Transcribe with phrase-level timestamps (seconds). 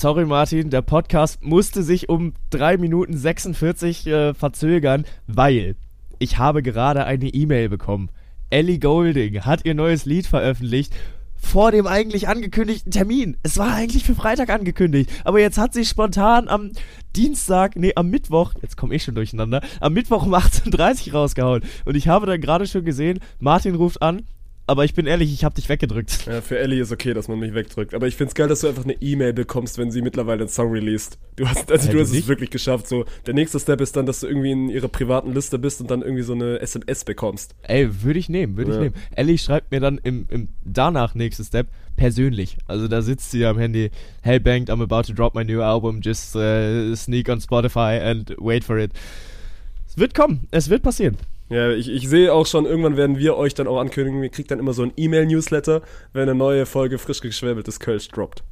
[0.00, 5.74] sorry Martin, der Podcast musste sich um 3 Minuten 46 äh, verzögern, weil
[6.18, 8.10] ich habe gerade eine E-Mail bekommen.
[8.50, 10.92] Ellie Golding hat ihr neues Lied veröffentlicht
[11.34, 13.38] vor dem eigentlich angekündigten Termin.
[13.42, 16.72] Es war eigentlich für Freitag angekündigt, aber jetzt hat sie spontan am
[17.14, 21.62] Dienstag, nee, am Mittwoch, jetzt komme ich schon durcheinander, am Mittwoch um 18.30 Uhr rausgehauen.
[21.86, 24.26] Und ich habe dann gerade schon gesehen, Martin ruft an,
[24.66, 26.26] aber ich bin ehrlich, ich habe dich weggedrückt.
[26.26, 27.94] Ja, für Ellie ist okay, dass man mich wegdrückt.
[27.94, 30.72] Aber ich find's geil, dass du einfach eine E-Mail bekommst, wenn sie mittlerweile einen Song
[30.72, 31.18] released.
[31.36, 32.88] Du hast, also ja, du hast es wirklich geschafft.
[32.88, 35.90] So, der nächste Step ist dann, dass du irgendwie in ihrer privaten Liste bist und
[35.90, 37.54] dann irgendwie so eine SMS bekommst.
[37.62, 38.76] Ey, würde ich nehmen, würde ja.
[38.76, 38.94] ich nehmen.
[39.14, 42.56] Ellie schreibt mir dann im, im danach nächsten Step persönlich.
[42.66, 43.90] Also da sitzt sie am Handy.
[44.22, 46.00] Hey Banked, I'm about to drop my new album.
[46.02, 48.90] Just uh, sneak on Spotify and wait for it.
[49.86, 50.48] Es wird kommen.
[50.50, 51.16] Es wird passieren.
[51.48, 54.50] Ja, ich, ich sehe auch schon, irgendwann werden wir euch dann auch ankündigen, ihr kriegt
[54.50, 55.82] dann immer so ein E-Mail-Newsletter,
[56.12, 58.42] wenn eine neue Folge frisch geschwäbeltes Kölsch droppt.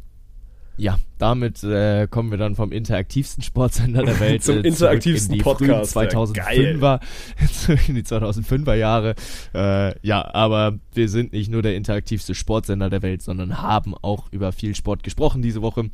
[0.77, 5.39] Ja, damit äh, kommen wir dann vom interaktivsten Sportsender der Welt zum äh, interaktivsten in
[5.39, 5.97] die Podcast.
[5.97, 7.01] 2005er,
[7.89, 9.15] in die 2005er Jahre.
[9.55, 14.33] Äh, ja, aber wir sind nicht nur der interaktivste Sportsender der Welt, sondern haben auch
[14.33, 15.91] über viel Sport gesprochen diese Woche.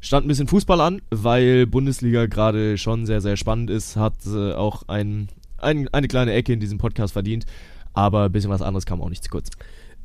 [0.00, 4.52] Stand ein bisschen Fußball an, weil Bundesliga gerade schon sehr, sehr spannend ist, hat äh,
[4.52, 5.28] auch ein
[5.64, 7.44] ein, eine kleine Ecke in diesem Podcast verdient.
[7.92, 9.50] Aber ein bisschen was anderes kam auch nicht zu kurz.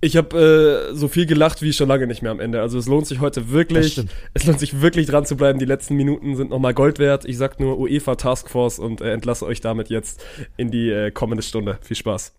[0.01, 2.61] Ich habe äh, so viel gelacht wie schon lange nicht mehr am Ende.
[2.61, 4.01] Also es lohnt sich heute wirklich.
[4.33, 5.59] Es lohnt sich wirklich dran zu bleiben.
[5.59, 7.25] Die letzten Minuten sind nochmal Gold wert.
[7.25, 10.23] Ich sag nur UEFA Taskforce und äh, entlasse euch damit jetzt
[10.55, 11.79] in die äh, kommende Stunde.
[11.81, 12.33] Viel Spaß.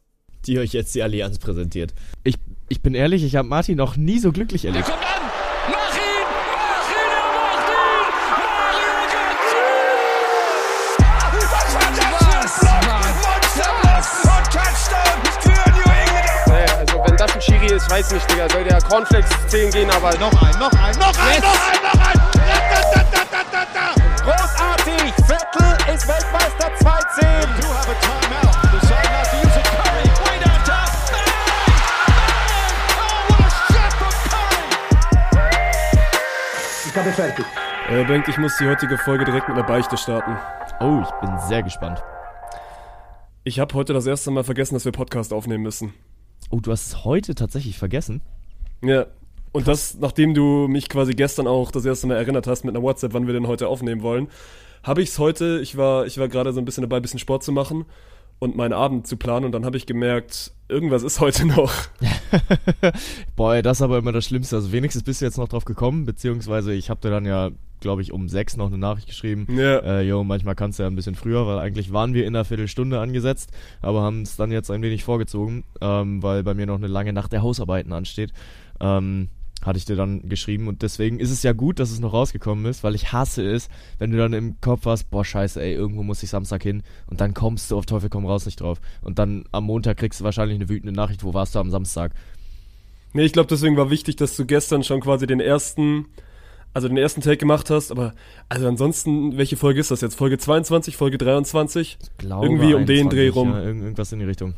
[0.47, 1.93] Die euch jetzt die Allianz präsentiert.
[2.25, 2.37] Ich,
[2.71, 4.89] ich bin ehrlich, ich habe Martin noch nie so glücklich erlebt.
[4.89, 5.30] Der kommt an!
[17.81, 18.49] Ist, weiß nicht, Digga.
[18.51, 20.13] Soll der Cornflakes 10 gehen, aber.
[20.19, 21.43] Noch ein, noch ein, noch ein, yes.
[21.43, 22.21] noch ein, noch ein!
[24.23, 25.13] Großartig!
[25.27, 27.41] Vettel ist Weltmeister 2-10.
[36.87, 37.47] Ich habe fertig.
[37.89, 40.37] Äh, Bengt, ich muss die heutige Folge direkt mit einer Beichte starten.
[40.81, 42.03] Oh, ich bin sehr gespannt.
[43.45, 45.95] Ich habe heute das erste Mal vergessen, dass wir Podcast aufnehmen müssen.
[46.51, 48.21] Oh, du hast es heute tatsächlich vergessen?
[48.83, 49.07] Ja.
[49.53, 52.85] Und das, nachdem du mich quasi gestern auch das erste Mal erinnert hast mit einer
[52.85, 54.29] WhatsApp, wann wir denn heute aufnehmen wollen,
[54.83, 57.19] habe ich es heute, ich war, ich war gerade so ein bisschen dabei, ein bisschen
[57.19, 57.85] Sport zu machen
[58.39, 61.73] und meinen Abend zu planen und dann habe ich gemerkt, irgendwas ist heute noch.
[63.37, 64.57] Boah, das ist aber immer das Schlimmste.
[64.57, 68.03] Also wenigstens bist du jetzt noch drauf gekommen, beziehungsweise ich habe dir dann ja, glaube
[68.03, 69.47] ich, um sechs noch eine Nachricht geschrieben.
[69.57, 69.79] Ja.
[69.79, 72.45] Äh, jo, manchmal kannst du ja ein bisschen früher, weil eigentlich waren wir in einer
[72.45, 73.51] Viertelstunde angesetzt,
[73.83, 77.13] aber haben es dann jetzt ein wenig vorgezogen, ähm, weil bei mir noch eine lange
[77.13, 78.33] Nacht der Hausarbeiten ansteht.
[78.81, 79.29] Ähm,
[79.63, 82.65] hatte ich dir dann geschrieben und deswegen ist es ja gut, dass es noch rausgekommen
[82.65, 86.03] ist, weil ich hasse es, wenn du dann im Kopf hast, boah scheiße, ey, irgendwo
[86.03, 89.19] muss ich Samstag hin und dann kommst du auf Teufel komm raus nicht drauf und
[89.19, 92.13] dann am Montag kriegst du wahrscheinlich eine wütende Nachricht, wo warst du am Samstag?
[93.13, 96.07] Nee, ich glaube, deswegen war wichtig, dass du gestern schon quasi den ersten,
[96.73, 98.15] also den ersten Take gemacht hast, aber
[98.49, 100.15] also ansonsten, welche Folge ist das jetzt?
[100.15, 101.99] Folge 22, Folge 23?
[102.01, 103.53] Ich glaube Irgendwie um 21, den Dreh rum.
[103.53, 104.55] Ja, irgendwas in die Richtung.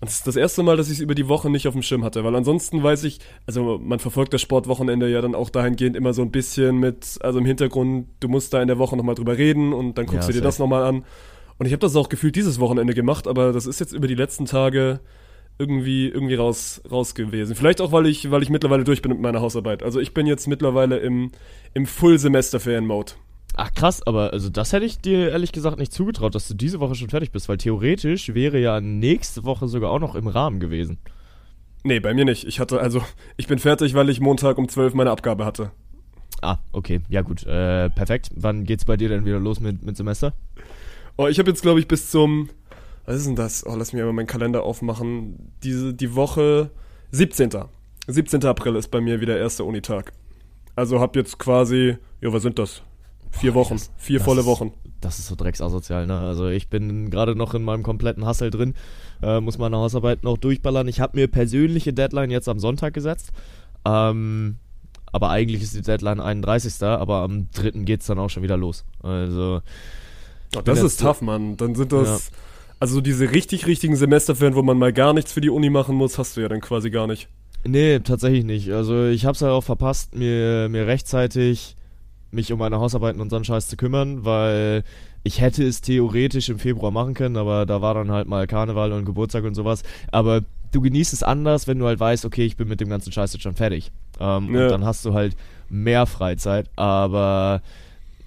[0.00, 1.82] Und das ist das erste Mal, dass ich es über die Woche nicht auf dem
[1.82, 5.96] Schirm hatte, weil ansonsten weiß ich, also man verfolgt das Sportwochenende ja dann auch dahingehend
[5.96, 9.14] immer so ein bisschen mit, also im Hintergrund, du musst da in der Woche nochmal
[9.14, 11.04] drüber reden und dann guckst ja, du dir das nochmal an.
[11.58, 14.16] Und ich habe das auch gefühlt dieses Wochenende gemacht, aber das ist jetzt über die
[14.16, 14.98] letzten Tage
[15.62, 17.54] irgendwie, irgendwie raus, raus gewesen.
[17.54, 19.84] Vielleicht auch, weil ich, weil ich mittlerweile durch bin mit meiner Hausarbeit.
[19.84, 21.30] Also ich bin jetzt mittlerweile im,
[21.72, 23.12] im Full-Semester-Fan-Mode.
[23.54, 26.80] Ach krass, aber also das hätte ich dir ehrlich gesagt nicht zugetraut, dass du diese
[26.80, 30.58] Woche schon fertig bist, weil theoretisch wäre ja nächste Woche sogar auch noch im Rahmen
[30.58, 30.98] gewesen.
[31.84, 32.44] Nee, bei mir nicht.
[32.44, 33.02] Ich hatte also,
[33.36, 35.70] ich bin fertig, weil ich Montag um 12 meine Abgabe hatte.
[36.40, 37.02] Ah, okay.
[37.08, 38.30] Ja gut, äh, perfekt.
[38.34, 40.32] Wann geht's bei dir denn wieder los mit, mit Semester?
[41.16, 42.48] Oh, ich habe jetzt glaube ich bis zum,
[43.04, 43.66] was ist denn das?
[43.66, 45.52] Oh, lass mich mal meinen Kalender aufmachen.
[45.62, 46.70] Diese, die Woche
[47.10, 47.50] 17.
[48.06, 48.44] 17.
[48.44, 50.12] April ist bei mir wieder erster Unitag.
[50.76, 52.82] Also hab jetzt quasi, ja, was sind das?
[53.30, 54.72] Vier Wochen, das, vier das, volle Wochen.
[55.00, 56.18] Das ist so drecksasozial, ne?
[56.18, 58.74] Also ich bin gerade noch in meinem kompletten Hassel drin,
[59.22, 60.86] äh, muss meine Hausarbeit noch durchballern.
[60.88, 63.32] Ich habe mir persönliche Deadline jetzt am Sonntag gesetzt.
[63.84, 64.56] Ähm,
[65.12, 66.82] aber eigentlich ist die Deadline 31.
[66.82, 67.70] Aber am 3.
[67.84, 68.84] geht es dann auch schon wieder los.
[69.02, 69.60] Also.
[70.56, 71.56] Oh, das ist tough, Mann.
[71.56, 72.30] Dann sind das.
[72.30, 72.36] Ja.
[72.82, 76.18] Also diese richtig, richtigen Semesterferien, wo man mal gar nichts für die Uni machen muss,
[76.18, 77.28] hast du ja dann quasi gar nicht.
[77.62, 78.72] Nee, tatsächlich nicht.
[78.72, 81.76] Also ich habe es halt auch verpasst, mir, mir rechtzeitig
[82.32, 84.82] mich um meine Hausarbeiten und so einen Scheiß zu kümmern, weil
[85.22, 88.90] ich hätte es theoretisch im Februar machen können, aber da war dann halt mal Karneval
[88.90, 89.84] und Geburtstag und sowas.
[90.10, 90.40] Aber
[90.72, 93.32] du genießt es anders, wenn du halt weißt, okay, ich bin mit dem ganzen Scheiß
[93.32, 93.92] jetzt schon fertig.
[94.18, 94.64] Ähm, ja.
[94.64, 95.36] Und dann hast du halt
[95.68, 97.62] mehr Freizeit, aber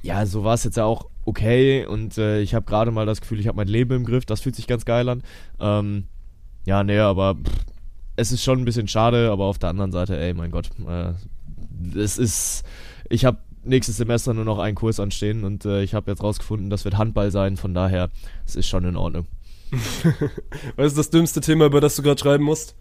[0.02, 3.22] ja, so war es jetzt ja auch okay und äh, ich habe gerade mal das
[3.22, 5.24] Gefühl, ich habe mein Leben im Griff, das fühlt sich ganz geil an.
[5.60, 6.06] Ähm,
[6.66, 7.66] ja, nee, aber pff,
[8.16, 11.14] es ist schon ein bisschen schade, aber auf der anderen Seite, ey, mein Gott, äh,
[11.98, 12.64] es ist,
[13.10, 16.70] ich habe nächstes Semester nur noch einen Kurs anstehen und äh, ich habe jetzt rausgefunden,
[16.70, 18.10] das wird Handball sein, von daher,
[18.46, 19.26] es ist schon in Ordnung.
[20.76, 22.76] Was ist das dümmste Thema, über das du gerade schreiben musst?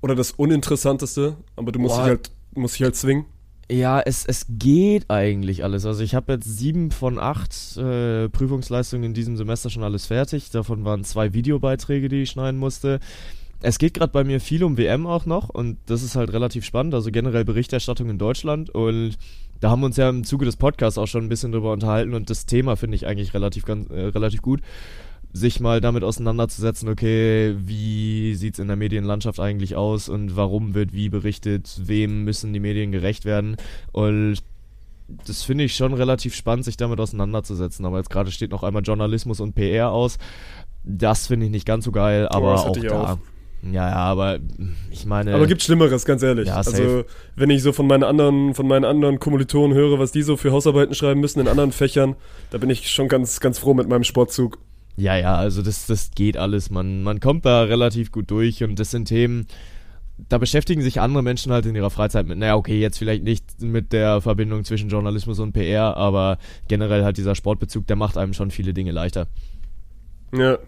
[0.00, 3.26] Oder das uninteressanteste, aber du musst dich halt, musst dich halt zwingen?
[3.68, 5.86] Ja, es, es geht eigentlich alles.
[5.86, 10.50] Also ich habe jetzt sieben von acht äh, Prüfungsleistungen in diesem Semester schon alles fertig.
[10.50, 13.00] Davon waren zwei Videobeiträge, die ich schneiden musste.
[13.62, 16.64] Es geht gerade bei mir viel um WM auch noch und das ist halt relativ
[16.64, 16.94] spannend.
[16.94, 19.16] Also generell Berichterstattung in Deutschland und
[19.60, 22.14] da haben wir uns ja im Zuge des Podcasts auch schon ein bisschen drüber unterhalten
[22.14, 24.60] und das Thema finde ich eigentlich relativ, ganz, äh, relativ gut
[25.36, 30.74] sich mal damit auseinanderzusetzen, okay, wie sieht es in der Medienlandschaft eigentlich aus und warum
[30.74, 33.56] wird wie berichtet, wem müssen die Medien gerecht werden
[33.92, 34.38] und
[35.26, 37.84] das finde ich schon relativ spannend, sich damit auseinanderzusetzen.
[37.84, 40.18] Aber jetzt gerade steht noch einmal Journalismus und PR aus.
[40.82, 43.12] Das finde ich nicht ganz so geil, aber oh, auch da.
[43.12, 43.18] Auch.
[43.62, 44.38] Ja, ja, aber
[44.90, 45.34] ich meine.
[45.34, 46.48] Aber gibt Schlimmeres, ganz ehrlich.
[46.48, 47.04] Ja, also,
[47.34, 50.52] wenn ich so von meinen anderen, von meinen anderen Kommilitonen höre, was die so für
[50.52, 52.16] Hausarbeiten schreiben müssen in anderen Fächern,
[52.50, 54.58] da bin ich schon ganz, ganz froh mit meinem Sportzug.
[54.96, 56.70] Ja, ja, also das, das geht alles.
[56.70, 59.46] Man, man kommt da relativ gut durch und das sind Themen,
[60.28, 62.38] da beschäftigen sich andere Menschen halt in ihrer Freizeit mit.
[62.38, 66.38] Naja, okay, jetzt vielleicht nicht mit der Verbindung zwischen Journalismus und PR, aber
[66.68, 69.26] generell halt dieser Sportbezug, der macht einem schon viele Dinge leichter.
[70.32, 70.58] Ja.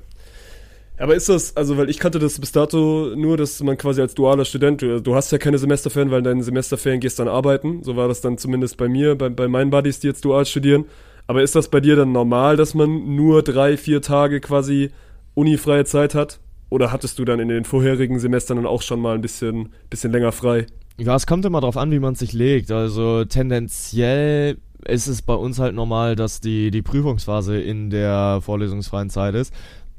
[0.99, 4.15] Aber ist das, also weil ich kannte das bis dato nur, dass man quasi als
[4.15, 7.85] dualer Student, du, du hast ja keine Semesterferien, weil deine Semesterferien gehst dann arbeiten.
[7.85, 10.87] So war das dann zumindest bei mir, bei, bei meinen Buddies, die jetzt dual studieren.
[11.29, 14.91] Aber ist das bei dir dann normal, dass man nur drei, vier Tage quasi
[15.35, 16.41] unifreie Zeit hat?
[16.71, 20.11] Oder hattest du dann in den vorherigen Semestern dann auch schon mal ein bisschen, bisschen
[20.11, 20.67] länger frei?
[20.99, 22.73] Ja, es kommt immer darauf an, wie man sich legt.
[22.73, 29.11] Also tendenziell ist es bei uns halt normal, dass die, die Prüfungsphase in der vorlesungsfreien
[29.11, 29.53] Zeit ist.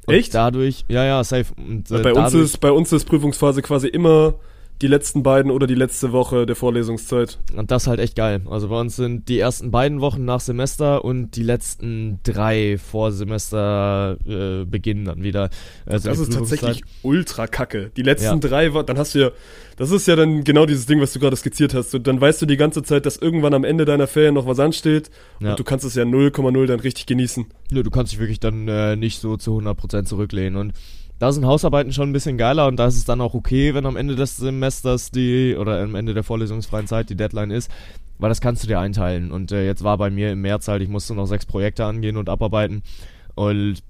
[0.07, 0.33] Und Echt?
[0.33, 1.53] Dadurch, ja, ja, safe.
[1.55, 4.33] Und, äh, bei, uns ist, bei uns ist Prüfungsphase quasi immer
[4.81, 7.37] die letzten beiden oder die letzte Woche der Vorlesungszeit.
[7.55, 8.41] Und das halt echt geil.
[8.49, 13.11] Also bei uns sind die ersten beiden Wochen nach Semester und die letzten drei vor
[13.11, 15.49] Semester äh, beginnen dann wieder.
[15.85, 17.91] Also das ist tatsächlich ultra kacke.
[17.97, 18.35] Die letzten ja.
[18.37, 19.31] drei Wochen, dann hast du ja,
[19.75, 21.93] das ist ja dann genau dieses Ding, was du gerade skizziert hast.
[21.93, 24.59] Und dann weißt du die ganze Zeit, dass irgendwann am Ende deiner Ferien noch was
[24.59, 25.09] ansteht
[25.41, 25.51] ja.
[25.51, 27.47] und du kannst es ja 0,0 dann richtig genießen.
[27.71, 30.73] Nö, du kannst dich wirklich dann äh, nicht so zu 100% zurücklehnen und
[31.19, 33.85] da sind Hausarbeiten schon ein bisschen geiler und da ist es dann auch okay, wenn
[33.85, 37.69] am Ende des Semesters die oder am Ende der vorlesungsfreien Zeit die Deadline ist,
[38.17, 39.31] weil das kannst du dir einteilen.
[39.31, 42.17] Und äh, jetzt war bei mir im März halt, ich musste noch sechs Projekte angehen
[42.17, 42.83] und abarbeiten
[43.35, 43.83] und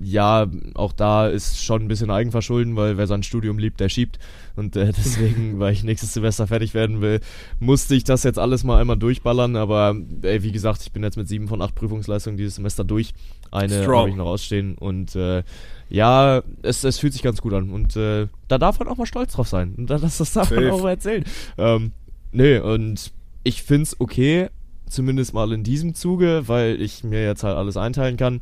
[0.00, 4.18] ja, auch da ist schon ein bisschen Eigenverschulden, weil wer sein Studium liebt, der schiebt.
[4.56, 7.20] Und äh, deswegen, weil ich nächstes Semester fertig werden will,
[7.60, 9.56] musste ich das jetzt alles mal einmal durchballern.
[9.56, 13.14] Aber ey, wie gesagt, ich bin jetzt mit sieben von acht Prüfungsleistungen dieses Semester durch.
[13.50, 14.76] Eine habe ich noch ausstehen.
[14.76, 15.42] Und äh,
[15.88, 17.70] ja, es, es fühlt sich ganz gut an.
[17.70, 19.74] Und äh, da darf man auch mal stolz drauf sein.
[19.76, 20.60] Und das, das darf Safe.
[20.60, 21.24] man auch mal erzählen.
[21.58, 21.92] Ähm,
[22.32, 23.12] nee, und
[23.42, 24.48] ich finde es okay,
[24.88, 28.40] zumindest mal in diesem Zuge, weil ich mir jetzt halt alles einteilen kann.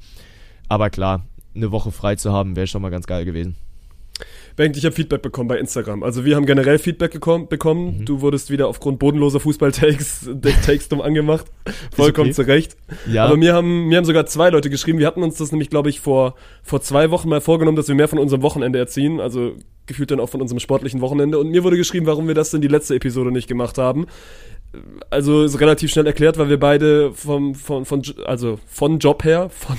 [0.72, 3.56] Aber klar, eine Woche frei zu haben, wäre schon mal ganz geil gewesen.
[4.56, 6.02] Bengt, ich habe Feedback bekommen bei Instagram.
[6.02, 7.12] Also wir haben generell Feedback
[7.50, 7.98] bekommen.
[7.98, 8.04] Mhm.
[8.06, 10.30] Du wurdest wieder aufgrund bodenloser Fußball-Takes
[10.64, 11.44] Takes dumm angemacht.
[11.94, 12.36] Vollkommen okay.
[12.36, 12.78] zu Recht.
[13.06, 13.26] Ja.
[13.26, 14.98] Aber mir haben, mir haben sogar zwei Leute geschrieben.
[14.98, 17.94] Wir hatten uns das nämlich, glaube ich, vor, vor zwei Wochen mal vorgenommen, dass wir
[17.94, 19.20] mehr von unserem Wochenende erziehen.
[19.20, 19.52] Also
[19.84, 21.38] gefühlt dann auch von unserem sportlichen Wochenende.
[21.38, 24.06] Und mir wurde geschrieben, warum wir das in die letzte Episode nicht gemacht haben
[25.10, 29.50] also ist relativ schnell erklärt, weil wir beide vom, von, von, also von Job her,
[29.50, 29.76] von,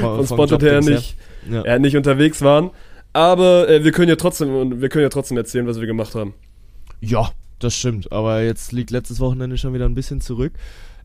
[0.00, 1.16] von, Spotted her nicht,
[1.50, 1.62] ja.
[1.62, 2.70] äh, nicht unterwegs waren.
[3.12, 6.34] Aber äh, wir können ja trotzdem, wir können ja trotzdem erzählen, was wir gemacht haben.
[7.00, 8.12] Ja, das stimmt.
[8.12, 10.52] Aber jetzt liegt letztes Wochenende schon wieder ein bisschen zurück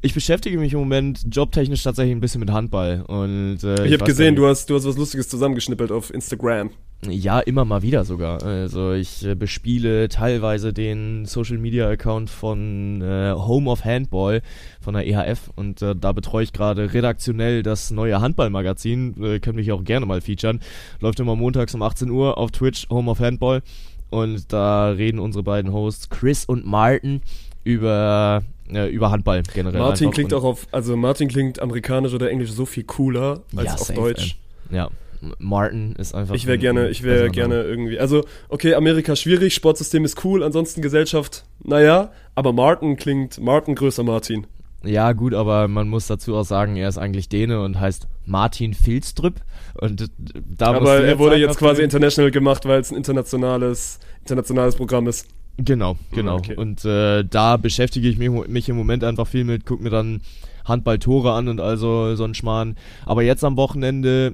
[0.01, 3.03] ich beschäftige mich im Moment jobtechnisch tatsächlich ein bisschen mit Handball.
[3.07, 6.71] Und, äh, ich habe gesehen, du hast, du hast was Lustiges zusammengeschnippelt auf Instagram.
[7.07, 8.43] Ja, immer mal wieder sogar.
[8.43, 14.41] Also ich äh, bespiele teilweise den Social Media Account von äh, Home of Handball
[14.79, 19.15] von der EHF und äh, da betreue ich gerade redaktionell das neue Handballmagazin.
[19.23, 20.61] Äh, können mich auch gerne mal featuren.
[20.99, 23.63] Läuft immer montags um 18 Uhr auf Twitch Home of Handball
[24.11, 27.21] und da reden unsere beiden Hosts Chris und Martin
[27.63, 29.79] über äh, über Handball generell.
[29.79, 33.73] Martin klingt auch auf, also Martin klingt amerikanisch oder englisch so viel cooler als ja,
[33.73, 34.37] auf Deutsch.
[34.69, 34.77] Ey.
[34.77, 34.89] Ja.
[35.37, 36.35] Martin ist einfach.
[36.35, 37.99] Ich wäre gerne, ich wäre gerne irgendwie.
[37.99, 44.03] Also, okay, Amerika schwierig, Sportsystem ist cool, ansonsten Gesellschaft, naja, aber Martin klingt, Martin größer
[44.03, 44.47] Martin.
[44.83, 48.73] Ja, gut, aber man muss dazu auch sagen, er ist eigentlich Däne und heißt Martin
[48.73, 49.35] Filstrüpp.
[49.75, 50.09] Und
[50.57, 55.27] da Aber er wurde jetzt quasi international gemacht, weil es ein internationales, internationales Programm ist.
[55.57, 56.37] Genau, genau.
[56.37, 56.55] Okay.
[56.55, 60.21] Und äh, da beschäftige ich mich, mich, im Moment einfach viel mit, gucke mir dann
[60.65, 62.75] Handballtore an und also so ein Schmarrn.
[63.05, 64.33] Aber jetzt am Wochenende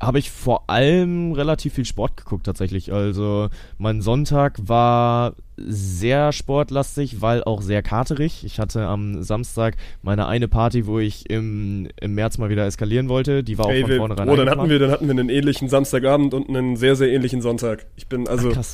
[0.00, 2.92] habe ich vor allem relativ viel Sport geguckt tatsächlich.
[2.92, 3.48] Also
[3.78, 8.44] mein Sonntag war sehr sportlastig, weil auch sehr katerig.
[8.44, 13.08] Ich hatte am Samstag meine eine Party, wo ich im, im März mal wieder eskalieren
[13.08, 13.42] wollte.
[13.42, 14.28] Die war auch Ey, von vornherein.
[14.28, 17.40] Oh, dann hatten wir, dann hatten wir einen ähnlichen Samstagabend und einen sehr, sehr ähnlichen
[17.40, 17.86] Sonntag.
[17.96, 18.52] Ich bin also.
[18.54, 18.64] Ach,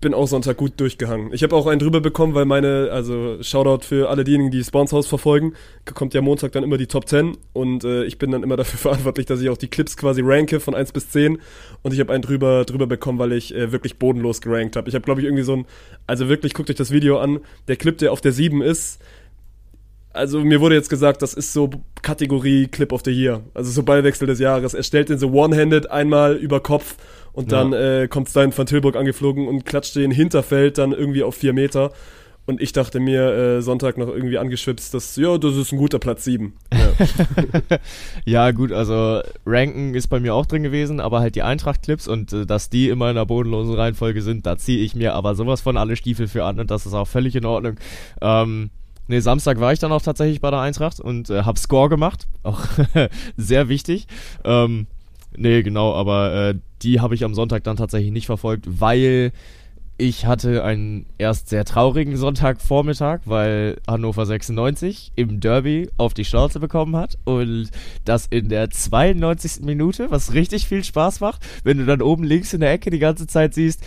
[0.00, 1.32] bin auch Sonntag gut durchgehangen.
[1.32, 4.96] Ich habe auch einen drüber bekommen, weil meine, also Shoutout für alle diejenigen, die Bounce
[4.96, 5.52] House verfolgen,
[5.94, 8.78] kommt ja Montag dann immer die Top 10 und äh, ich bin dann immer dafür
[8.78, 11.38] verantwortlich, dass ich auch die Clips quasi ranke von 1 bis 10
[11.82, 14.88] und ich habe einen drüber, drüber bekommen, weil ich äh, wirklich bodenlos gerankt habe.
[14.88, 15.66] Ich habe, glaube ich, irgendwie so ein,
[16.06, 19.00] also wirklich, guckt euch das Video an, der Clip, der auf der 7 ist,
[20.12, 21.70] also mir wurde jetzt gesagt, das ist so
[22.02, 24.74] Kategorie Clip of the Year, also so Ballwechsel des Jahres.
[24.74, 26.96] Er stellt den so one-handed einmal über Kopf
[27.32, 28.02] und dann ja.
[28.02, 31.92] äh, kommt Stein van Tilburg angeflogen und klatscht den Hinterfeld dann irgendwie auf vier Meter.
[32.46, 36.00] Und ich dachte mir äh, Sonntag noch irgendwie angeschwipst, dass, ja, das ist ein guter
[36.00, 36.52] Platz 7.
[36.72, 37.78] Ja.
[38.24, 42.32] ja, gut, also Ranken ist bei mir auch drin gewesen, aber halt die Eintracht-Clips und
[42.32, 45.60] äh, dass die immer in einer bodenlosen Reihenfolge sind, da ziehe ich mir aber sowas
[45.60, 47.76] von alle Stiefel für an und das ist auch völlig in Ordnung.
[48.20, 48.70] Ähm,
[49.10, 52.28] Nee, Samstag war ich dann auch tatsächlich bei der Eintracht und äh, hab Score gemacht.
[52.44, 52.60] Auch
[53.36, 54.06] sehr wichtig.
[54.44, 54.86] Ähm,
[55.36, 59.32] nee, genau, aber äh, die habe ich am Sonntag dann tatsächlich nicht verfolgt, weil
[60.00, 66.58] ich hatte einen erst sehr traurigen Sonntagvormittag, weil Hannover 96 im Derby auf die Schnauze
[66.58, 67.68] bekommen hat und
[68.06, 69.62] das in der 92.
[69.62, 72.98] Minute, was richtig viel Spaß macht, wenn du dann oben links in der Ecke die
[72.98, 73.84] ganze Zeit siehst,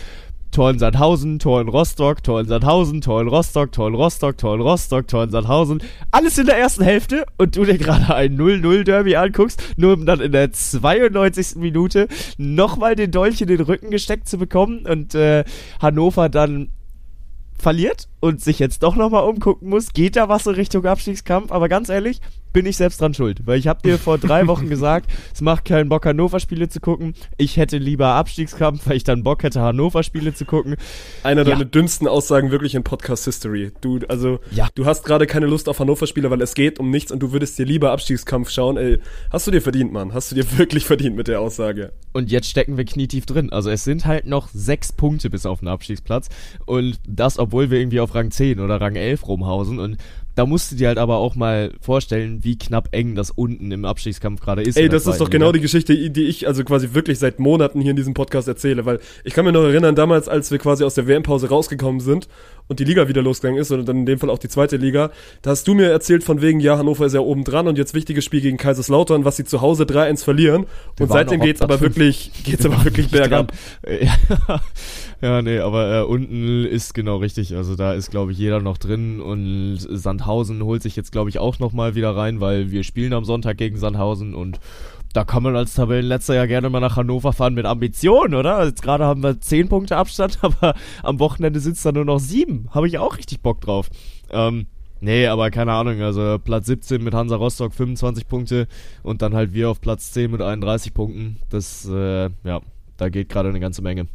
[0.54, 4.38] Tor in Sandhausen, Tor in Rostock, Tor in Sandhausen, Tor in Rostock, Tor in Rostock,
[4.38, 5.82] Tor in Rostock, Tor in Sandhausen.
[6.12, 10.20] Alles in der ersten Hälfte und du dir gerade ein 0-0-Derby anguckst, nur um dann
[10.20, 11.56] in der 92.
[11.56, 12.06] Minute
[12.38, 15.42] nochmal den Dolch in den Rücken gesteckt zu bekommen und äh,
[15.82, 16.68] Hannover dann
[17.58, 21.50] verliert und sich jetzt doch nochmal umgucken muss, geht da was in Richtung Abstiegskampf.
[21.50, 22.20] Aber ganz ehrlich,
[22.54, 23.46] bin ich selbst dran schuld.
[23.46, 27.14] Weil ich habe dir vor drei Wochen gesagt, es macht keinen Bock, Hannover-Spiele zu gucken.
[27.36, 30.76] Ich hätte lieber Abstiegskampf, weil ich dann Bock hätte, Hannover-Spiele zu gucken.
[31.22, 31.50] Einer ja.
[31.50, 33.72] deiner dünnsten Aussagen wirklich in Podcast-History.
[33.82, 34.68] Du, also, ja.
[34.74, 37.58] du hast gerade keine Lust auf Hannover-Spiele, weil es geht um nichts und du würdest
[37.58, 38.76] dir lieber Abstiegskampf schauen.
[38.76, 40.14] Ey, hast du dir verdient, Mann.
[40.14, 41.92] Hast du dir wirklich verdient mit der Aussage.
[42.12, 43.52] Und jetzt stecken wir knietief drin.
[43.52, 46.28] Also es sind halt noch sechs Punkte bis auf den Abstiegsplatz.
[46.66, 49.80] Und das, obwohl wir irgendwie auf Rang 10 oder Rang 11 rumhausen.
[49.80, 49.98] Und
[50.34, 53.84] da musst du dir halt aber auch mal vorstellen, wie knapp eng das unten im
[53.84, 54.76] Abstiegskampf gerade ist.
[54.76, 57.90] Ey, das ist doch genau die Geschichte, die ich also quasi wirklich seit Monaten hier
[57.90, 60.94] in diesem Podcast erzähle, weil ich kann mir noch erinnern, damals, als wir quasi aus
[60.94, 62.28] der WM-Pause rausgekommen sind
[62.66, 65.10] und die Liga wieder losgegangen ist, oder dann in dem Fall auch die zweite Liga,
[65.42, 67.94] da hast du mir erzählt von wegen, ja, Hannover ist ja oben dran und jetzt
[67.94, 70.66] wichtiges Spiel gegen Kaiserslautern, was sie zu Hause 3-1 verlieren.
[70.96, 73.52] Wir und seitdem geht's aber wirklich, geht's aber wirklich bergab.
[74.04, 74.60] Ja,
[75.42, 77.56] nee, aber äh, unten ist genau richtig.
[77.56, 81.38] Also da ist, glaube ich, jeder noch drin und Sandhausen holt sich jetzt, glaube ich,
[81.38, 84.60] auch nochmal wieder rein, weil wir spielen am Sonntag gegen Sandhausen und
[85.14, 88.66] da kann man als Tabellenletzter ja gerne mal nach Hannover fahren mit Ambition, oder?
[88.66, 92.18] Jetzt gerade haben wir 10 Punkte Abstand, aber am Wochenende sind es dann nur noch
[92.18, 92.68] 7.
[92.72, 93.88] Habe ich auch richtig Bock drauf.
[94.30, 94.66] Ähm,
[95.00, 98.68] Nee, aber keine Ahnung, also Platz 17 mit Hansa Rostock 25 Punkte
[99.02, 101.36] und dann halt wir auf Platz 10 mit 31 Punkten.
[101.50, 102.60] Das, äh, ja,
[102.96, 104.06] da geht gerade eine ganze Menge.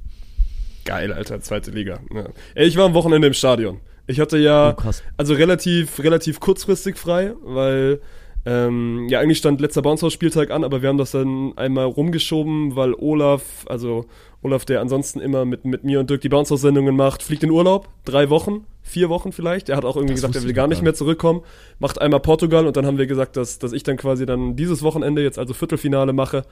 [0.89, 1.99] Geil, Alter, zweite Liga.
[2.11, 2.25] Ja.
[2.55, 3.79] Ich war am Wochenende im Stadion.
[4.07, 8.01] Ich hatte ja, oh, also relativ, relativ kurzfristig frei, weil
[8.43, 12.95] ähm, ja, eigentlich stand letzter Bouncehouse-Spieltag an, aber wir haben das dann einmal rumgeschoben, weil
[12.95, 14.05] Olaf, also
[14.41, 17.87] Olaf, der ansonsten immer mit, mit mir und Dirk die Bouncehouse-Sendungen macht, fliegt in Urlaub,
[18.03, 19.69] drei Wochen, vier Wochen vielleicht.
[19.69, 21.41] Er hat auch irgendwie das gesagt, er will gar nicht mehr zurückkommen,
[21.77, 24.81] macht einmal Portugal und dann haben wir gesagt, dass, dass ich dann quasi dann dieses
[24.81, 26.45] Wochenende jetzt also Viertelfinale mache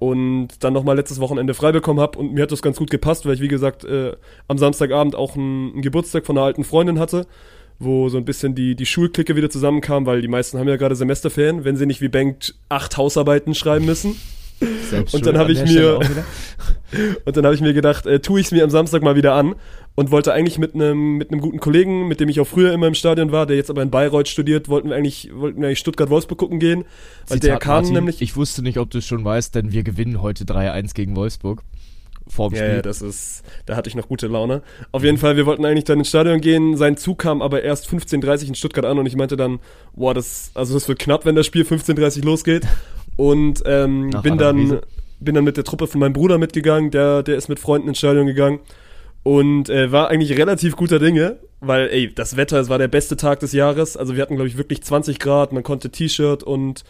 [0.00, 3.26] und dann nochmal letztes Wochenende frei bekommen habe und mir hat das ganz gut gepasst,
[3.26, 4.16] weil ich wie gesagt äh,
[4.48, 7.26] am Samstagabend auch einen, einen Geburtstag von einer alten Freundin hatte,
[7.78, 10.96] wo so ein bisschen die, die Schulklicke wieder zusammenkam, weil die meisten haben ja gerade
[10.96, 14.16] Semesterferien, wenn sie nicht wie Bank acht Hausarbeiten schreiben müssen.
[15.12, 15.98] und dann habe ich mir
[17.24, 19.34] und dann habe ich mir gedacht, äh, tue ich es mir am Samstag mal wieder
[19.34, 19.54] an
[19.94, 22.86] und wollte eigentlich mit einem mit einem guten Kollegen, mit dem ich auch früher immer
[22.86, 25.80] im Stadion war, der jetzt aber in Bayreuth studiert, wollten wir eigentlich wollten wir eigentlich
[25.80, 26.84] Stuttgart Wolfsburg gucken gehen,
[27.28, 29.72] weil Zitat der kam Martin, nämlich ich wusste nicht, ob du es schon weißt, denn
[29.72, 31.62] wir gewinnen heute 3-1 gegen Wolfsburg.
[32.28, 32.66] Vorm Spiel.
[32.66, 34.62] Ja, ja, das ist, da hatte ich noch gute Laune.
[34.92, 36.76] Auf jeden Fall, wir wollten eigentlich dann ins Stadion gehen.
[36.76, 39.58] Sein Zug kam aber erst 15.30 in Stuttgart an und ich meinte dann,
[39.96, 42.68] boah, das, also das wird knapp, wenn das Spiel 15.30 losgeht.
[43.16, 44.78] Und ähm, bin dann,
[45.18, 47.98] bin dann mit der Truppe von meinem Bruder mitgegangen, der, der ist mit Freunden ins
[47.98, 48.60] Stadion gegangen
[49.22, 53.16] und äh, war eigentlich relativ guter Dinge, weil ey, das Wetter, es war der beste
[53.16, 53.96] Tag des Jahres.
[53.96, 56.84] Also wir hatten glaube ich wirklich 20 Grad, man konnte T-Shirt und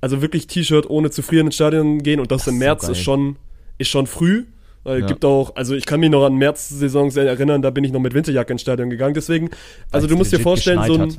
[0.00, 2.92] also wirklich T-Shirt ohne zu frieren ins Stadion gehen und das, das im März so
[2.92, 3.36] ist schon
[3.78, 4.44] ist schon früh,
[4.84, 5.06] Weil ja.
[5.06, 8.14] gibt auch, also ich kann mich noch an März-Saisons erinnern, da bin ich noch mit
[8.14, 9.14] Winterjacke ins Stadion gegangen.
[9.14, 9.50] Deswegen,
[9.90, 11.16] also du musst dir vorstellen, so ein,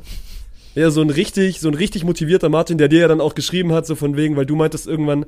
[0.74, 3.72] ja, so ein richtig, so ein richtig motivierter Martin, der dir ja dann auch geschrieben
[3.72, 5.26] hat, so von wegen, weil du meintest irgendwann,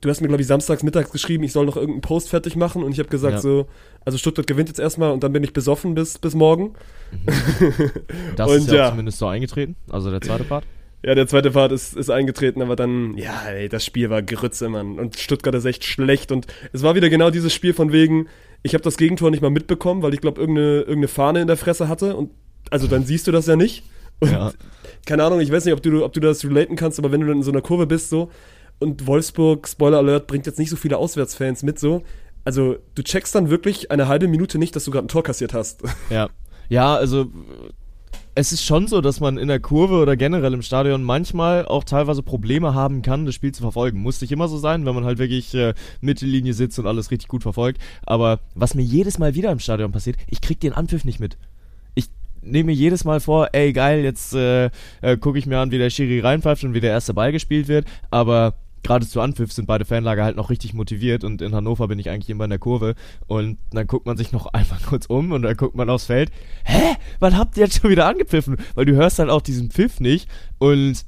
[0.00, 2.82] du hast mir, glaube ich, samstags mittags geschrieben, ich soll noch irgendeinen Post fertig machen
[2.82, 3.40] und ich habe gesagt ja.
[3.40, 3.66] so,
[4.04, 6.74] also Stuttgart gewinnt jetzt erstmal und dann bin ich besoffen bis, bis morgen.
[7.12, 7.80] Mhm.
[8.36, 10.64] Das und ist ja, ja zumindest so eingetreten, also der zweite Part.
[11.04, 14.68] Ja, der zweite Part ist, ist eingetreten, aber dann, ja, ey, das Spiel war Grütze,
[14.68, 14.98] Mann.
[14.98, 16.32] Und Stuttgart ist echt schlecht.
[16.32, 18.26] Und es war wieder genau dieses Spiel von wegen,
[18.64, 21.56] ich habe das Gegentor nicht mal mitbekommen, weil ich glaube, irgendeine, irgendeine Fahne in der
[21.56, 22.16] Fresse hatte.
[22.16, 22.30] Und
[22.70, 23.84] also dann siehst du das ja nicht.
[24.18, 24.52] Und ja.
[25.06, 27.28] keine Ahnung, ich weiß nicht, ob du, ob du das relaten kannst, aber wenn du
[27.28, 28.30] dann in so einer Kurve bist, so,
[28.78, 32.02] und Wolfsburg, Spoiler Alert, bringt jetzt nicht so viele Auswärtsfans mit, so.
[32.44, 35.54] Also, du checkst dann wirklich eine halbe Minute nicht, dass du gerade ein Tor kassiert
[35.54, 35.82] hast.
[36.10, 36.28] Ja.
[36.70, 37.30] Ja, also
[38.38, 41.82] es ist schon so, dass man in der Kurve oder generell im Stadion manchmal auch
[41.82, 43.98] teilweise Probleme haben kann, das Spiel zu verfolgen.
[43.98, 47.26] Muss nicht immer so sein, wenn man halt wirklich äh, Mittellinie sitzt und alles richtig
[47.26, 47.80] gut verfolgt.
[48.06, 51.36] Aber was mir jedes Mal wieder im Stadion passiert, ich krieg den Anpfiff nicht mit.
[51.96, 54.66] Ich nehme mir jedes Mal vor, ey geil, jetzt äh,
[55.00, 57.66] äh, gucke ich mir an, wie der Schiri reinpfeift und wie der erste Ball gespielt
[57.66, 57.86] wird.
[58.10, 61.98] Aber gerade zu Anpfiff sind beide Fanlager halt noch richtig motiviert und in Hannover bin
[61.98, 62.94] ich eigentlich immer in der Kurve
[63.26, 66.30] und dann guckt man sich noch einmal kurz um und dann guckt man aufs Feld.
[66.64, 66.96] Hä?
[67.20, 68.56] Wann habt ihr jetzt schon wieder angepfiffen?
[68.74, 71.04] Weil du hörst halt auch diesen Pfiff nicht und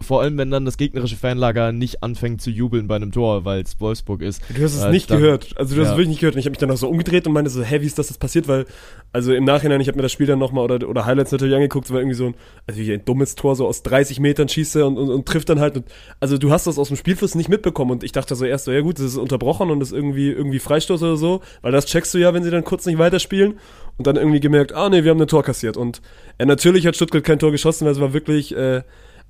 [0.00, 3.62] vor allem, wenn dann das gegnerische Fanlager nicht anfängt zu jubeln bei einem Tor, weil
[3.62, 4.42] es Wolfsburg ist.
[4.48, 5.54] Du hast es äh, nicht dann, gehört.
[5.56, 5.92] Also du hast ja.
[5.92, 6.34] es wirklich nicht gehört.
[6.34, 8.08] Und ich habe mich dann auch so umgedreht und meinte so, hä, wie ist das
[8.08, 8.48] das passiert?
[8.48, 8.64] Weil,
[9.12, 11.86] also im Nachhinein, ich habe mir das Spiel dann nochmal oder, oder Highlights natürlich angeguckt,
[11.86, 12.34] es war irgendwie so ein,
[12.66, 15.60] also wie ein dummes Tor so aus 30 Metern schieße und, und, und trifft dann
[15.60, 15.76] halt.
[15.76, 15.86] Und,
[16.18, 17.90] also du hast das aus dem Spielfluss nicht mitbekommen.
[17.90, 20.30] Und ich dachte so erst so, ja gut, das ist unterbrochen und das ist irgendwie,
[20.30, 21.42] irgendwie Freistoß oder so.
[21.62, 23.58] Weil das checkst du ja, wenn sie dann kurz nicht weiterspielen.
[23.98, 25.76] Und dann irgendwie gemerkt, ah nee, wir haben ein Tor kassiert.
[25.76, 26.00] Und
[26.38, 28.80] äh, natürlich hat Stuttgart kein Tor geschossen, weil es war wirklich, äh,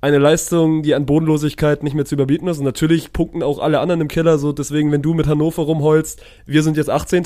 [0.01, 2.57] eine Leistung, die an Bodenlosigkeit nicht mehr zu überbieten ist.
[2.57, 4.51] Und natürlich punkten auch alle anderen im Keller so.
[4.51, 7.23] Deswegen, wenn du mit Hannover rumholst, wir sind jetzt 18.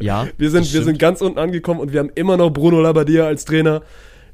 [0.00, 0.28] Ja.
[0.38, 3.46] wir sind, wir sind ganz unten angekommen und wir haben immer noch Bruno Labbadia als
[3.46, 3.82] Trainer.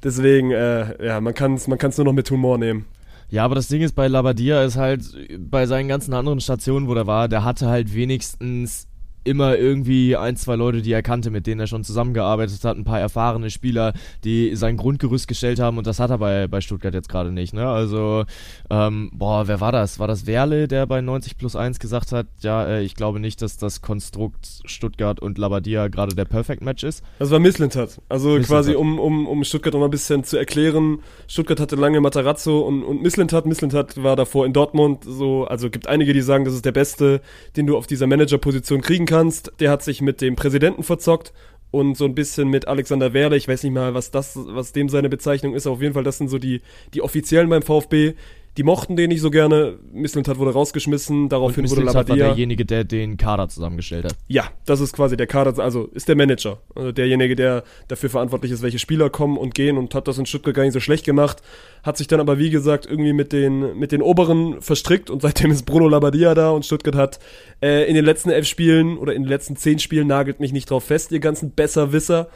[0.03, 2.87] Deswegen, äh, ja, man kann es man kann's nur noch mit Humor nehmen.
[3.31, 5.03] Ja, aber das Ding ist bei Labadia ist halt
[5.39, 8.89] bei seinen ganzen anderen Stationen, wo der war, der hatte halt wenigstens
[9.25, 12.85] immer irgendwie ein, zwei Leute, die er kannte, mit denen er schon zusammengearbeitet hat, ein
[12.85, 13.93] paar erfahrene Spieler,
[14.25, 17.55] die sein Grundgerüst gestellt haben und das hat er bei, bei Stuttgart jetzt gerade nicht.
[17.55, 17.67] Ne?
[17.69, 18.25] Also,
[18.71, 19.99] ähm, boah, wer war das?
[19.99, 23.43] War das Werle, der bei 90 plus 1 gesagt hat, ja, äh, ich glaube nicht,
[23.43, 27.05] dass das Konstrukt Stuttgart und Labadia gerade der Perfect Match ist?
[27.19, 28.01] Das war Misslintat.
[28.09, 28.49] Also Misslintat.
[28.49, 32.61] quasi, um, um, um Stuttgart noch mal ein bisschen zu erklären, Stuttgart hatte lange Matarazzo
[32.61, 33.47] und, und Misslintat.
[33.47, 37.21] Misslintat war davor in Dortmund so, also gibt einige, die sagen, das ist der Beste,
[37.57, 41.35] den du auf dieser Managerposition kriegen kannst kannst, der hat sich mit dem Präsidenten verzockt
[41.71, 44.89] und so ein bisschen mit Alexander Werle, ich weiß nicht mal, was das, was dem
[44.89, 46.63] seine Bezeichnung ist, auf jeden Fall, das sind so die,
[46.95, 48.15] die offiziellen beim VfB,
[48.59, 49.79] die mochten den nicht so gerne.
[49.93, 52.09] Misslintat wurde rausgeschmissen, daraufhin wurde Labadia.
[52.11, 54.17] war derjenige, der den Kader zusammengestellt hat.
[54.29, 56.59] Ja, das ist quasi der Kader, also ist der Manager.
[56.75, 60.27] Also derjenige, der dafür verantwortlich ist, welche Spieler kommen und gehen und hat das in
[60.27, 61.43] Stuttgart gar nicht so schlecht gemacht.
[61.83, 65.51] Hat sich dann aber, wie gesagt, irgendwie mit den, mit den Oberen verstrickt und seitdem
[65.51, 67.21] ist Bruno Labadia da und Stuttgart hat
[67.63, 70.71] äh, in den letzten elf Spielen oder in den letzten zehn Spielen nagelt mich nicht
[70.71, 72.29] drauf fest, ihr ganzen Besserwisser.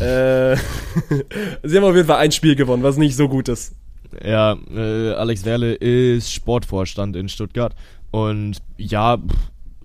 [0.00, 0.56] äh,
[1.62, 3.74] sie haben auf jeden Fall ein Spiel gewonnen, was nicht so gut ist.
[4.24, 7.74] Ja, äh, Alex Werle ist Sportvorstand in Stuttgart.
[8.10, 9.18] Und ja,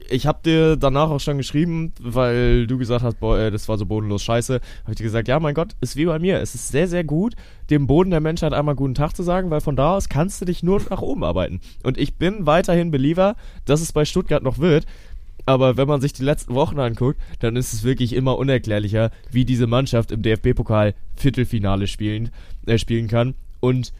[0.09, 3.85] ich habe dir danach auch schon geschrieben, weil du gesagt hast, boah, das war so
[3.85, 4.55] bodenlos scheiße.
[4.83, 6.39] Habe ich dir gesagt, ja, mein Gott, ist wie bei mir.
[6.39, 7.35] Es ist sehr, sehr gut,
[7.69, 10.45] dem Boden der Menschheit einmal guten Tag zu sagen, weil von da aus kannst du
[10.45, 11.61] dich nur nach oben arbeiten.
[11.83, 13.35] Und ich bin weiterhin Believer,
[13.65, 14.85] dass es bei Stuttgart noch wird.
[15.45, 19.45] Aber wenn man sich die letzten Wochen anguckt, dann ist es wirklich immer unerklärlicher, wie
[19.45, 22.31] diese Mannschaft im DFB-Pokal Viertelfinale spielen,
[22.65, 23.33] äh, spielen kann.
[23.61, 23.93] Und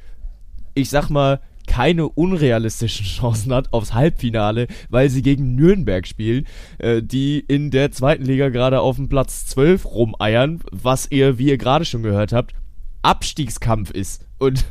[0.78, 6.48] ich sag mal, keine unrealistischen Chancen hat aufs Halbfinale, weil sie gegen Nürnberg spielen,
[6.80, 11.50] äh, die in der zweiten Liga gerade auf dem Platz 12 rumeiern, was ihr, wie
[11.50, 12.54] ihr gerade schon gehört habt,
[13.02, 14.26] Abstiegskampf ist.
[14.40, 14.66] Und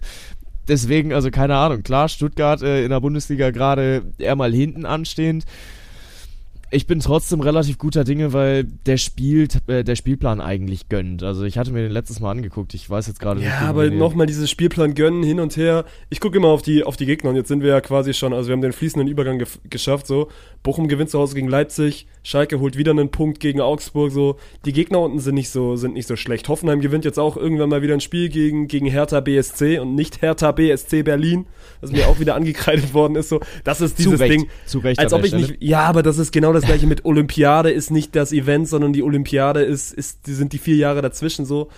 [0.68, 5.44] deswegen, also keine Ahnung, klar, Stuttgart äh, in der Bundesliga gerade eher mal hinten anstehend
[6.70, 11.22] ich bin trotzdem relativ guter Dinge, weil der spielt, äh, der Spielplan eigentlich gönnt.
[11.22, 12.74] Also ich hatte mir den letztes Mal angeguckt.
[12.74, 13.60] Ich weiß jetzt gerade ja, nicht.
[13.60, 15.84] Ja, aber nochmal dieses Spielplan gönnen hin und her.
[16.10, 18.32] Ich gucke immer auf die auf die Gegner und jetzt sind wir ja quasi schon.
[18.32, 20.08] Also wir haben den fließenden Übergang ge geschafft.
[20.08, 20.28] So
[20.64, 22.08] Bochum gewinnt zu Hause gegen Leipzig.
[22.24, 24.10] Schalke holt wieder einen Punkt gegen Augsburg.
[24.10, 26.48] So die Gegner unten sind nicht so sind nicht so schlecht.
[26.48, 30.20] Hoffenheim gewinnt jetzt auch irgendwann mal wieder ein Spiel gegen gegen Hertha BSC und nicht
[30.20, 31.46] Hertha BSC Berlin,
[31.80, 33.28] was mir auch wieder angekreidet worden ist.
[33.28, 34.48] So das ist dieses Recht, Ding.
[34.66, 35.46] Zu Recht als ob ich Stelle.
[35.46, 35.62] nicht.
[35.62, 39.02] Ja, aber das ist genau das gleiche mit Olympiade ist nicht das Event, sondern die
[39.02, 41.68] Olympiade ist, ist, die sind die vier Jahre dazwischen so.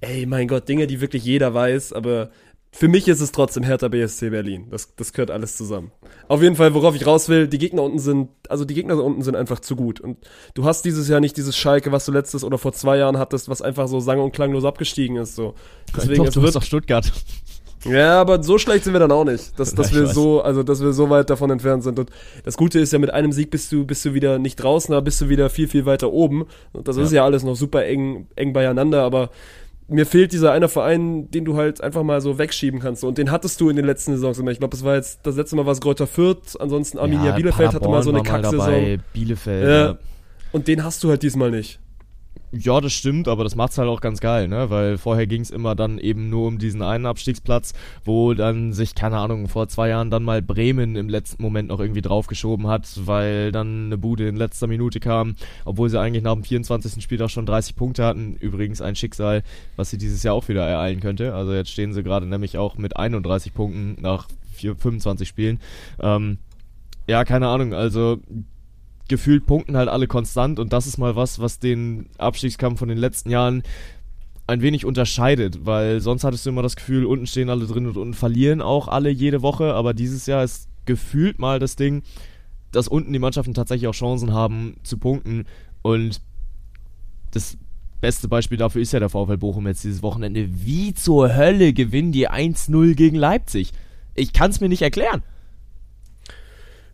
[0.00, 2.30] Ey, mein Gott, Dinge, die wirklich jeder weiß, aber
[2.70, 4.66] für mich ist es trotzdem Hertha BSC Berlin.
[4.70, 5.90] Das, das gehört alles zusammen.
[6.28, 9.22] Auf jeden Fall, worauf ich raus will, die Gegner unten sind, also die Gegner unten
[9.22, 10.00] sind einfach zu gut.
[10.00, 10.18] Und
[10.54, 13.48] du hast dieses Jahr nicht dieses Schalke, was du letztes oder vor zwei Jahren hattest,
[13.48, 15.34] was einfach so sang- und klanglos abgestiegen ist.
[15.34, 15.54] So.
[15.96, 17.10] Deswegen, Doch, du bist doch Stuttgart.
[17.84, 20.14] Ja, aber so schlecht sind wir dann auch nicht, dass, dass ja, wir weiß.
[20.14, 21.98] so, also dass wir so weit davon entfernt sind.
[21.98, 22.10] Und
[22.44, 25.00] das Gute ist ja, mit einem Sieg bist du, bist du wieder nicht draußen, da
[25.00, 26.46] bist du wieder viel, viel weiter oben.
[26.72, 27.02] Und das ja.
[27.02, 29.30] ist ja alles noch super eng, eng beieinander, aber
[29.88, 33.04] mir fehlt dieser eine Verein, den du halt einfach mal so wegschieben kannst.
[33.04, 34.50] Und den hattest du in den letzten Saisons immer.
[34.50, 37.32] Ich glaube, das war jetzt, das letzte Mal war es Greuther Fürth, ansonsten Arminia ja,
[37.32, 39.02] Bielefeld Paderborn hatte mal so eine Kacksaison.
[39.14, 39.68] Bielefeld.
[39.68, 39.98] Ja.
[40.52, 41.80] Und den hast du halt diesmal nicht.
[42.50, 44.70] Ja, das stimmt, aber das macht's halt auch ganz geil, ne?
[44.70, 47.74] Weil vorher ging's immer dann eben nur um diesen einen Abstiegsplatz,
[48.06, 51.78] wo dann sich, keine Ahnung, vor zwei Jahren dann mal Bremen im letzten Moment noch
[51.78, 56.32] irgendwie draufgeschoben hat, weil dann eine Bude in letzter Minute kam, obwohl sie eigentlich nach
[56.32, 57.02] dem 24.
[57.02, 58.36] Spieltag schon 30 Punkte hatten.
[58.36, 59.42] Übrigens ein Schicksal,
[59.76, 61.34] was sie dieses Jahr auch wieder ereilen könnte.
[61.34, 65.60] Also jetzt stehen sie gerade nämlich auch mit 31 Punkten nach 4, 25 Spielen.
[66.00, 66.38] Ähm,
[67.06, 68.18] ja, keine Ahnung, also
[69.08, 72.98] gefühlt punkten halt alle konstant und das ist mal was, was den Abstiegskampf von den
[72.98, 73.62] letzten Jahren
[74.46, 77.96] ein wenig unterscheidet, weil sonst hattest du immer das Gefühl, unten stehen alle drin und
[77.96, 82.02] unten verlieren auch alle jede Woche, aber dieses Jahr ist gefühlt mal das Ding,
[82.72, 85.44] dass unten die Mannschaften tatsächlich auch Chancen haben zu punkten
[85.82, 86.20] und
[87.30, 87.58] das
[88.00, 90.48] beste Beispiel dafür ist ja der VfL Bochum jetzt dieses Wochenende.
[90.64, 93.72] Wie zur Hölle gewinnen die 1-0 gegen Leipzig?
[94.14, 95.22] Ich kann es mir nicht erklären.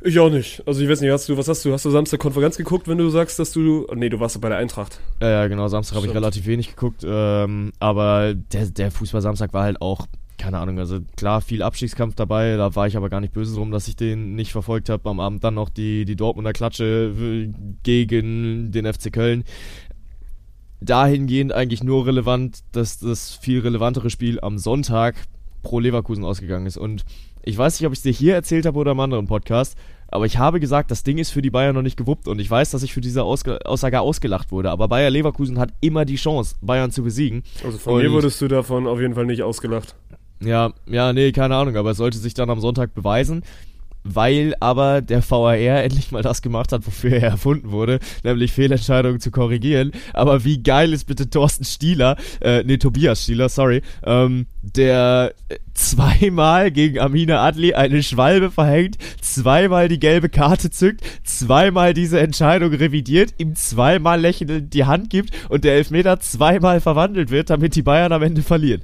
[0.07, 0.63] Ich auch nicht.
[0.67, 1.73] Also ich weiß nicht, hast du, was hast du?
[1.73, 3.87] Hast du Samstag Konferenz geguckt, wenn du sagst, dass du.
[3.95, 5.01] Nee, du warst bei der Eintracht.
[5.23, 7.03] Ja, genau, Samstag habe ich relativ wenig geguckt.
[7.09, 12.59] Ähm, aber der, der Fußball-Samstag war halt auch, keine Ahnung, also klar, viel Abstiegskampf dabei,
[12.59, 15.09] da war ich aber gar nicht böse drum, dass ich den nicht verfolgt habe.
[15.09, 17.49] Am Abend dann noch die, die Dortmunder Klatsche äh,
[17.83, 19.45] gegen den FC Köln.
[20.83, 25.15] Dahingehend eigentlich nur relevant, dass das viel relevantere Spiel am Sonntag
[25.63, 26.77] pro Leverkusen ausgegangen ist.
[26.77, 27.07] Und
[27.43, 30.27] ich weiß nicht, ob ich es dir hier erzählt habe oder im anderen Podcast, aber
[30.27, 32.71] ich habe gesagt, das Ding ist für die Bayern noch nicht gewuppt und ich weiß,
[32.71, 34.71] dass ich für diese Ausge Aussage ausgelacht wurde.
[34.71, 37.43] Aber Bayer Leverkusen hat immer die Chance, Bayern zu besiegen.
[37.65, 39.95] Also von und mir wurdest du davon auf jeden Fall nicht ausgelacht.
[40.41, 43.43] Ja, ja, nee, keine Ahnung, aber es sollte sich dann am Sonntag beweisen
[44.05, 49.21] weil aber der VAR endlich mal das gemacht hat, wofür er erfunden wurde, nämlich Fehlentscheidungen
[49.21, 49.93] zu korrigieren.
[50.13, 55.35] Aber wie geil ist bitte Thorsten Stieler, äh, nee, Tobias Stieler, sorry, ähm, der
[55.73, 62.73] zweimal gegen Amina Adli eine Schwalbe verhängt, zweimal die gelbe Karte zückt, zweimal diese Entscheidung
[62.73, 67.83] revidiert, ihm zweimal lächelnd die Hand gibt und der Elfmeter zweimal verwandelt wird, damit die
[67.83, 68.83] Bayern am Ende verlieren.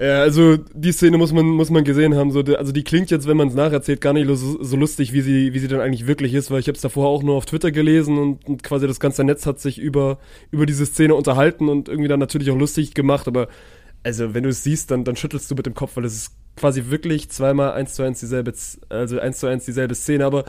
[0.00, 2.30] Ja, also die Szene muss man, muss man gesehen haben.
[2.30, 5.20] So, also die klingt jetzt, wenn man es nacherzählt, gar nicht so, so, lustig, wie
[5.20, 7.44] sie, wie sie dann eigentlich wirklich ist, weil ich habe es davor auch nur auf
[7.44, 10.18] Twitter gelesen und, und, quasi das ganze Netz hat sich über,
[10.50, 13.28] über diese Szene unterhalten und irgendwie dann natürlich auch lustig gemacht.
[13.28, 13.48] Aber
[14.02, 16.32] also wenn du es siehst, dann, dann schüttelst du mit dem Kopf, weil es ist
[16.56, 18.54] quasi wirklich zweimal eins zu eins dieselbe,
[18.88, 20.24] also eins zu eins dieselbe Szene.
[20.24, 20.46] Aber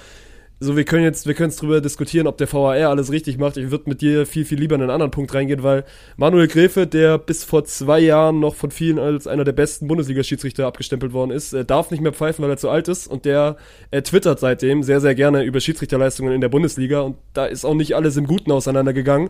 [0.60, 3.58] so, wir können jetzt, wir können es drüber diskutieren, ob der VAR alles richtig macht.
[3.58, 5.84] Ich würde mit dir viel, viel lieber in einen anderen Punkt reingehen, weil
[6.16, 10.66] Manuel Gräfe, der bis vor zwei Jahren noch von vielen als einer der besten Bundesliga-Schiedsrichter
[10.66, 13.58] abgestempelt worden ist, äh, darf nicht mehr pfeifen, weil er zu alt ist und der
[13.92, 17.76] äh, twittert seitdem sehr, sehr gerne über Schiedsrichterleistungen in der Bundesliga und da ist auch
[17.76, 19.30] nicht alles im Guten auseinandergegangen.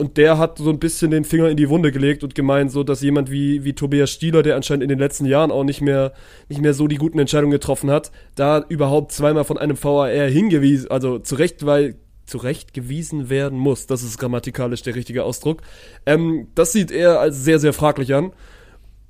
[0.00, 2.84] Und der hat so ein bisschen den Finger in die Wunde gelegt und gemeint, so
[2.84, 6.12] dass jemand wie, wie Tobias Stieler, der anscheinend in den letzten Jahren auch nicht mehr,
[6.48, 10.88] nicht mehr so die guten Entscheidungen getroffen hat, da überhaupt zweimal von einem VAR hingewiesen,
[10.90, 13.86] also zurecht, weil zurechtgewiesen werden muss.
[13.86, 15.62] Das ist grammatikalisch der richtige Ausdruck.
[16.06, 18.32] Ähm, das sieht er als sehr, sehr fraglich an.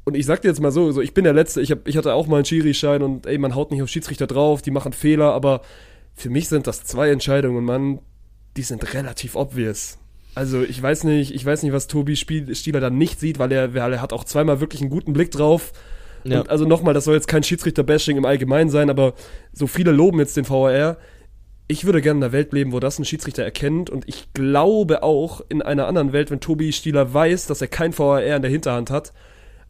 [0.05, 1.99] Und ich sag dir jetzt mal so, so ich bin der Letzte, ich, hab, ich
[1.99, 4.95] hatte auch mal einen Schiri-Schein und ey, man haut nicht auf Schiedsrichter drauf, die machen
[4.95, 5.61] Fehler, aber
[6.15, 7.99] für mich sind das zwei Entscheidungen, Mann,
[8.57, 9.99] die sind relativ obvious.
[10.35, 13.75] Also ich weiß nicht, ich weiß nicht, was Tobi Stieler da nicht sieht, weil er,
[13.75, 15.73] weil er hat auch zweimal wirklich einen guten Blick drauf.
[16.25, 16.41] Ja.
[16.41, 19.15] Und also nochmal, das soll jetzt kein Schiedsrichter-Bashing im Allgemeinen sein, aber
[19.53, 20.97] so viele loben jetzt den VAR.
[21.67, 25.03] Ich würde gerne in einer Welt leben, wo das ein Schiedsrichter erkennt und ich glaube
[25.03, 28.51] auch in einer anderen Welt, wenn Tobi Stieler weiß, dass er kein VAR in der
[28.51, 29.13] Hinterhand hat,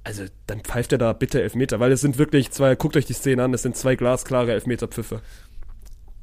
[0.05, 3.13] also dann pfeift er da bitte Elfmeter, weil es sind wirklich zwei, guckt euch die
[3.13, 5.21] Szene an, es sind zwei glasklare Elfmeterpfiffe.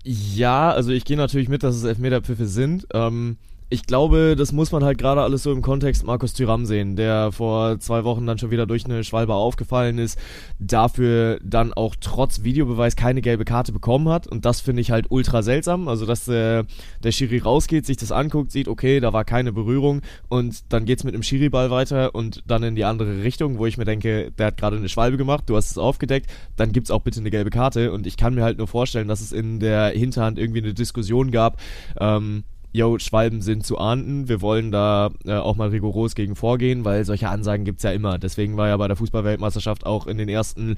[0.03, 2.87] Ja, also ich gehe natürlich mit, dass es Elfmeterpfiffe sind.
[2.93, 3.37] Ähm,
[3.69, 7.31] ich glaube, das muss man halt gerade alles so im Kontext Markus Thüram sehen, der
[7.31, 10.19] vor zwei Wochen dann schon wieder durch eine Schwalbe aufgefallen ist,
[10.59, 14.27] dafür dann auch trotz Videobeweis keine gelbe Karte bekommen hat.
[14.27, 16.65] Und das finde ich halt ultra seltsam, also dass der,
[17.03, 21.03] der Schiri rausgeht, sich das anguckt, sieht, okay, da war keine Berührung und dann geht's
[21.03, 24.47] mit dem Schiri-Ball weiter und dann in die andere Richtung, wo ich mir denke, der
[24.47, 27.49] hat gerade eine Schwalbe gemacht, du hast es aufgedeckt, dann gibt's auch bitte eine gelbe
[27.49, 27.91] Karte.
[27.91, 31.31] Und ich kann mir halt nur vorstellen, dass es in der Hinterhand irgendwie eine Diskussion
[31.31, 31.59] gab,
[31.99, 32.43] ähm,
[32.75, 37.05] yo, Schwalben sind zu ahnden, wir wollen da äh, auch mal rigoros gegen vorgehen, weil
[37.05, 38.17] solche Ansagen gibt es ja immer.
[38.17, 40.75] Deswegen war ja bei der Fußballweltmeisterschaft auch in den ersten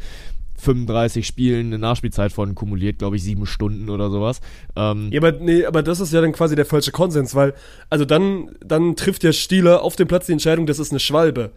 [0.59, 4.41] 35 Spielen eine Nachspielzeit von kumuliert, glaube ich, sieben Stunden oder sowas.
[4.75, 7.53] Ähm, ja, aber, nee, aber das ist ja dann quasi der falsche Konsens, weil,
[7.89, 11.51] also dann, dann trifft der Stieler auf dem Platz die Entscheidung, das ist eine Schwalbe.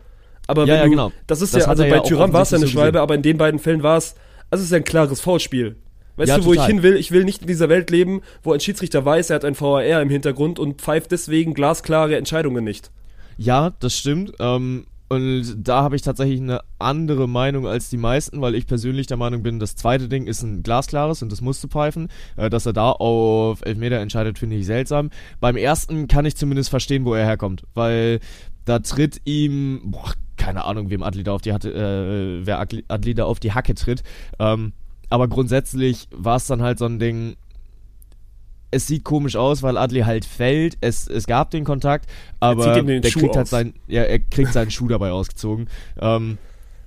[0.47, 1.13] Aber ja, ja, genau.
[1.27, 3.03] Das ist das ja, also bei ja Tyrann war es ja eine Schwalbe, gesehen.
[3.03, 4.17] aber in den beiden Fällen war es,
[4.51, 5.77] also es ist ja ein klares Foulspiel.
[6.17, 6.69] Weißt ja, du, wo total.
[6.69, 6.97] ich hin will?
[6.97, 10.03] Ich will nicht in dieser Welt leben, wo ein Schiedsrichter weiß, er hat ein VAR
[10.03, 12.91] im Hintergrund und pfeift deswegen glasklare Entscheidungen nicht.
[13.39, 14.33] Ja, das stimmt.
[14.39, 19.09] Ähm, und da habe ich tatsächlich eine andere Meinung als die meisten, weil ich persönlich
[19.09, 22.09] der Meinung bin, das zweite Ding ist ein glasklares und das musste pfeifen.
[22.37, 25.11] Äh, dass er da auf Elfmeter entscheidet, finde ich seltsam.
[25.41, 28.21] Beim ersten kann ich zumindest verstehen, wo er herkommt, weil
[28.67, 33.15] da tritt ihm, boah, keine Ahnung, wem Adli da auf die hatte, äh, wer Adli
[33.15, 34.05] da auf die Hacke tritt.
[34.39, 34.73] Ähm,
[35.11, 37.37] aber grundsätzlich war es dann halt so ein Ding,
[38.71, 40.79] es sieht komisch aus, weil Adli halt fällt.
[40.81, 43.53] Es, es gab den Kontakt, aber der Schuh kriegt halt aus.
[43.53, 45.69] halt sein, ja, er kriegt seinen Schuh dabei ausgezogen.
[46.01, 46.39] Ähm,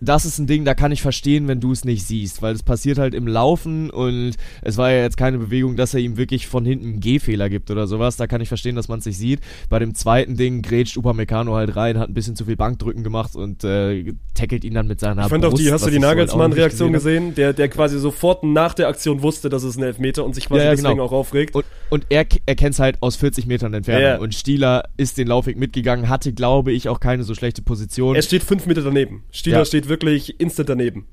[0.04, 2.64] das ist ein Ding, da kann ich verstehen, wenn du es nicht siehst, weil es
[2.64, 6.48] passiert halt im Laufen und es war ja jetzt keine Bewegung, dass er ihm wirklich
[6.48, 8.18] von hinten einen Gehfehler gibt oder sowas.
[8.18, 9.40] Da kann ich verstehen, dass man es nicht sieht.
[9.70, 13.36] Bei dem zweiten Ding grätscht Upamecano halt rein, hat ein bisschen zu viel Bankdrücken gemacht
[13.36, 16.00] und äh, tackelt ihn dann mit seiner Ich fand Brust, auch die, hast du die
[16.00, 17.36] Nagelsmann-Reaktion gesehen?
[17.36, 20.60] Der, der quasi sofort nach der Aktion wusste, dass es ein Elfmeter und sich quasi
[20.60, 21.06] ja, ja, deswegen genau.
[21.06, 21.56] auch aufregt.
[21.56, 24.04] Und, und er erkennt es halt aus 40 Metern Entfernung.
[24.04, 28.16] Ja, und Stieler ist den Laufweg mitgegangen, hatte, glaube ich, auch keine so schlechte Position.
[28.16, 29.24] Er steht fünf Meter daneben.
[29.32, 29.93] Stieler steht wirklich
[30.38, 31.08] instant daneben.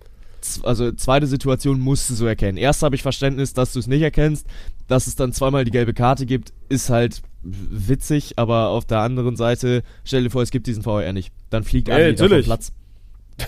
[0.63, 2.57] Also zweite Situation musst du so erkennen.
[2.57, 4.47] Erst habe ich Verständnis, dass du es nicht erkennst.
[4.89, 9.37] Dass es dann zweimal die gelbe Karte gibt, ist halt witzig, aber auf der anderen
[9.37, 11.33] Seite, stell dir vor, es gibt diesen VR nicht.
[11.51, 12.73] Dann fliegt Adli vom Platz.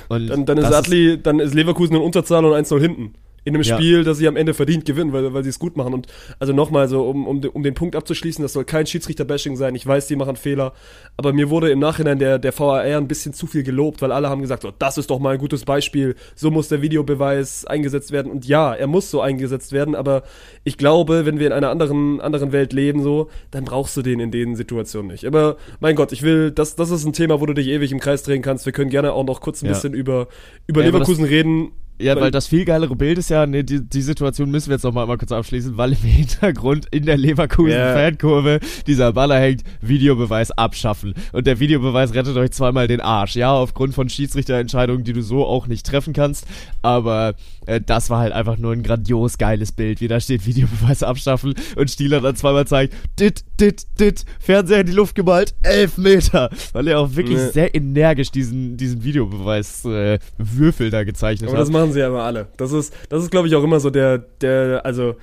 [0.08, 3.14] Und dann, dann ist Adli, dann ist Leverkusen in Unterzahl und 1-0 hinten
[3.44, 3.76] in einem ja.
[3.76, 5.94] Spiel, das sie am Ende verdient gewinnen, weil, weil sie es gut machen.
[5.94, 6.06] Und
[6.38, 9.74] also nochmal so, um, um, um den Punkt abzuschließen, das soll kein Schiedsrichter-Bashing sein.
[9.74, 10.72] Ich weiß, die machen Fehler.
[11.16, 14.28] Aber mir wurde im Nachhinein der, der VAR ein bisschen zu viel gelobt, weil alle
[14.28, 16.14] haben gesagt, oh, das ist doch mal ein gutes Beispiel.
[16.36, 18.30] So muss der Videobeweis eingesetzt werden.
[18.30, 19.94] Und ja, er muss so eingesetzt werden.
[19.94, 20.22] Aber
[20.62, 24.20] ich glaube, wenn wir in einer anderen, anderen Welt leben, so, dann brauchst du den
[24.20, 25.26] in den Situationen nicht.
[25.26, 27.98] Aber mein Gott, ich will, das, das ist ein Thema, wo du dich ewig im
[27.98, 28.66] Kreis drehen kannst.
[28.66, 29.72] Wir können gerne auch noch kurz ein ja.
[29.72, 30.28] bisschen über,
[30.66, 33.80] über ja, Leverkusen reden ja, weil, weil, das viel geilere Bild ist ja, ne, die,
[33.80, 38.60] die Situation müssen wir jetzt noch mal, kurz abschließen, weil im Hintergrund in der Leverkusen-Fankurve
[38.86, 41.14] dieser Baller hängt, Videobeweis abschaffen.
[41.32, 43.36] Und der Videobeweis rettet euch zweimal den Arsch.
[43.36, 46.46] Ja, aufgrund von Schiedsrichterentscheidungen, die du so auch nicht treffen kannst.
[46.82, 47.34] Aber
[47.66, 51.54] äh, das war halt einfach nur ein grandios geiles Bild, wie da steht, Videobeweis abschaffen
[51.76, 56.50] und Stieler dann zweimal zeigt, dit, dit, dit, Fernseher in die Luft gemalt, elf Meter.
[56.72, 57.50] Weil er auch wirklich nee.
[57.50, 62.48] sehr energisch diesen, diesen Videobeweis-Würfel äh, da gezeichnet Aber hat machen sie ja immer alle.
[62.56, 65.16] Das ist, das ist glaube ich, auch immer so der, der, also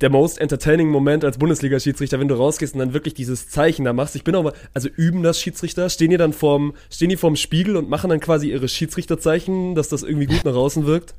[0.00, 3.92] der most entertaining Moment als Bundesliga-Schiedsrichter, wenn du rausgehst und dann wirklich dieses Zeichen da
[3.92, 4.16] machst.
[4.16, 7.36] Ich bin auch mal, also üben das Schiedsrichter, stehen die dann vorm, stehen die vorm
[7.36, 11.14] Spiegel und machen dann quasi ihre Schiedsrichterzeichen, dass das irgendwie gut nach außen wirkt?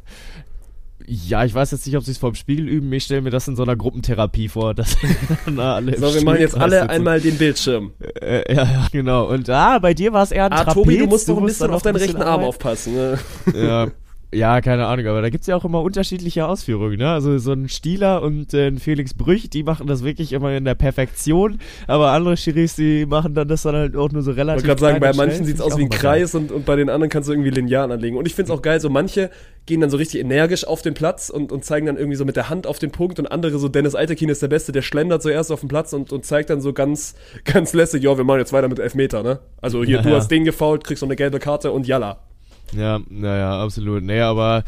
[1.08, 2.92] Ja, ich weiß jetzt nicht, ob sie es vorm Spiegel üben.
[2.94, 4.74] Ich stelle mir das in so einer Gruppentherapie vor.
[4.74, 4.98] Dass
[5.46, 7.92] na, alle so, wir machen jetzt alle einmal den Bildschirm.
[8.22, 9.28] Äh, ja, ja, genau.
[9.28, 10.74] Und ah, bei dir war es eher ein ah, Trapez.
[10.74, 12.94] Tobi, du musst doch ein bisschen auf deinen rechten Arm aufpassen.
[12.94, 13.20] Ne?
[13.54, 13.88] Ja,
[14.34, 17.10] Ja, keine Ahnung, aber da gibt's ja auch immer unterschiedliche Ausführungen, ne?
[17.12, 20.64] Also so ein Stieler und äh, ein Felix Brüch, die machen das wirklich immer in
[20.64, 24.64] der Perfektion, aber andere Schiris, die machen dann das dann halt auch nur so relativ.
[24.64, 26.90] Ich wollte gerade sagen, bei manchen sieht's aus wie ein Kreis und, und bei den
[26.90, 28.16] anderen kannst du irgendwie Lineal anlegen.
[28.16, 29.32] Und ich find's auch geil, so manche
[29.66, 32.38] gehen dann so richtig energisch auf den Platz und, und zeigen dann irgendwie so mit
[32.38, 35.22] der Hand auf den Punkt und andere, so Dennis Eitekin ist der Beste, der schlendert
[35.22, 38.40] zuerst auf den Platz und, und zeigt dann so ganz, ganz lässig, ja, wir machen
[38.40, 39.40] jetzt weiter mit Elfmeter, ne?
[39.62, 40.16] Also hier, ja, du ja.
[40.16, 42.31] hast den gefault, kriegst noch eine gelbe Karte und yalla.
[42.76, 44.04] Ja, naja, absolut.
[44.04, 44.64] Nee, aber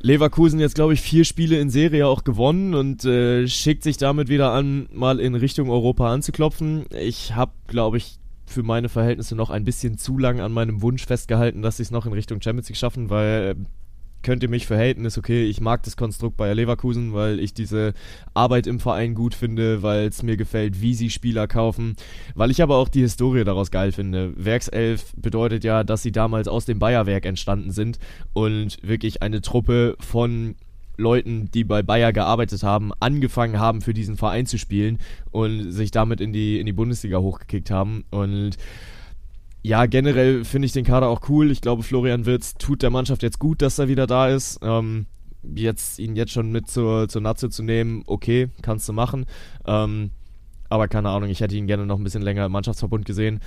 [0.00, 4.28] Leverkusen jetzt, glaube ich, vier Spiele in Serie auch gewonnen und äh, schickt sich damit
[4.28, 6.86] wieder an, mal in Richtung Europa anzuklopfen.
[6.90, 11.04] Ich habe, glaube ich, für meine Verhältnisse noch ein bisschen zu lang an meinem Wunsch
[11.04, 13.56] festgehalten, dass sie es noch in Richtung Champions League schaffen, weil
[14.22, 15.44] könnt ihr mich verhaten, ist okay.
[15.44, 17.94] Ich mag das Konstrukt bei Leverkusen, weil ich diese
[18.34, 21.96] Arbeit im Verein gut finde, weil es mir gefällt, wie sie Spieler kaufen,
[22.34, 24.32] weil ich aber auch die Historie daraus geil finde.
[24.36, 27.98] Werkself bedeutet ja, dass sie damals aus dem Bayerwerk entstanden sind
[28.32, 30.56] und wirklich eine Truppe von
[30.98, 34.98] Leuten, die bei Bayer gearbeitet haben, angefangen haben, für diesen Verein zu spielen
[35.30, 38.04] und sich damit in die, in die Bundesliga hochgekickt haben.
[38.10, 38.56] Und
[39.62, 41.50] ja, generell finde ich den Kader auch cool.
[41.50, 44.60] Ich glaube, Florian Wirtz tut der Mannschaft jetzt gut, dass er wieder da ist.
[44.62, 45.06] Ähm,
[45.42, 49.26] jetzt ihn jetzt schon mit zur, zur Nazi zu nehmen, okay, kannst du machen.
[49.66, 50.10] Ähm,
[50.68, 53.40] aber keine Ahnung, ich hätte ihn gerne noch ein bisschen länger im Mannschaftsverbund gesehen.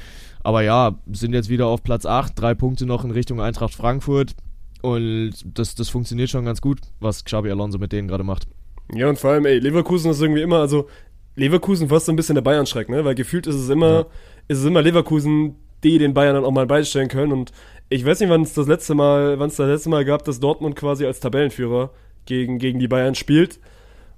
[0.43, 4.35] Aber ja, sind jetzt wieder auf Platz 8, drei Punkte noch in Richtung Eintracht Frankfurt.
[4.81, 8.47] Und das, das funktioniert schon ganz gut, was Xabi Alonso mit denen gerade macht.
[8.93, 10.87] Ja, und vor allem, ey, Leverkusen ist irgendwie immer, also
[11.35, 13.05] Leverkusen fast so ein bisschen der Bayern-Schreck, ne?
[13.05, 14.05] Weil gefühlt ist es immer, ja.
[14.47, 17.31] ist es immer Leverkusen, die den Bayern dann auch mal beistellen können.
[17.31, 17.51] Und
[17.89, 20.39] ich weiß nicht, wann es das letzte Mal, wann es das letzte Mal gab, dass
[20.39, 21.91] Dortmund quasi als Tabellenführer
[22.25, 23.59] gegen, gegen die Bayern spielt.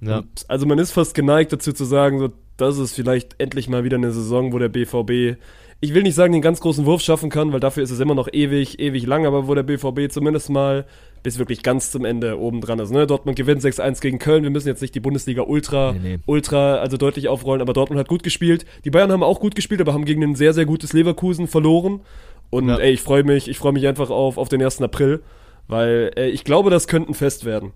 [0.00, 0.18] Ja.
[0.18, 3.84] Und also man ist fast geneigt dazu zu sagen, so, das ist vielleicht endlich mal
[3.84, 5.38] wieder eine Saison, wo der BVB,
[5.80, 8.14] ich will nicht sagen, den ganz großen Wurf schaffen kann, weil dafür ist es immer
[8.14, 10.86] noch ewig, ewig lang, aber wo der BVB zumindest mal
[11.22, 12.90] bis wirklich ganz zum Ende oben dran ist.
[12.90, 13.06] Ne?
[13.06, 14.42] Dortmund gewinnt 6-1 gegen Köln.
[14.42, 16.18] Wir müssen jetzt nicht die Bundesliga ultra, nee, nee.
[16.26, 18.66] ultra, also deutlich aufrollen, aber Dortmund hat gut gespielt.
[18.84, 22.00] Die Bayern haben auch gut gespielt, aber haben gegen ein sehr, sehr gutes Leverkusen verloren.
[22.50, 22.76] Und ja.
[22.76, 24.82] ey, ich freue mich, ich freue mich einfach auf, auf den 1.
[24.82, 25.22] April,
[25.66, 27.72] weil äh, ich glaube, das könnte ein Fest werden.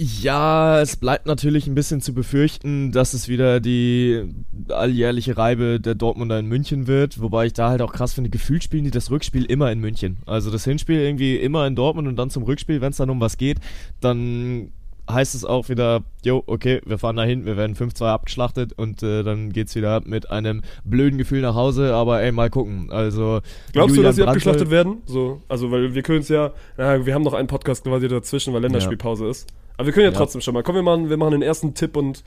[0.00, 4.32] Ja, es bleibt natürlich ein bisschen zu befürchten, dass es wieder die
[4.68, 8.62] alljährliche Reibe der Dortmunder in München wird, wobei ich da halt auch krass finde, gefühlt
[8.62, 10.18] spielen die das Rückspiel immer in München.
[10.24, 13.20] Also das Hinspiel irgendwie immer in Dortmund und dann zum Rückspiel, wenn es dann um
[13.20, 13.58] was geht,
[14.00, 14.70] dann
[15.10, 19.24] heißt es auch wieder, jo, okay, wir fahren dahin, wir werden 5-2 abgeschlachtet und äh,
[19.24, 22.92] dann geht's wieder mit einem blöden Gefühl nach Hause, aber ey, mal gucken.
[22.92, 23.40] Also
[23.72, 24.98] Glaubst Julian du, dass sie abgeschlachtet werden?
[25.06, 28.54] So, also weil wir können es ja, na, wir haben noch einen Podcast quasi dazwischen,
[28.54, 29.30] weil Länderspielpause ja.
[29.32, 29.48] ist.
[29.78, 30.62] Aber wir können ja, ja, trotzdem schon mal.
[30.62, 32.24] Komm, wir machen, wir machen den ersten Tipp und,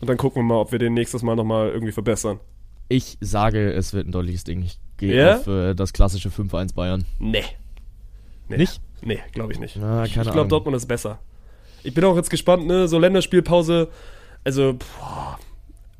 [0.00, 2.40] und dann gucken wir mal, ob wir den nächstes Mal nochmal irgendwie verbessern.
[2.88, 4.62] Ich sage, es wird ein deutliches Ding.
[4.62, 5.36] Ich gehe yeah?
[5.36, 7.04] auf äh, das klassische 5-1 Bayern.
[7.18, 7.44] Nee.
[8.48, 8.56] nee.
[8.56, 8.80] Nicht?
[9.02, 9.76] Nee, glaube ich nicht.
[9.76, 11.18] Na, ich glaube, Dortmund ist besser.
[11.82, 12.88] Ich bin auch jetzt gespannt, ne?
[12.88, 13.88] So Länderspielpause.
[14.42, 15.38] Also, boah,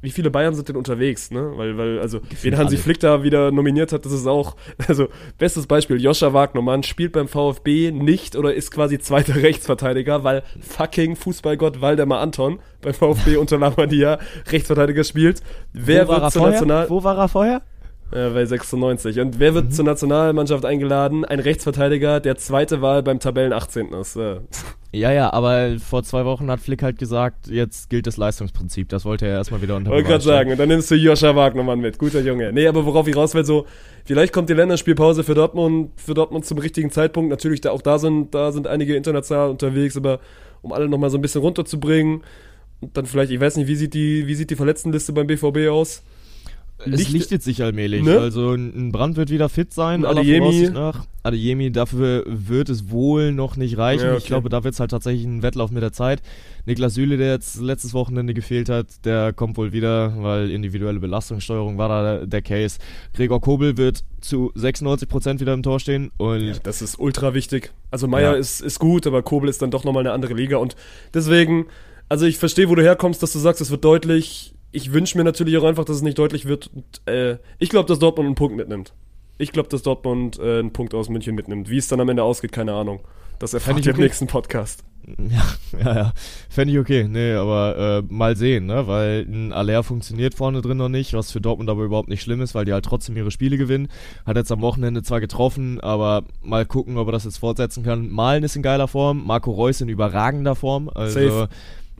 [0.04, 1.52] wie viele Bayern sind denn unterwegs, ne?
[1.56, 2.82] Weil, weil, also, wen Hansi alle.
[2.82, 4.56] Flick da wieder nominiert hat, das ist auch,
[4.88, 10.42] also, bestes Beispiel, Joscha Wagnermann spielt beim VfB nicht oder ist quasi zweiter Rechtsverteidiger, weil
[10.60, 14.18] fucking Fußballgott Waldemar Anton beim VfB unter Labadia
[14.52, 15.42] Rechtsverteidiger spielt.
[15.72, 16.90] Wer Wo wird zur National...
[16.90, 17.62] Wo war er vorher?
[18.12, 19.18] Ja, bei 96.
[19.20, 19.70] Und wer wird mhm.
[19.70, 21.24] zur Nationalmannschaft eingeladen?
[21.24, 23.92] Ein Rechtsverteidiger, der zweite Wahl beim Tabellen 18.
[23.92, 24.18] ist.
[24.94, 28.88] Ja, ja, aber vor zwei Wochen hat Flick halt gesagt, jetzt gilt das Leistungsprinzip.
[28.88, 31.80] Das wollte er erstmal wieder unter Wollte gerade sagen, und dann nimmst du Joscha Wagnermann
[31.80, 31.98] mit.
[31.98, 32.52] Guter Junge.
[32.52, 33.66] Nee, aber worauf ich raus will, so,
[34.04, 37.30] vielleicht kommt die Länderspielpause für Dortmund, für Dortmund zum richtigen Zeitpunkt.
[37.30, 40.20] Natürlich, da auch da sind, da sind einige international unterwegs, aber
[40.62, 42.22] um alle nochmal so ein bisschen runterzubringen.
[42.80, 45.70] Und dann vielleicht, ich weiß nicht, wie sieht die, wie sieht die Verletztenliste beim BVB
[45.70, 46.04] aus?
[46.78, 48.02] Es lichtet sich allmählich.
[48.02, 48.18] Ne?
[48.18, 50.70] Also ein Brand wird wieder fit sein, Adeyemi.
[50.70, 51.06] nach.
[51.22, 54.04] Adeyemi, dafür wird es wohl noch nicht reichen.
[54.04, 54.18] Ja, okay.
[54.18, 56.20] Ich glaube, da wird es halt tatsächlich ein Wettlauf mit der Zeit.
[56.66, 61.78] Niklas Süle, der jetzt letztes Wochenende gefehlt hat, der kommt wohl wieder, weil individuelle Belastungssteuerung
[61.78, 62.78] war da der, Case.
[63.14, 66.10] Gregor Kobel wird zu 96% wieder im Tor stehen.
[66.18, 67.72] Und ja, das ist ultra wichtig.
[67.90, 68.38] Also Meier ja.
[68.38, 70.58] ist, ist gut, aber Kobel ist dann doch nochmal eine andere Liga.
[70.58, 70.76] Und
[71.14, 71.66] deswegen,
[72.08, 75.24] also ich verstehe, wo du herkommst, dass du sagst, es wird deutlich ich wünsche mir
[75.24, 76.70] natürlich auch einfach, dass es nicht deutlich wird.
[76.74, 78.92] Und, äh, ich glaube, dass Dortmund einen Punkt mitnimmt.
[79.38, 81.70] Ich glaube, dass Dortmund äh, einen Punkt aus München mitnimmt.
[81.70, 83.00] Wie es dann am Ende ausgeht, keine Ahnung.
[83.38, 84.00] Das erfahrt ihr okay.
[84.00, 84.84] im nächsten Podcast.
[85.18, 85.44] Ja,
[85.78, 86.12] ja, ja.
[86.48, 87.06] Fände ich okay.
[87.06, 88.86] Nee, aber äh, mal sehen, ne?
[88.86, 92.40] Weil ein Aller funktioniert vorne drin noch nicht, was für Dortmund aber überhaupt nicht schlimm
[92.40, 93.88] ist, weil die halt trotzdem ihre Spiele gewinnen.
[94.24, 98.08] Hat jetzt am Wochenende zwar getroffen, aber mal gucken, ob er das jetzt fortsetzen kann.
[98.08, 100.88] Malen ist in geiler Form, Marco Reus in überragender Form.
[100.88, 101.48] Also Safe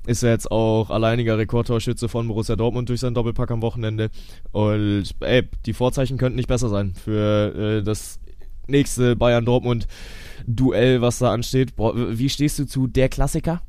[0.06, 4.10] ist er jetzt auch alleiniger Rekordtorschütze von Borussia Dortmund durch seinen Doppelpack am Wochenende.
[4.52, 8.20] Und ey, die Vorzeichen könnten nicht besser sein für äh, das
[8.66, 11.76] nächste Bayern-Dortmund-Duell, was da ansteht.
[11.76, 13.62] Boah, wie stehst du zu der Klassiker?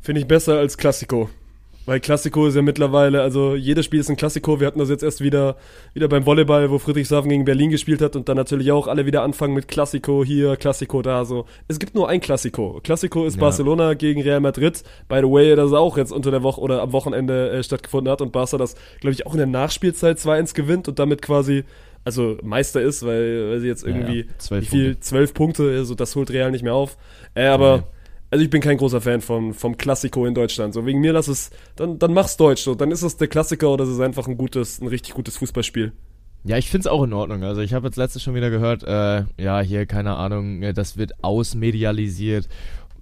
[0.00, 1.28] Finde ich besser als Klassiko.
[1.84, 4.60] Weil Klassiko ist ja mittlerweile, also jedes Spiel ist ein Klassiko.
[4.60, 5.56] Wir hatten das jetzt erst wieder,
[5.94, 9.22] wieder beim Volleyball, wo Friedrichshafen gegen Berlin gespielt hat und dann natürlich auch alle wieder
[9.22, 11.24] anfangen mit Klassiko hier, Klassiko da.
[11.24, 12.80] So, es gibt nur ein Klassiko.
[12.84, 13.40] Klassiko ist ja.
[13.40, 14.82] Barcelona gegen Real Madrid.
[15.08, 18.20] By the way, das auch jetzt unter der Woche oder am Wochenende äh, stattgefunden hat
[18.20, 21.64] und Barca das, glaube ich, auch in der Nachspielzeit 2-1 gewinnt und damit quasi
[22.04, 24.60] also Meister ist, weil, weil sie jetzt irgendwie ja, ja.
[24.60, 26.96] wie viel, zwölf Punkte, also das holt Real nicht mehr auf.
[27.34, 27.84] Äh, aber
[28.32, 30.72] also ich bin kein großer Fan vom, vom Klassiko in Deutschland.
[30.72, 32.62] So wegen mir lass es, dann, dann mach's Deutsch.
[32.62, 32.74] So.
[32.74, 35.92] Dann ist es der Klassiker oder es ist einfach ein gutes, ein richtig gutes Fußballspiel.
[36.44, 37.44] Ja, ich find's auch in Ordnung.
[37.44, 40.96] Also ich habe jetzt letztes schon wieder gehört, äh, ja, hier, keine Ahnung, äh, das
[40.96, 42.48] wird ausmedialisiert.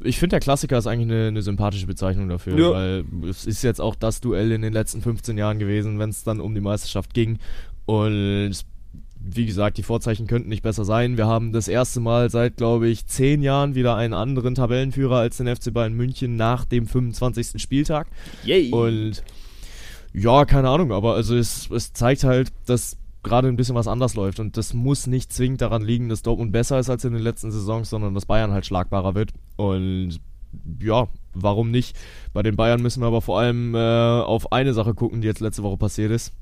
[0.01, 2.71] Ich finde, der Klassiker ist eigentlich eine, eine sympathische Bezeichnung dafür, ja.
[2.73, 6.25] weil es ist jetzt auch das Duell in den letzten 15 Jahren gewesen, wenn es
[6.25, 7.39] dann um die Meisterschaft ging.
[7.87, 8.65] Und
[9.23, 11.17] wie gesagt, die Vorzeichen könnten nicht besser sein.
[11.17, 15.37] Wir haben das erste Mal seit, glaube ich, zehn Jahren wieder einen anderen Tabellenführer als
[15.37, 17.61] den FC Bayern München nach dem 25.
[17.61, 18.07] Spieltag.
[18.45, 18.71] Yay.
[18.71, 19.23] Und
[20.13, 24.15] ja, keine Ahnung, aber also es, es zeigt halt, dass gerade ein bisschen was anders
[24.15, 27.23] läuft und das muss nicht zwingend daran liegen, dass Dortmund besser ist als in den
[27.23, 30.19] letzten Saisons, sondern dass Bayern halt schlagbarer wird und
[30.81, 31.97] ja, warum nicht?
[32.33, 35.41] Bei den Bayern müssen wir aber vor allem äh, auf eine Sache gucken, die jetzt
[35.41, 36.33] letzte Woche passiert ist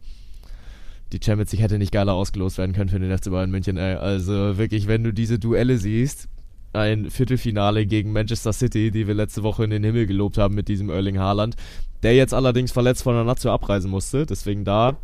[1.12, 3.94] die Champions League hätte nicht geiler ausgelost werden können für den FC Bayern München, ey.
[3.94, 6.28] Also wirklich, wenn du diese Duelle siehst,
[6.72, 10.68] ein Viertelfinale gegen Manchester City, die wir letzte Woche in den Himmel gelobt haben mit
[10.68, 11.56] diesem Erling Haaland,
[12.02, 14.26] der jetzt allerdings verletzt von der Nazio abreisen musste.
[14.26, 14.98] Deswegen da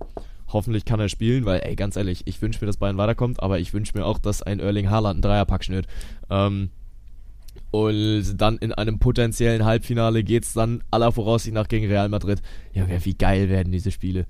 [0.49, 3.59] hoffentlich kann er spielen, weil, ey, ganz ehrlich, ich wünsche mir, dass Bayern weiterkommt, aber
[3.59, 5.87] ich wünsche mir auch, dass ein Erling Haaland einen Dreierpack schnürt.
[6.31, 6.71] Ähm,
[7.71, 12.41] und dann in einem potenziellen Halbfinale geht es dann aller Voraussicht nach gegen Real Madrid.
[12.73, 14.27] Ja, wie geil werden diese Spiele.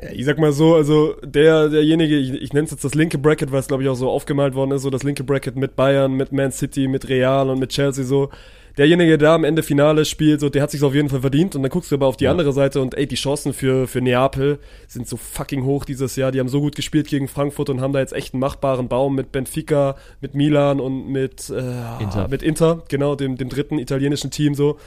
[0.00, 3.18] Ja, ich sag mal so, also der, derjenige, ich, ich nenne es jetzt das linke
[3.18, 5.74] Bracket, weil es glaube ich auch so aufgemalt worden ist, so das linke Bracket mit
[5.74, 8.30] Bayern, mit Man City, mit Real und mit Chelsea so.
[8.78, 11.56] Derjenige, der am Ende Finale spielt, so, der hat sich auf jeden Fall verdient.
[11.56, 12.30] Und dann guckst du aber auf die ja.
[12.30, 16.30] andere Seite und ey, die Chancen für, für Neapel sind so fucking hoch dieses Jahr.
[16.30, 19.16] Die haben so gut gespielt gegen Frankfurt und haben da jetzt echt einen machbaren Baum
[19.16, 22.28] mit Benfica, mit Milan und mit, äh, Inter.
[22.28, 24.78] mit Inter, genau, dem, dem dritten italienischen Team so.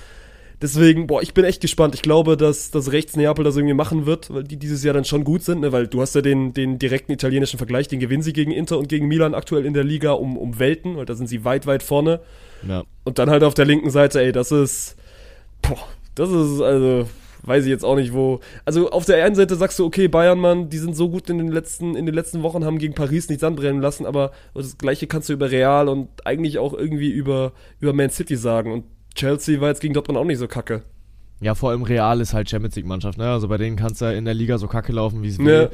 [0.61, 1.95] Deswegen, boah, ich bin echt gespannt.
[1.95, 5.05] Ich glaube, dass das rechts Neapel das irgendwie machen wird, weil die dieses Jahr dann
[5.05, 5.71] schon gut sind, ne?
[5.71, 8.87] weil du hast ja den, den direkten italienischen Vergleich, den gewinnen sie gegen Inter und
[8.87, 11.81] gegen Milan aktuell in der Liga um, um Welten, weil da sind sie weit, weit
[11.81, 12.19] vorne.
[12.67, 12.83] Ja.
[13.03, 14.97] Und dann halt auf der linken Seite, ey, das ist,
[15.63, 15.79] boah,
[16.13, 17.07] das ist, also,
[17.43, 18.39] weiß ich jetzt auch nicht, wo.
[18.63, 21.39] Also auf der einen Seite sagst du, okay, Bayern, Mann, die sind so gut in
[21.39, 25.07] den letzten, in den letzten Wochen, haben gegen Paris nichts anbrennen lassen, aber das gleiche
[25.07, 28.71] kannst du über Real und eigentlich auch irgendwie über, über Man City sagen.
[28.71, 28.83] Und
[29.15, 30.83] Chelsea war jetzt gegen Dortmund auch nicht so kacke.
[31.41, 33.29] Ja, vor allem Real ist halt Champions League Mannschaft, ne?
[33.29, 35.71] Also bei denen kannst du ja in der Liga so kacke laufen, wie es will.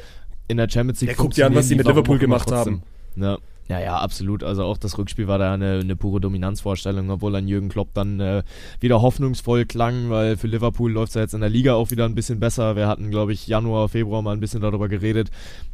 [0.48, 1.10] In der Champions League.
[1.10, 2.82] Der guckt dir an, was sie mit Liverpool gemacht haben.
[3.16, 3.38] Ja.
[3.68, 4.42] Ja, ja, absolut.
[4.42, 8.18] Also auch das Rückspiel war da eine, eine pure Dominanzvorstellung, obwohl an Jürgen Klopp dann
[8.18, 8.42] äh,
[8.80, 12.06] wieder hoffnungsvoll klang, weil für Liverpool läuft es ja jetzt in der Liga auch wieder
[12.06, 12.76] ein bisschen besser.
[12.76, 15.30] Wir hatten, glaube ich, Januar, Februar mal ein bisschen darüber geredet,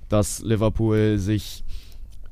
[0.09, 1.63] dass Liverpool sich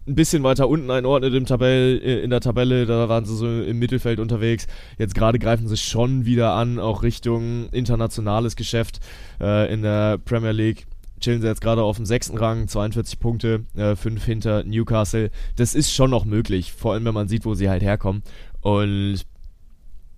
[0.07, 3.47] ein bisschen weiter unten einordnet im Tabell, äh, in der Tabelle, da waren sie so
[3.47, 4.67] im Mittelfeld unterwegs.
[4.99, 9.01] Jetzt gerade greifen sie schon wieder an, auch Richtung internationales Geschäft
[9.41, 10.87] äh, in der Premier League.
[11.21, 13.95] Chillen sie jetzt gerade auf dem sechsten Rang, 42 Punkte, äh,
[14.25, 15.31] hinter Newcastle.
[15.55, 18.25] Das ist schon noch möglich, vor allem wenn man sieht, wo sie halt herkommen.
[18.61, 19.25] Und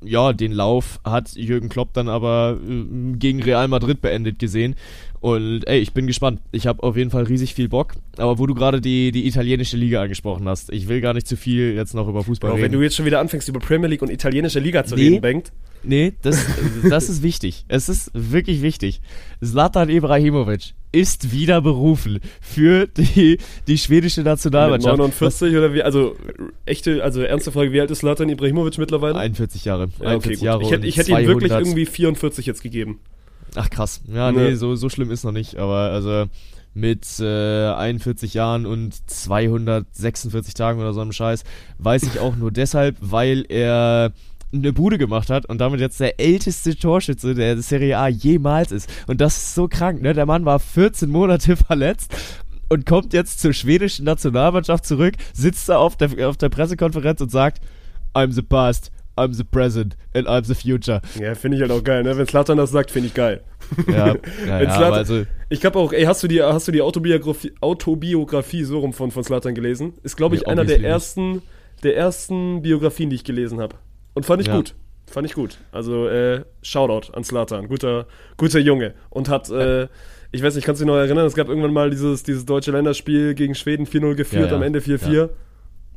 [0.04, 4.76] ja, den Lauf hat Jürgen Klopp dann aber äh, gegen Real Madrid beendet gesehen.
[5.24, 6.42] Und ey, ich bin gespannt.
[6.52, 7.94] Ich habe auf jeden Fall riesig viel Bock.
[8.18, 11.38] Aber wo du gerade die, die italienische Liga angesprochen hast, ich will gar nicht zu
[11.38, 12.64] viel jetzt noch über Fußball Bro, reden.
[12.64, 15.22] Wenn du jetzt schon wieder anfängst, über Premier League und italienische Liga zu nee, reden,
[15.22, 15.50] Bengt.
[15.82, 16.44] Nee, das,
[16.90, 17.64] das ist wichtig.
[17.68, 19.00] Es ist wirklich wichtig.
[19.42, 24.98] Zlatan Ibrahimovic ist wieder berufen für die, die schwedische Nationalmannschaft.
[24.98, 25.82] 49 oder wie?
[25.82, 26.16] Also
[26.66, 29.18] echte, also ernste Frage, wie alt ist Zlatan Ibrahimovic mittlerweile?
[29.18, 29.88] 41 Jahre.
[30.02, 33.00] Ja, 41 okay, Jahre ich hätte, ich hätte ihm wirklich irgendwie 44 jetzt gegeben.
[33.56, 34.00] Ach krass.
[34.12, 35.56] Ja, nee, nee, So, so schlimm ist noch nicht.
[35.56, 36.26] Aber also
[36.74, 41.44] mit äh, 41 Jahren und 246 Tagen oder so einem Scheiß
[41.78, 44.12] weiß ich auch nur deshalb, weil er
[44.52, 48.88] eine Bude gemacht hat und damit jetzt der älteste Torschütze der Serie A jemals ist.
[49.06, 50.14] Und das ist so krank, ne?
[50.14, 52.14] Der Mann war 14 Monate verletzt
[52.68, 57.30] und kommt jetzt zur schwedischen Nationalmannschaft zurück, sitzt da auf der, auf der Pressekonferenz und
[57.30, 57.60] sagt,
[58.14, 61.00] I'm the past, I'm the present and I'm the future.
[61.20, 62.16] Ja, finde ich halt auch geil, ne?
[62.16, 63.42] Wenn Slatan das sagt, finde ich geil.
[63.86, 64.14] Ja, ja,
[64.46, 68.64] ja Zlatan, also Ich glaube auch, ey, hast du die, hast du die Autobiografie, Autobiografie
[68.64, 69.94] so rum von, von Slatan gelesen?
[70.02, 71.42] Ist, glaube ich, ja, einer der ersten,
[71.82, 73.76] der ersten Biografien, die ich gelesen habe.
[74.14, 74.56] Und fand ich ja.
[74.56, 74.74] gut.
[75.06, 75.58] Fand ich gut.
[75.70, 77.68] Also, äh, Shoutout an Slatan.
[77.68, 78.06] Guter,
[78.36, 78.94] guter Junge.
[79.10, 79.86] Und hat, äh,
[80.32, 82.72] ich weiß nicht, kannst du dich noch erinnern, es gab irgendwann mal dieses, dieses deutsche
[82.72, 85.30] Länderspiel gegen Schweden 4-0 geführt, am Ende 4-4.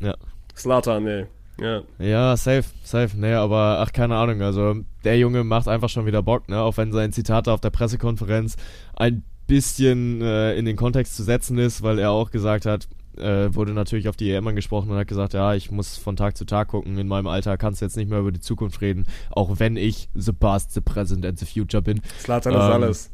[0.01, 0.13] Ja.
[0.55, 1.25] Slatan, ey.
[1.59, 1.81] Ja.
[1.97, 3.17] ja, safe, safe.
[3.17, 4.41] Nee, aber ach, keine Ahnung.
[4.41, 6.61] Also, der Junge macht einfach schon wieder Bock, ne?
[6.61, 8.57] Auch wenn sein Zitat auf der Pressekonferenz
[8.95, 12.87] ein bisschen äh, in den Kontext zu setzen ist, weil er auch gesagt hat,
[13.17, 16.37] äh, wurde natürlich auf die EM angesprochen und hat gesagt, ja, ich muss von Tag
[16.37, 16.97] zu Tag gucken.
[16.97, 20.09] In meinem Alter kannst du jetzt nicht mehr über die Zukunft reden, auch wenn ich
[20.13, 22.01] the past, the present and the future bin.
[22.19, 23.11] Slatan ähm, ist alles.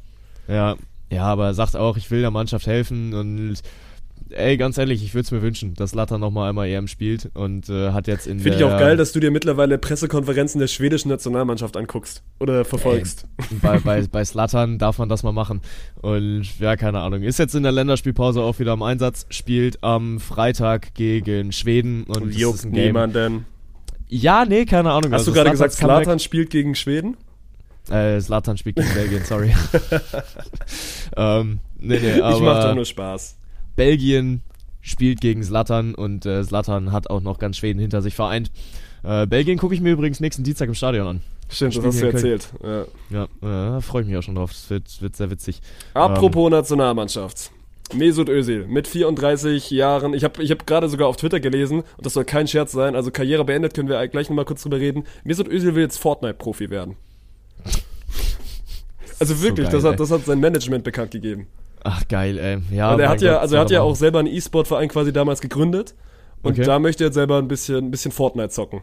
[0.48, 0.76] Ja,
[1.10, 3.62] ja, aber er sagt auch, ich will der Mannschaft helfen und
[4.34, 7.70] ey, ganz ehrlich, ich würde es mir wünschen, dass Latta nochmal einmal EM spielt und
[7.70, 11.10] äh, hat jetzt in Finde ich auch geil, dass du dir mittlerweile Pressekonferenzen der schwedischen
[11.10, 13.26] Nationalmannschaft anguckst oder verfolgst.
[13.38, 15.62] Ey, bei, bei, bei Slattern darf man das mal machen.
[16.02, 17.24] Und ja, keine Ahnung.
[17.24, 22.24] Ist jetzt in der Länderspielpause auch wieder im Einsatz, spielt am Freitag gegen Schweden und,
[22.24, 23.46] und juckt niemanden.
[24.10, 25.12] Ja, nee, keine Ahnung.
[25.12, 27.18] Hast also du gerade gesagt, Slatan spielt gegen Schweden?
[27.90, 29.54] Äh, Slatan spielt gegen Belgien, sorry.
[31.18, 33.38] ähm, nee, nee, aber, ich mach doch nur Spaß.
[33.76, 34.44] Belgien
[34.82, 38.52] spielt gegen Slattern und äh, Slattern hat auch noch ganz Schweden hinter sich vereint.
[39.04, 41.22] Äh, Belgien gucke ich mir übrigens nächsten Dienstag im Stadion an.
[41.50, 42.50] Stimmt, das hast du erzählt.
[42.64, 44.52] Ja, ja äh, freue ich mich auch schon drauf.
[44.52, 45.62] Das wird, wird sehr witzig.
[45.94, 47.52] Apropos ähm, Nationalmannschaft.
[47.94, 50.14] Mesut Özil mit 34 Jahren.
[50.14, 52.96] Ich habe ich hab gerade sogar auf Twitter gelesen, und das soll kein Scherz sein,
[52.96, 55.04] also Karriere beendet, können wir gleich nochmal kurz drüber reden.
[55.24, 56.96] Mesut Özil will jetzt Fortnite-Profi werden.
[59.20, 61.48] Also wirklich, so geil, das, hat, das hat sein Management bekannt gegeben.
[61.84, 62.60] Ach geil, ey.
[62.76, 65.42] Ja, und er hat ja, also er hat ja auch selber einen E-Sport-Verein quasi damals
[65.42, 65.96] gegründet.
[66.42, 66.64] Und okay.
[66.64, 68.82] da möchte er jetzt selber ein bisschen, ein bisschen Fortnite zocken.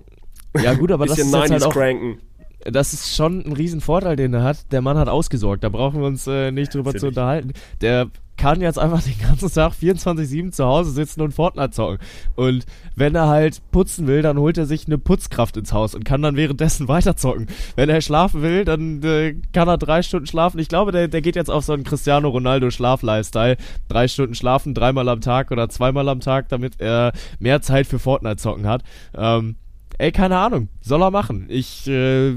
[0.62, 2.18] Ja, gut, aber das ist halt auch, cranken.
[2.64, 4.72] Das ist schon ein Riesenvorteil, den er hat.
[4.72, 5.64] Der Mann hat ausgesorgt.
[5.64, 7.00] Da brauchen wir uns äh, nicht drüber Natürlich.
[7.00, 7.52] zu unterhalten.
[7.80, 8.08] Der
[8.40, 11.98] kann jetzt einfach den ganzen Tag 24-7 zu Hause sitzen und Fortnite zocken.
[12.36, 12.64] Und
[12.96, 16.22] wenn er halt putzen will, dann holt er sich eine Putzkraft ins Haus und kann
[16.22, 17.48] dann währenddessen weiter zocken.
[17.76, 20.58] Wenn er schlafen will, dann äh, kann er drei Stunden schlafen.
[20.58, 23.58] Ich glaube, der, der geht jetzt auf so einen Cristiano Ronaldo Schlaf-Lifestyle.
[23.88, 27.98] Drei Stunden schlafen, dreimal am Tag oder zweimal am Tag, damit er mehr Zeit für
[27.98, 28.82] Fortnite zocken hat.
[29.14, 29.56] Ähm,
[30.00, 31.44] ey, keine Ahnung, soll er machen.
[31.48, 32.32] Ich äh,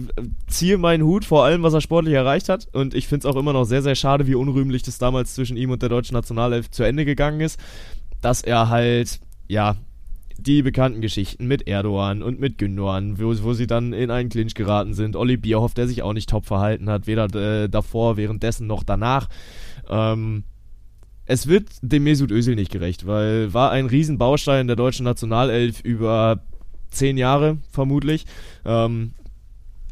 [0.48, 2.68] ziehe meinen Hut vor allem, was er sportlich erreicht hat.
[2.74, 5.56] Und ich finde es auch immer noch sehr, sehr schade, wie unrühmlich das damals zwischen
[5.56, 7.58] ihm und der deutschen Nationalelf zu Ende gegangen ist.
[8.22, 9.78] Dass er halt, ja,
[10.38, 14.56] die bekannten Geschichten mit Erdogan und mit Gündogan, wo, wo sie dann in einen Clinch
[14.56, 15.16] geraten sind.
[15.16, 19.30] Olli Bierhoff, der sich auch nicht top verhalten hat, weder äh, davor, währenddessen noch danach.
[19.90, 20.44] Ähm,
[21.26, 26.44] es wird dem Mesut Özil nicht gerecht, weil war ein Riesenbaustein der deutschen Nationalelf über
[26.94, 28.26] zehn Jahre vermutlich.
[28.66, 29.14] Ähm,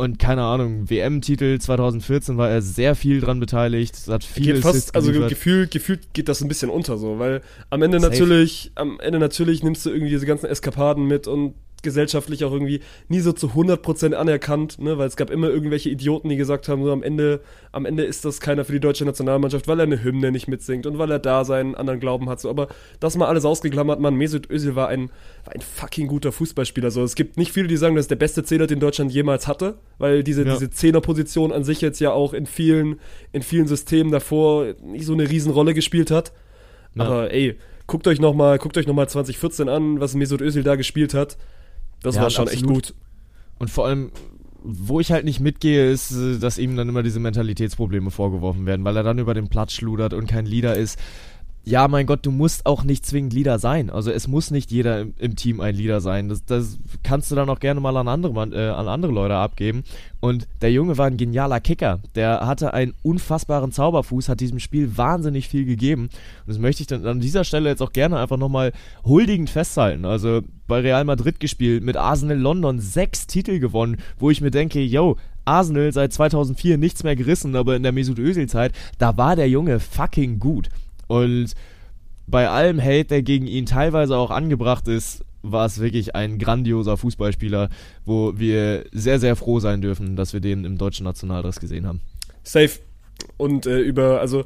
[0.01, 3.95] und keine Ahnung, WM-Titel 2014 war er sehr viel dran beteiligt.
[4.07, 7.83] Hat viel geht fast, also gefühlt, gefühlt geht das ein bisschen unter so, weil am
[7.83, 8.11] Ende Safe.
[8.11, 12.81] natürlich, am Ende natürlich nimmst du irgendwie diese ganzen Eskapaden mit und gesellschaftlich auch irgendwie
[13.07, 16.83] nie so zu 100% anerkannt, ne, weil es gab immer irgendwelche Idioten, die gesagt haben,
[16.83, 20.03] so am Ende, am Ende ist das keiner für die deutsche Nationalmannschaft, weil er eine
[20.03, 22.67] Hymne nicht mitsingt und weil er da seinen anderen Glauben hat, so, aber
[22.99, 25.09] das mal alles ausgeklammert, man, Mesut Özil war ein,
[25.45, 28.15] war ein fucking guter Fußballspieler, so, es gibt nicht viele, die sagen, das ist der
[28.15, 30.53] beste Zehner, den Deutschland jemals hatte, weil diese, ja.
[30.53, 32.99] diese Zehnerposition an sich jetzt ja auch in vielen,
[33.31, 36.31] in vielen Systemen davor nicht so eine Riesenrolle gespielt hat,
[36.95, 37.05] ja.
[37.05, 37.57] aber ey,
[37.87, 41.37] guckt euch nochmal, guckt euch nochmal 2014 an, was Mesut Özil da gespielt hat,
[42.01, 42.63] das ja, war schon absolut.
[42.63, 42.95] echt gut.
[43.59, 44.11] Und vor allem,
[44.63, 48.83] wo ich halt nicht mitgehe, ist, äh, dass ihm dann immer diese Mentalitätsprobleme vorgeworfen werden,
[48.83, 50.99] weil er dann über den Platz schludert und kein Leader ist
[51.63, 53.91] ja, mein Gott, du musst auch nicht zwingend Leader sein.
[53.91, 56.27] Also es muss nicht jeder im, im Team ein Leader sein.
[56.27, 59.83] Das, das, kannst du dann auch gerne mal an andere, äh, an andere Leute abgeben.
[60.19, 61.99] Und der Junge war ein genialer Kicker.
[62.15, 66.03] Der hatte einen unfassbaren Zauberfuß, hat diesem Spiel wahnsinnig viel gegeben.
[66.03, 68.71] Und das möchte ich dann an dieser Stelle jetzt auch gerne einfach nochmal
[69.03, 70.05] huldigend festhalten.
[70.05, 74.81] Also bei Real Madrid gespielt, mit Arsenal London sechs Titel gewonnen, wo ich mir denke,
[74.81, 79.35] yo, Arsenal seit 2004 nichts mehr gerissen, aber in der Mesut Özil Zeit, da war
[79.35, 80.69] der Junge fucking gut.
[81.11, 81.55] Und
[82.25, 86.95] bei allem Hate, der gegen ihn teilweise auch angebracht ist, war es wirklich ein grandioser
[86.95, 87.67] Fußballspieler,
[88.05, 91.99] wo wir sehr, sehr froh sein dürfen, dass wir den im deutschen Nationaldress gesehen haben.
[92.43, 92.79] Safe.
[93.35, 94.45] Und äh, über, also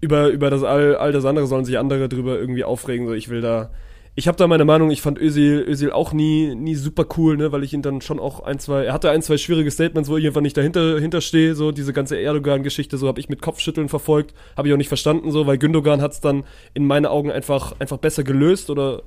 [0.00, 3.06] über, über das all, all das andere sollen sich andere drüber irgendwie aufregen.
[3.06, 3.68] So, ich will da
[4.16, 7.52] ich habe da meine Meinung, ich fand Özil, Özil auch nie, nie super cool, ne,
[7.52, 10.16] weil ich ihn dann schon auch ein, zwei, er hatte ein, zwei schwierige Statements, wo
[10.16, 14.34] ich einfach nicht dahinter, stehe, so diese ganze Erdogan-Geschichte, so habe ich mit Kopfschütteln verfolgt,
[14.56, 16.44] habe ich auch nicht verstanden, so, weil Gündogan hat es dann
[16.74, 19.02] in meinen Augen einfach, einfach besser gelöst oder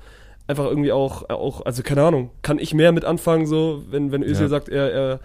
[0.47, 4.23] einfach irgendwie auch, auch, also keine Ahnung, kann ich mehr mit anfangen, so, wenn, wenn
[4.23, 4.49] Özil ja.
[4.49, 5.19] sagt, er, er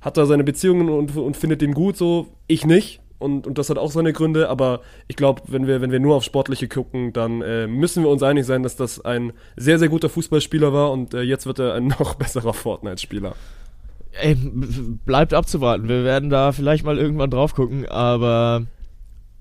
[0.00, 3.70] hat da seine Beziehungen und, und findet den gut, so, ich nicht, und, und das
[3.70, 7.12] hat auch seine Gründe, aber ich glaube, wenn wir, wenn wir nur auf Sportliche gucken,
[7.12, 10.92] dann äh, müssen wir uns einig sein, dass das ein sehr, sehr guter Fußballspieler war
[10.92, 13.34] und äh, jetzt wird er ein noch besserer Fortnite-Spieler.
[14.12, 15.88] Ey, bleibt abzuwarten.
[15.88, 18.66] Wir werden da vielleicht mal irgendwann drauf gucken, aber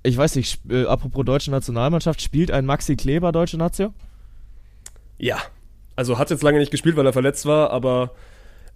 [0.01, 3.93] ich weiß nicht, äh, apropos deutsche Nationalmannschaft, spielt ein Maxi Kleber deutsche Nation?
[5.17, 5.37] Ja.
[5.95, 8.11] Also hat jetzt lange nicht gespielt, weil er verletzt war, aber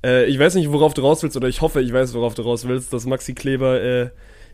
[0.05, 2.43] äh, ich weiß nicht, worauf du raus willst, oder ich hoffe, ich weiß, worauf du
[2.43, 4.09] raus willst, dass Maxi Kleber äh,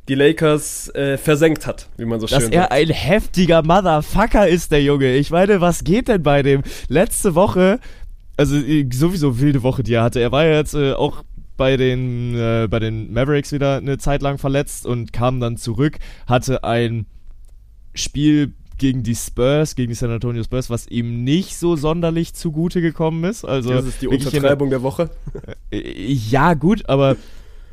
[0.10, 2.56] die Lakers äh, versenkt hat, wie man so Dass schön sagt.
[2.56, 5.16] Dass er ein heftiger Motherfucker ist, der Junge.
[5.16, 6.64] Ich meine, was geht denn bei dem?
[6.90, 7.80] Letzte Woche,
[8.38, 10.20] also äh, sowieso wilde Woche, die er hatte.
[10.20, 11.24] Er war ja jetzt äh, auch
[11.56, 16.00] bei den, äh, bei den Mavericks wieder eine Zeit lang verletzt und kam dann zurück,
[16.28, 17.06] hatte ein
[17.94, 22.82] Spiel gegen die Spurs, gegen die San Antonio Spurs, was ihm nicht so sonderlich zugute
[22.82, 23.46] gekommen ist.
[23.46, 25.10] Also das ist die Untertreibung der, der Woche.
[25.72, 27.16] Äh, ja, gut, aber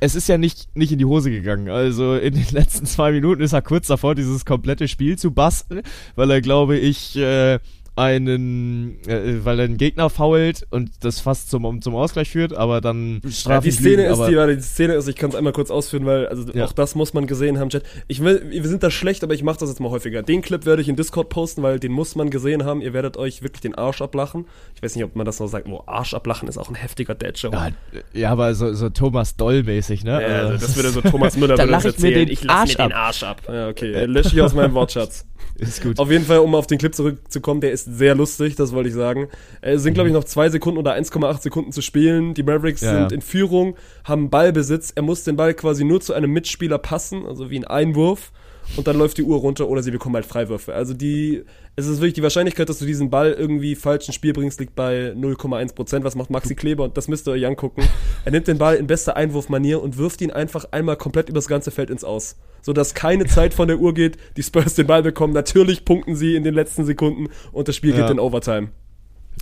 [0.01, 1.69] es ist ja nicht, nicht in die Hose gegangen.
[1.69, 5.83] Also in den letzten zwei Minuten ist er kurz davor, dieses komplette Spiel zu basteln,
[6.17, 7.59] weil er, glaube ich, äh,
[7.97, 12.81] einen, äh, weil er einen Gegner fault und das fast zum, zum Ausgleich führt, aber
[12.81, 15.71] dann ja, die Szene liegen, ist, die, die Szene ist, ich kann es einmal kurz
[15.71, 16.65] ausführen, weil also ja.
[16.65, 17.85] auch das muss man gesehen haben, Chat.
[18.09, 20.23] Ich will, wir sind da schlecht, aber ich mache das jetzt mal häufiger.
[20.23, 22.81] Den Clip werde ich in Discord posten, weil den muss man gesehen haben.
[22.81, 24.47] Ihr werdet euch wirklich den Arsch ablachen.
[24.75, 25.69] Ich weiß nicht, ob man das noch sagt.
[25.69, 27.57] Oh, Arsch ablachen ist auch ein heftiger Dad-Joke.
[27.57, 27.71] Ja,
[28.13, 30.23] ja, aber so, so Thomas Doll-mäßig, ne?
[30.23, 32.19] Ja, also das würde so Thomas Müller da lach ich erzählen.
[32.19, 33.43] mir den ich Arsch mir den Arsch ab.
[33.49, 34.05] Ja, okay.
[34.07, 35.27] Lösche ich aus meinem Wortschatz.
[35.61, 35.99] Ist gut.
[35.99, 38.95] Auf jeden Fall, um auf den Clip zurückzukommen, der ist sehr lustig, das wollte ich
[38.95, 39.29] sagen.
[39.61, 42.35] Es sind, glaube ich, noch zwei Sekunden oder 1,8 Sekunden zu spielen.
[42.35, 43.15] Die Mavericks ja, sind ja.
[43.15, 44.93] in Führung, haben Ballbesitz.
[44.95, 48.33] Er muss den Ball quasi nur zu einem Mitspieler passen, also wie ein Einwurf.
[48.77, 50.75] Und dann läuft die Uhr runter oder sie bekommen halt Freiwürfe.
[50.75, 51.45] Also die,
[51.77, 54.75] es ist wirklich die Wahrscheinlichkeit, dass du diesen Ball irgendwie falsch ins Spiel bringst, liegt
[54.75, 56.05] bei 0,1 Prozent.
[56.05, 56.85] Was macht Maxi Kleber?
[56.85, 57.83] Und das müsst ihr euch angucken.
[58.25, 61.71] Er nimmt den Ball in bester Einwurfmanier und wirft ihn einfach einmal komplett übers ganze
[61.71, 62.37] Feld ins Aus.
[62.63, 65.33] Sodass keine Zeit von der Uhr geht, die Spurs den Ball bekommen.
[65.33, 68.03] Natürlich punkten sie in den letzten Sekunden und das Spiel ja.
[68.03, 68.69] geht in Overtime.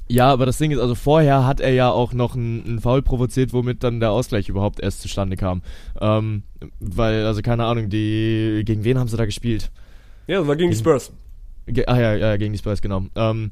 [0.09, 3.53] Ja, aber das Ding ist, also vorher hat er ja auch noch einen, Foul provoziert,
[3.53, 5.63] womit dann der Ausgleich überhaupt erst zustande kam.
[6.01, 6.45] Ähm,
[6.81, 9.71] weil, also keine Ahnung, die gegen wen haben sie da gespielt?
[10.27, 11.13] Ja, das war gegen, gegen die Spurs.
[11.67, 13.05] Ge ah ja, ja, gegen die Spurs, genau.
[13.15, 13.51] Ähm,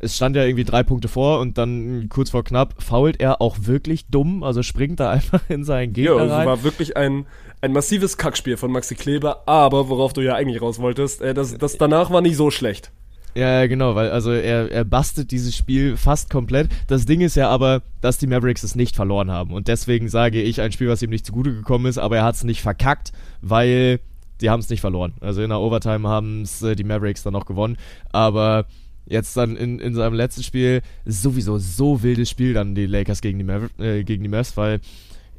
[0.00, 3.56] es stand ja irgendwie drei Punkte vor und dann kurz vor knapp fault er auch
[3.60, 6.46] wirklich dumm, also springt da einfach in seinen Gegner ja, also rein.
[6.46, 7.26] war wirklich ein,
[7.60, 11.56] ein massives Kackspiel von Maxi Kleber, aber worauf du ja eigentlich raus wolltest, äh, das,
[11.56, 12.90] das danach war nicht so schlecht.
[13.34, 16.68] Ja, genau, weil also er, er bastet dieses Spiel fast komplett.
[16.88, 19.52] Das Ding ist ja aber, dass die Mavericks es nicht verloren haben.
[19.52, 22.34] Und deswegen sage ich, ein Spiel, was ihm nicht zugute gekommen ist, aber er hat
[22.34, 24.00] es nicht verkackt, weil
[24.40, 25.14] die haben es nicht verloren.
[25.20, 27.76] Also in der Overtime haben es äh, die Mavericks dann noch gewonnen.
[28.10, 28.66] Aber
[29.06, 33.38] jetzt dann in, in seinem letzten Spiel sowieso so wildes Spiel dann die Lakers gegen
[33.38, 34.80] die, Maver äh, gegen die Mavs, weil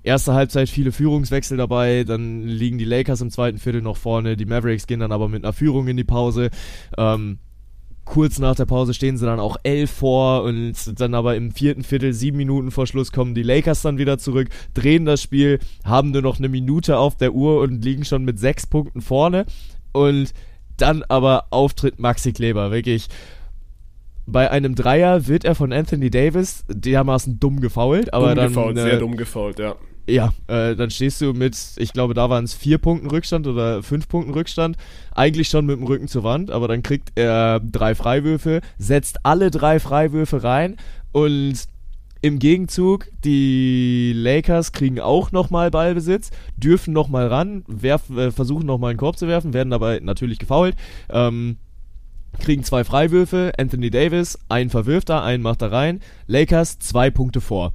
[0.04, 4.46] erste Halbzeit viele Führungswechsel dabei, dann liegen die Lakers im zweiten Viertel noch vorne, die
[4.46, 6.50] Mavericks gehen dann aber mit einer Führung in die Pause.
[6.98, 7.40] Ähm,
[8.06, 11.84] kurz nach der Pause stehen sie dann auch elf vor und dann aber im vierten
[11.84, 16.12] Viertel, sieben Minuten vor Schluss, kommen die Lakers dann wieder zurück, drehen das Spiel, haben
[16.12, 19.46] nur noch eine Minute auf der Uhr und liegen schon mit sechs Punkten vorne.
[19.94, 20.34] Und
[20.78, 23.08] dann aber auftritt Maxi Kleber, wirklich.
[24.26, 28.48] Bei einem Dreier wird er von Anthony Davis dermaßen dumm gefault, aber dumm dann.
[28.48, 29.76] Gefault, äh, sehr dumm gefault, ja.
[30.12, 33.82] Ja, äh, dann stehst du mit, ich glaube, da waren es vier Punkten Rückstand oder
[33.82, 34.76] fünf Punkten Rückstand.
[35.16, 39.52] Eigentlich schon mit dem Rücken zur Wand, aber dann kriegt er drei Freiwürfe, setzt alle
[39.52, 40.76] drei Freiwürfe rein
[41.14, 41.54] und
[42.22, 48.92] im Gegenzug, die Lakers kriegen auch nochmal Ballbesitz, dürfen nochmal ran, werf, äh, versuchen nochmal
[48.92, 50.76] einen Korb zu werfen, werden dabei natürlich gefoult.
[51.10, 51.56] Ähm,
[52.40, 56.02] kriegen zwei Freiwürfe, Anthony Davis, einen verwirft er, einen macht er rein.
[56.28, 57.74] Lakers zwei Punkte vor.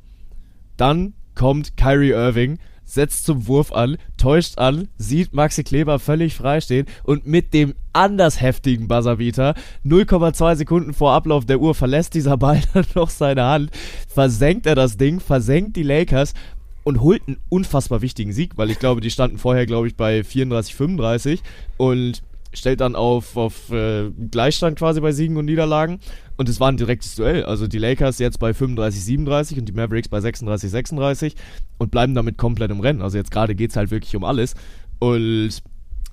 [0.76, 6.61] Dann kommt Kyrie Irving, setzt zum Wurf an, täuscht an, sieht Maxi Kleber völlig frei
[6.61, 12.37] stehen und mit dem anders heftigen Buzzerbeater 0,2 Sekunden vor Ablauf der Uhr verlässt dieser
[12.37, 13.70] Ball dann noch seine Hand,
[14.09, 16.34] versenkt er das Ding, versenkt die Lakers
[16.84, 20.22] und holt einen unfassbar wichtigen Sieg, weil ich glaube, die standen vorher, glaube ich, bei
[20.22, 21.43] 34, 35
[21.76, 22.22] und
[22.57, 26.01] stellt dann auf, auf äh, Gleichstand quasi bei Siegen und Niederlagen.
[26.37, 27.45] Und es war ein direktes Duell.
[27.45, 31.35] Also die Lakers jetzt bei 35, 37 und die Mavericks bei 36, 36
[31.79, 33.03] und bleiben damit komplett im Rennen.
[33.03, 34.55] Also jetzt gerade geht es halt wirklich um alles.
[34.99, 35.63] Und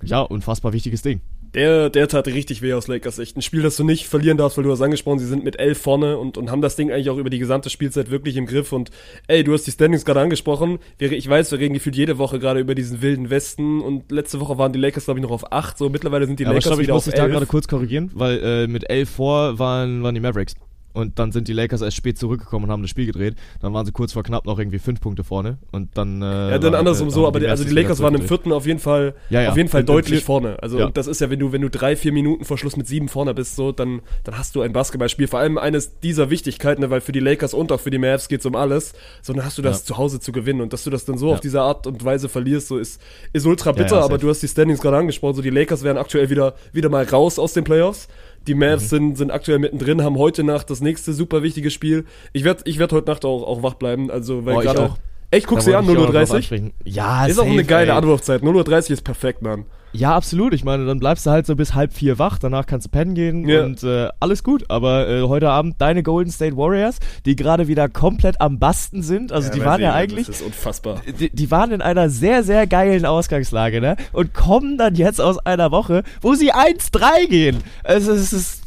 [0.04, 1.22] ja, unfassbar wichtiges Ding
[1.54, 3.38] der, der tat richtig weh aus Lakers Sicht.
[3.38, 5.80] Ein Spiel, das du nicht verlieren darfst, weil du hast angesprochen, sie sind mit elf
[5.80, 8.72] vorne und, und haben das Ding eigentlich auch über die gesamte Spielzeit wirklich im Griff.
[8.72, 8.89] Und
[9.28, 10.80] ey, du hast die Standings gerade angesprochen.
[10.97, 14.58] Ich weiß, wir reden gefühlt jede Woche gerade über diesen wilden Westen und letzte Woche
[14.58, 15.78] waren die Lakers, glaube ich, noch auf acht.
[15.78, 17.68] So mittlerweile sind die ja, Lakers aber stopp, wieder ich muss dich da gerade kurz
[17.68, 20.56] korrigieren, weil äh, mit elf vor waren, waren die Mavericks.
[20.94, 23.36] Und dann sind die Lakers erst spät zurückgekommen und haben das Spiel gedreht.
[23.62, 25.58] Dann waren sie kurz vor knapp noch irgendwie fünf Punkte vorne.
[25.72, 26.22] Und dann.
[26.22, 28.80] Äh, ja, dann andersrum so, aber die, also die Lakers waren im vierten auf jeden
[28.80, 29.50] Fall, ja, ja.
[29.50, 30.58] auf jeden Fall deutlich vorne.
[30.62, 30.89] Also ja.
[30.89, 33.34] das ist ja, wenn du, wenn du drei, vier Minuten vor Schluss mit sieben vorne
[33.34, 35.28] bist, so, dann, dann hast du ein Basketballspiel.
[35.28, 38.28] Vor allem eines dieser Wichtigkeiten, ne, weil für die Lakers und auch für die Mavs
[38.28, 38.94] geht es um alles.
[39.22, 40.62] So, dann hast du das zu Hause zu gewinnen.
[40.62, 43.02] Und dass du das dann so auf diese Art und Weise verlierst, so ist,
[43.34, 45.36] ist ultra bitter, aber du hast die Standings gerade angesprochen.
[45.36, 48.08] So, die Lakers wären aktuell wieder, wieder mal raus aus den Playoffs.
[48.48, 48.88] Die Mavs mhm.
[48.88, 52.06] sind, sind aktuell mittendrin, haben heute Nacht das nächste super wichtige Spiel.
[52.34, 54.96] Ich werde ich werd heute Nacht auch, auch wach bleiben, also weil oh, gerade.
[55.32, 56.72] Echt, guckst du an, 0.30 Uhr?
[56.84, 57.98] Ja, Ist safe, auch eine geile ey.
[57.98, 58.44] Anwurfzeit.
[58.44, 59.66] 0.30 Uhr ist perfekt, Mann.
[59.94, 60.54] Ja, absolut.
[60.54, 63.14] Ich meine, dann bleibst du halt so bis halb vier wach, danach kannst du pennen
[63.14, 63.64] gehen ja.
[63.64, 64.66] und äh, alles gut.
[64.70, 69.32] Aber äh, heute Abend deine Golden State Warriors, die gerade wieder komplett am Basten sind.
[69.32, 70.28] Also ja, die waren ja eigentlich.
[70.28, 71.02] Das ist unfassbar.
[71.20, 73.96] Die, die, waren in einer sehr, sehr geilen Ausgangslage, ne?
[74.12, 77.58] Und kommen dann jetzt aus einer Woche, wo sie 1-3 gehen.
[77.84, 78.62] Also es ist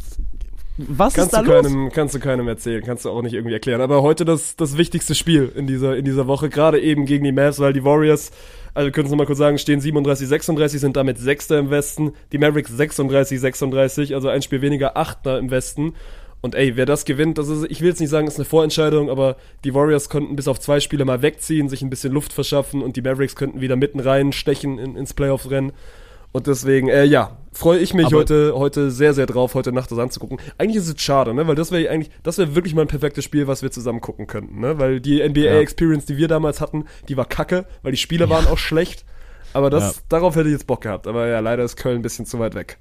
[0.79, 1.63] was kannst ist da du los?
[1.67, 3.81] Keinem, kannst du keinem erzählen, kannst du auch nicht irgendwie erklären.
[3.81, 7.33] Aber heute das, das wichtigste Spiel in dieser, in dieser Woche, gerade eben gegen die
[7.33, 8.31] Mavs, weil die Warriors,
[8.75, 12.13] also können wir mal kurz sagen, stehen 37, 36, sind damit Sechster im Westen.
[12.33, 15.95] Die Mavericks 36, 36, also ein Spiel weniger, Achter im Westen.
[16.43, 19.11] Und ey, wer das gewinnt, das ist, ich will jetzt nicht sagen, ist eine Vorentscheidung,
[19.11, 22.83] aber die Warriors konnten bis auf zwei Spiele mal wegziehen, sich ein bisschen Luft verschaffen
[22.83, 25.73] und die Mavericks könnten wieder mitten rein stechen in, ins Playoff-Rennen.
[26.37, 29.99] Und deswegen, äh, ja, freue ich mich heute, heute sehr, sehr drauf, heute Nacht das
[29.99, 30.37] anzugucken.
[30.59, 31.47] Eigentlich ist es schade, ne?
[31.47, 34.27] Weil das wäre eigentlich, das wäre wirklich mal ein perfektes Spiel, was wir zusammen gucken
[34.27, 34.79] könnten, ne?
[34.79, 38.31] Weil die NBA-Experience, die wir damals hatten, die war kacke, weil die Spiele ja.
[38.31, 39.07] waren auch schlecht.
[39.55, 40.03] Aber das, ja.
[40.11, 41.07] darauf hätte ich jetzt Bock gehabt.
[41.07, 42.77] Aber ja, leider ist Köln ein bisschen zu weit weg.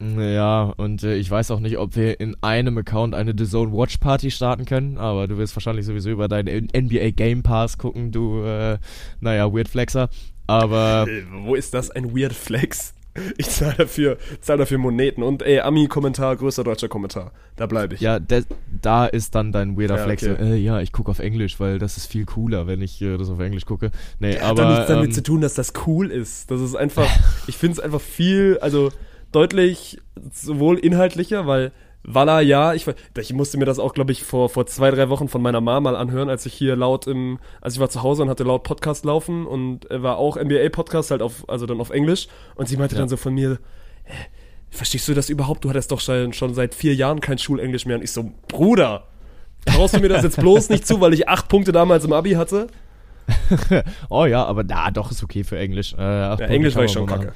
[0.00, 3.72] Ja, und äh, ich weiß auch nicht, ob wir in einem Account eine The Zone
[3.72, 8.10] Watch Party starten können, aber du wirst wahrscheinlich sowieso über deinen NBA Game Pass gucken,
[8.10, 8.78] du, äh,
[9.20, 10.08] naja, Weird Flexer.
[10.48, 11.06] Aber.
[11.44, 12.95] Wo ist das ein Weird Flex?
[13.38, 15.22] Ich zahle dafür, zahl dafür Moneten.
[15.22, 17.32] Und ey, Ami-Kommentar, größter deutscher Kommentar.
[17.56, 18.00] Da bleibe ich.
[18.00, 18.44] Ja, de,
[18.82, 20.22] da ist dann dein weirder Ja, Flex.
[20.24, 20.52] okay.
[20.52, 23.30] Äh, ja, ich gucke auf Englisch, weil das ist viel cooler, wenn ich äh, das
[23.30, 23.90] auf Englisch gucke.
[24.18, 24.62] Nee, Hat aber.
[24.62, 26.50] doch nichts damit ähm, zu tun, dass das cool ist.
[26.50, 27.08] Das ist einfach,
[27.46, 28.90] ich finde es einfach viel, also
[29.32, 29.98] deutlich
[30.32, 31.72] sowohl inhaltlicher, weil
[32.08, 32.86] Walla, ja, ich,
[33.18, 35.80] ich musste mir das auch, glaube ich, vor, vor zwei, drei Wochen von meiner Mama
[35.90, 38.62] mal anhören, als ich hier laut im, als ich war zu Hause und hatte laut
[38.62, 42.94] Podcast laufen und war auch NBA-Podcast, halt auf, also dann auf Englisch und sie meinte
[42.94, 43.00] Ja.
[43.00, 43.58] dann so von mir,
[44.04, 44.14] hä,
[44.70, 45.64] verstehst du das überhaupt?
[45.64, 49.08] Du hattest doch schon, schon seit vier Jahren kein Schulenglisch mehr und ich so, Bruder,
[49.64, 52.32] traust du mir das jetzt bloß nicht zu, weil ich acht Punkte damals im Abi
[52.34, 52.68] hatte?
[54.08, 55.92] oh ja, aber na, doch, ist okay für Englisch.
[55.94, 57.32] Äh, Ja, Englisch war ich schon kacke.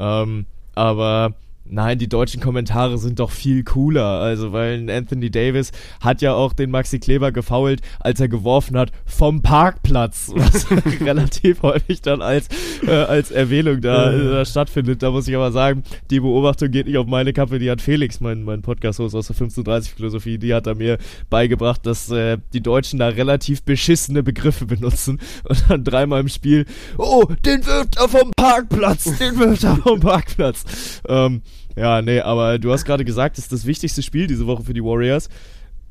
[0.00, 1.34] Ähm, aber
[1.70, 4.20] nein, die deutschen Kommentare sind doch viel cooler.
[4.20, 8.92] Also, weil Anthony Davis hat ja auch den Maxi Kleber gefoult, als er geworfen hat
[9.04, 10.66] vom Parkplatz, was
[11.00, 12.48] relativ häufig dann als,
[12.86, 15.02] äh, als Erwähnung da, äh, da stattfindet.
[15.02, 18.20] Da muss ich aber sagen, die Beobachtung geht nicht auf meine Kappe, die hat Felix,
[18.20, 20.98] mein, mein Podcast-Host aus der 1530-Philosophie, die hat er mir
[21.28, 26.66] beigebracht, dass äh, die Deutschen da relativ beschissene Begriffe benutzen und dann dreimal im Spiel,
[26.98, 31.00] oh, den wirft er vom Parkplatz, den wirft er vom Parkplatz.
[31.08, 31.42] Ähm,
[31.76, 34.74] ja, nee, aber du hast gerade gesagt, das ist das wichtigste Spiel diese Woche für
[34.74, 35.28] die Warriors.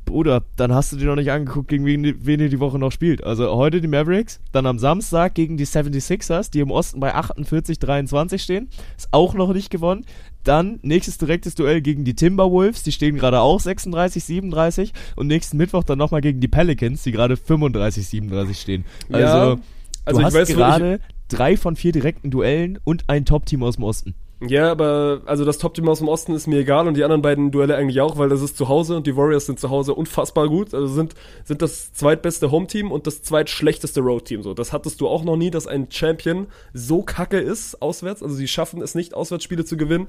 [0.09, 2.91] Bruder, dann hast du dir noch nicht angeguckt, gegen wen, wen ihr die Woche noch
[2.91, 3.23] spielt.
[3.23, 8.39] Also heute die Mavericks, dann am Samstag gegen die 76ers, die im Osten bei 48-23
[8.39, 8.69] stehen.
[8.97, 10.05] Ist auch noch nicht gewonnen.
[10.43, 14.93] Dann nächstes direktes Duell gegen die Timberwolves, die stehen gerade auch 36-37.
[15.15, 18.85] Und nächsten Mittwoch dann nochmal gegen die Pelicans, die gerade 35-37 stehen.
[19.11, 19.61] Also, Ja, du
[20.05, 20.99] also ich weiß, gerade
[21.29, 24.15] drei von vier direkten Duellen und ein Top-Team aus dem Osten.
[24.41, 27.51] Ja, aber also das Top-Team aus dem Osten ist mir egal und die anderen beiden
[27.51, 30.47] Duelle eigentlich auch, weil das ist zu Hause und die Warriors sind zu Hause unfassbar
[30.47, 30.73] gut.
[30.73, 31.13] Also sind,
[31.43, 34.41] sind das zweitbeste Home-Team und das zweitschlechteste Road-Team.
[34.41, 38.23] So, das hattest du auch noch nie, dass ein Champion so kacke ist auswärts.
[38.23, 40.07] Also sie schaffen es nicht, Auswärtsspiele zu gewinnen.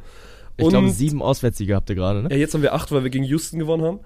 [0.57, 2.29] Ich glaube, sieben Auswärtssiege habt ihr gerade, ne?
[2.31, 4.01] ja, jetzt haben wir acht, weil wir gegen Houston gewonnen haben.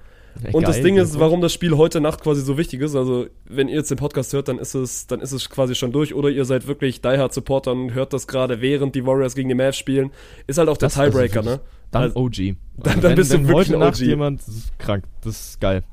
[0.52, 2.96] Und das geil, Ding ist, warum das Spiel heute Nacht quasi so wichtig ist.
[2.96, 5.92] Also, wenn ihr jetzt den Podcast hört, dann ist es, dann ist es quasi schon
[5.92, 6.14] durch.
[6.14, 9.48] Oder ihr seid wirklich Die Hard Supporter und hört das gerade, während die Warriors gegen
[9.48, 10.10] die Mavs spielen.
[10.46, 11.60] Ist halt auch der Das- Tiebreaker, ne?
[11.94, 12.56] Dann Also- OG.
[12.76, 14.06] Dann- dann bist du wirklich heute ein Nacht OG.
[14.06, 15.04] jemand das ist krank.
[15.22, 15.84] Das ist geil.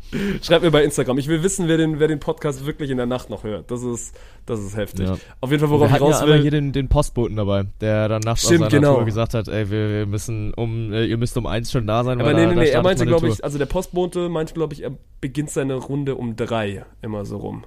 [0.42, 1.20] Schreibt mir bei Instagram.
[1.20, 3.70] Ich will wissen, wer den, wer den Podcast wirklich in der Nacht noch hört.
[3.70, 4.16] Das ist,
[4.48, 5.08] das ist heftig.
[5.08, 5.16] Ja.
[5.42, 6.42] Auf jeden Fall, Wir worauf ich hatten ja raus einmal will.
[6.42, 8.96] hier den, den Postboten dabei, der dann nachts Stimmt, auf seiner genau.
[8.96, 12.04] Tour gesagt hat, ey, wir, wir müssen um, äh, ihr müsst um eins schon da
[12.04, 12.20] sein.
[12.20, 14.92] Aber nee, nee, nee, er meinte, glaube ich, also der Postbote meinte, glaube ich, er
[15.22, 16.84] beginnt seine Runde um drei.
[17.04, 17.64] Immer so rum.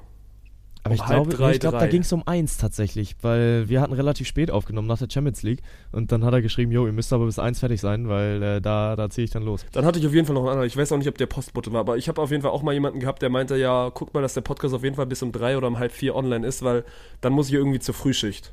[0.85, 3.80] Aber ich um glaube, drei, ich glaube, da ging es um eins tatsächlich, weil wir
[3.80, 5.62] hatten relativ spät aufgenommen nach der Champions League
[5.93, 8.61] und dann hat er geschrieben, jo, ihr müsst aber bis eins fertig sein, weil äh,
[8.61, 9.64] da, da ziehe ich dann los.
[9.72, 10.66] Dann hatte ich auf jeden Fall noch einen anderen.
[10.66, 12.62] Ich weiß auch nicht, ob der Postbote war, aber ich habe auf jeden Fall auch
[12.62, 15.22] mal jemanden gehabt, der meinte, ja, guck mal, dass der Podcast auf jeden Fall bis
[15.22, 16.85] um drei oder um halb vier online ist, weil
[17.22, 18.53] dann muss ich irgendwie zur Frühschicht.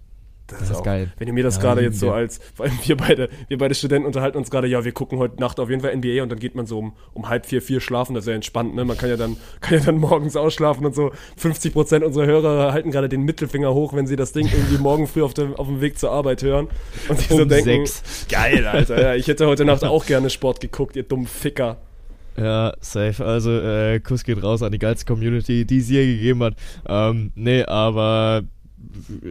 [0.60, 1.12] Das ist geil.
[1.18, 3.76] Wenn ihr mir das Ja, gerade jetzt so als, vor allem wir beide, wir beide
[3.76, 6.40] Studenten unterhalten uns gerade, ja, wir gucken heute Nacht auf jeden Fall NBA und dann
[6.40, 8.86] geht man so um, um halb vier, vier schlafen, das ist ja entspannt, ne?
[8.86, 11.12] Man kann ja dann, kann ja dann morgens ausschlafen und so.
[11.38, 15.08] 50 Prozent unserer Hörer halten gerade den Mittelfinger hoch, wenn sie das Ding irgendwie morgen
[15.08, 16.68] früh auf dem, auf dem Weg zur Arbeit hören
[17.08, 18.28] und sich so Um denken, sechs.
[18.30, 21.78] geil, Alter, ja, ich hätte heute Nacht auch gerne Sport geguckt, ihr dummen Ficker.
[22.38, 23.24] Ja, safe.
[23.26, 26.54] Also, äh, Kuss geht raus an die geilste Community, die es je gegeben hat.
[26.88, 28.44] Ähm, nee, aber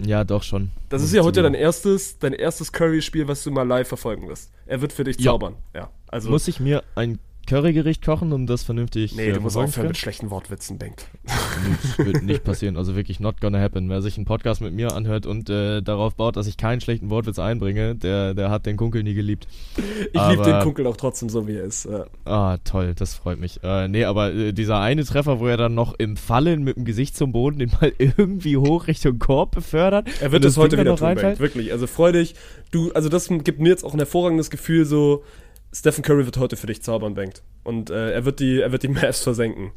[0.05, 0.71] Ja, doch schon.
[0.89, 4.51] Das ist ja heute dein erstes, dein erstes Curry-Spiel, was du mal live verfolgen wirst.
[4.65, 5.31] Er wird für dich Ja.
[5.31, 5.55] zaubern.
[5.73, 9.57] Ja, also Muss ich mir ein Currygericht kochen, um das vernünftig nee, äh, du musst
[9.57, 10.95] aufhören mit schlechten Wortwitzen, können?
[11.25, 12.77] Das wird nicht passieren.
[12.77, 13.89] Also wirklich not gonna happen.
[13.89, 17.09] Wer sich einen Podcast mit mir anhört und äh, darauf baut, dass ich keinen schlechten
[17.09, 19.47] Wortwitz einbringe, der, der hat den Kunkel nie geliebt.
[19.77, 21.85] Ich liebe den Kunkel auch trotzdem so, wie er ist.
[21.85, 22.05] Ja.
[22.25, 23.61] Ah, toll, das freut mich.
[23.63, 26.85] Äh, nee, aber äh, dieser eine Treffer, wo er dann noch im Fallen mit dem
[26.85, 30.07] Gesicht zum Boden den mal irgendwie hoch Richtung Korb befördert.
[30.21, 31.39] Er wird es das heute wieder tun, Bank.
[31.39, 31.71] Wirklich.
[31.71, 32.35] Also freu dich.
[32.71, 35.23] Du, also das gibt mir jetzt auch ein hervorragendes Gefühl, so
[35.73, 37.41] Stephen Curry wird heute für dich zaubern, Bank.
[37.63, 39.71] Und äh, er wird die, er wird die Mavs versenken.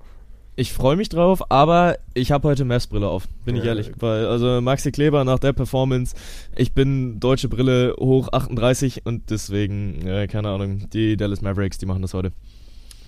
[0.54, 3.62] ich freue mich drauf, aber ich habe heute Messbrille auf, bin ja.
[3.62, 3.92] ich ehrlich.
[3.98, 6.14] Weil, also Maxi Kleber nach der Performance,
[6.54, 11.86] ich bin deutsche Brille hoch 38 und deswegen, äh, keine Ahnung, die Dallas Mavericks, die
[11.86, 12.32] machen das heute.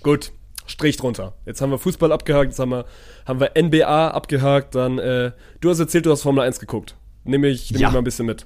[0.01, 0.31] Gut,
[0.65, 1.33] Strich drunter.
[1.45, 2.85] Jetzt haben wir Fußball abgehakt, jetzt haben wir,
[3.25, 5.31] haben wir NBA abgehakt, dann, äh,
[5.61, 6.95] du hast erzählt, du hast Formel 1 geguckt.
[7.23, 7.87] Nehme ich, nehm ja.
[7.87, 8.45] ich mal ein bisschen mit.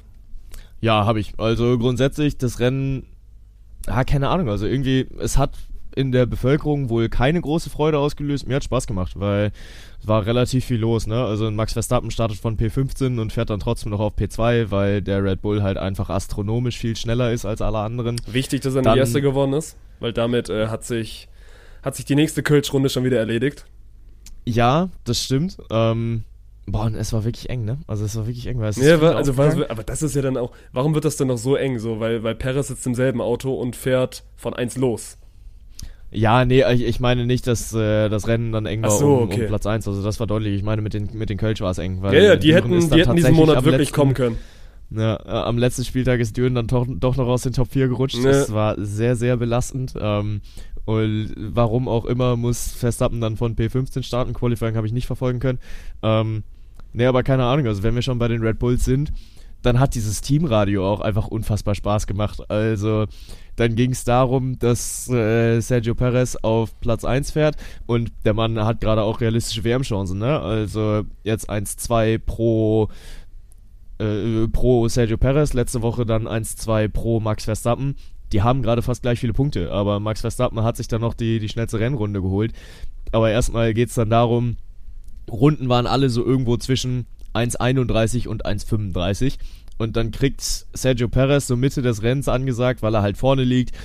[0.82, 1.34] Ja, habe ich.
[1.38, 3.06] Also grundsätzlich, das Rennen,
[3.88, 5.52] ah, keine Ahnung, also irgendwie, es hat
[5.96, 8.48] in der Bevölkerung wohl keine große Freude ausgelöst.
[8.48, 9.52] Mir hat Spaß gemacht, weil
[10.00, 11.08] es war relativ viel los.
[11.08, 11.24] Ne?
[11.24, 15.24] Also Max Verstappen startet von P15 und fährt dann trotzdem noch auf P2, weil der
[15.24, 18.20] Red Bull halt einfach astronomisch viel schneller ist als alle anderen.
[18.26, 21.28] Wichtig, dass er dann, die Erste geworden ist, weil damit äh, hat, sich,
[21.84, 23.66] hat sich die nächste Kölsch-Runde schon wieder erledigt.
[24.46, 25.58] Ja, das stimmt.
[25.70, 26.24] Ähm,
[26.66, 27.80] Boah, und es war wirklich eng, ne?
[27.88, 28.60] Also es war wirklich eng.
[28.60, 31.18] Weil es ja, war, also war, aber das ist ja dann auch, warum wird das
[31.18, 32.00] denn noch so eng so?
[32.00, 35.18] Weil, weil Perez sitzt im selben Auto und fährt von 1 los.
[36.12, 39.24] Ja, nee, ich, ich meine nicht, dass äh, das Rennen dann eng war so, um,
[39.24, 39.42] okay.
[39.42, 39.88] um, Platz 1.
[39.88, 40.56] Also das war deutlich.
[40.56, 42.02] Ich meine, mit den, mit den Kölsch war es eng.
[42.02, 44.38] Weil ja, ja, die hätten, die hätten diesen Monat wirklich letzten, kommen können.
[44.92, 47.88] Ja, äh, am letzten Spieltag ist Düren dann doch, doch noch aus den Top 4
[47.88, 48.18] gerutscht.
[48.18, 48.32] Ja.
[48.32, 49.96] Das war sehr, sehr belastend.
[50.00, 50.42] Ähm,
[50.86, 54.34] und warum auch immer muss Verstappen dann von P15 starten.
[54.34, 55.60] Qualifying habe ich nicht verfolgen können.
[56.04, 56.44] Ähm,
[56.94, 57.68] nee, aber keine Ahnung.
[57.68, 59.12] Also wenn wir schon bei den Red Bulls sind,
[59.64, 62.50] dann hat dieses Teamradio auch einfach unfassbar Spaß gemacht.
[62.50, 63.06] Also
[63.56, 68.60] dann ging es darum, dass äh, Sergio Perez auf Platz 1 fährt und der Mann
[68.60, 70.20] hat gerade auch realistische WM-Chancen.
[70.20, 70.40] Ne?
[70.40, 72.90] Also jetzt 1-2 pro,
[74.00, 77.96] äh, pro Sergio Perez, letzte Woche dann 1-2 pro Max Verstappen.
[78.34, 81.40] Die haben gerade fast gleich viele Punkte, aber Max Verstappen hat sich dann noch die,
[81.40, 82.52] die schnellste Rennrunde geholt.
[83.12, 84.58] Aber erstmal geht es dann darum,
[85.34, 89.38] Runden waren alle so irgendwo zwischen 1,31 und 1,35.
[89.78, 90.42] Und dann kriegt
[90.74, 93.76] Sergio Perez so Mitte des Rennens angesagt, weil er halt vorne liegt,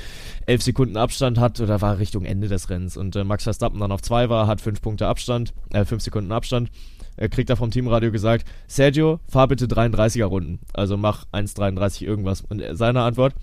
[0.47, 2.97] elf Sekunden Abstand hat oder war Richtung Ende des Rennens.
[2.97, 6.31] Und äh, Max Verstappen dann auf zwei war, hat fünf Punkte Abstand, äh, fünf Sekunden
[6.31, 6.71] Abstand.
[7.17, 10.61] Er kriegt da vom Teamradio gesagt, Sergio, fahr bitte 33er Runden.
[10.73, 12.43] Also mach 1,33 irgendwas.
[12.43, 13.35] Und seine Antwort,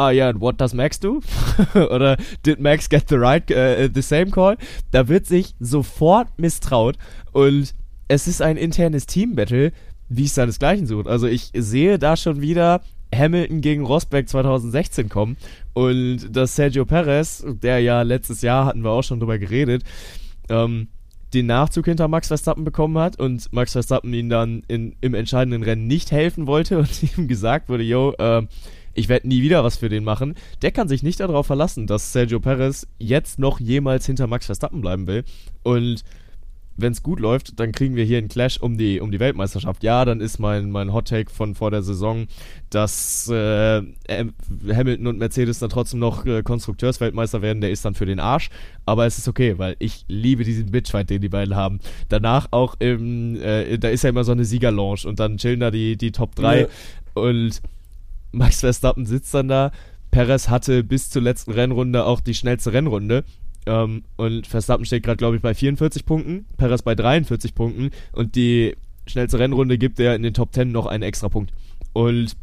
[0.00, 1.20] ah ja, yeah, what does Max do?
[1.74, 4.56] Oder did Max get the right, uh, the same call?
[4.92, 6.96] Da wird sich sofort misstraut
[7.32, 7.74] und
[8.08, 9.72] es ist ein internes Team-Battle,
[10.08, 11.06] wie es seinesgleichen sucht.
[11.06, 12.80] Also ich sehe da schon wieder
[13.14, 15.36] Hamilton gegen Rosberg 2016 kommen
[15.74, 19.84] und dass Sergio Perez, der ja letztes Jahr hatten wir auch schon drüber geredet,
[20.48, 20.88] ähm,
[21.34, 25.62] den Nachzug hinter Max Verstappen bekommen hat und Max Verstappen ihn dann in, im entscheidenden
[25.62, 28.42] Rennen nicht helfen wollte und ihm gesagt wurde, yo, äh,
[28.94, 32.12] ich werde nie wieder was für den machen, der kann sich nicht darauf verlassen, dass
[32.12, 35.24] Sergio Perez jetzt noch jemals hinter Max Verstappen bleiben will
[35.62, 36.04] und
[36.80, 39.82] wenn es gut läuft, dann kriegen wir hier einen Clash um die, um die Weltmeisterschaft.
[39.82, 42.26] Ja, dann ist mein, mein Hot Take von vor der Saison,
[42.70, 48.06] dass äh, Hamilton und Mercedes dann trotzdem noch äh, Konstrukteursweltmeister werden, der ist dann für
[48.06, 48.50] den Arsch.
[48.86, 51.80] Aber es ist okay, weil ich liebe diesen Bitchfight, den die beiden haben.
[52.08, 55.70] Danach auch im, äh, da ist ja immer so eine Siegerlounge und dann chillen da
[55.70, 56.66] die, die Top 3 ja.
[57.14, 57.60] und
[58.32, 59.72] Max Verstappen sitzt dann da.
[60.10, 63.24] Perez hatte bis zur letzten Rennrunde auch die schnellste Rennrunde
[63.66, 68.34] ähm, und Verstappen steht gerade, glaube ich, bei 44 Punkten, Perez bei 43 Punkten und
[68.34, 68.76] die
[69.06, 71.52] schnellste Rennrunde gibt er in den Top 10 noch einen extra Punkt.
[71.92, 72.36] Und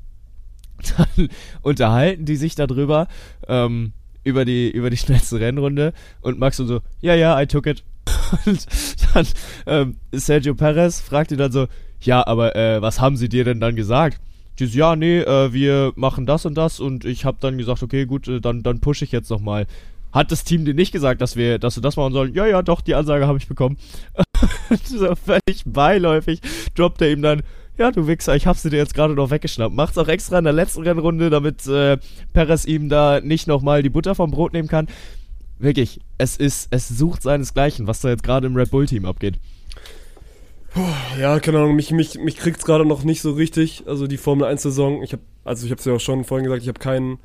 [0.97, 1.29] dann
[1.61, 3.07] unterhalten die sich darüber,
[3.47, 7.83] ähm, über die, über die schnellste Rennrunde und Max so, ja, ja, I took it.
[8.45, 8.65] Und
[9.13, 9.27] dann
[9.65, 11.67] ähm, Sergio Perez fragt ihn dann so,
[12.01, 14.19] ja, aber äh, was haben sie dir denn dann gesagt?
[14.59, 17.83] Die so, ja, nee, äh, wir machen das und das und ich habe dann gesagt,
[17.83, 19.67] okay, gut, äh, dann, dann pushe ich jetzt nochmal.
[20.11, 22.33] Hat das Team dir nicht gesagt, dass wir, dass du das machen sollen?
[22.33, 23.77] Ja, ja, doch, die Ansage habe ich bekommen.
[24.83, 26.41] so völlig beiläufig
[26.75, 27.43] droppt er ihm dann,
[27.77, 29.75] ja, du Wichser, ich hab sie dir jetzt gerade noch weggeschnappt.
[29.75, 31.97] Macht's auch extra in der letzten Rennrunde, damit äh,
[32.33, 34.87] Perez ihm da nicht nochmal die Butter vom Brot nehmen kann.
[35.59, 39.35] Wirklich, es ist, es sucht seinesgleichen, was da jetzt gerade im Red Bull Team abgeht.
[41.19, 43.83] Ja, keine Ahnung, mich, mich, mich kriegt's gerade noch nicht so richtig.
[43.87, 46.43] Also die Formel 1 Saison, ich habe also ich habe es ja auch schon vorhin
[46.43, 47.19] gesagt, ich habe keinen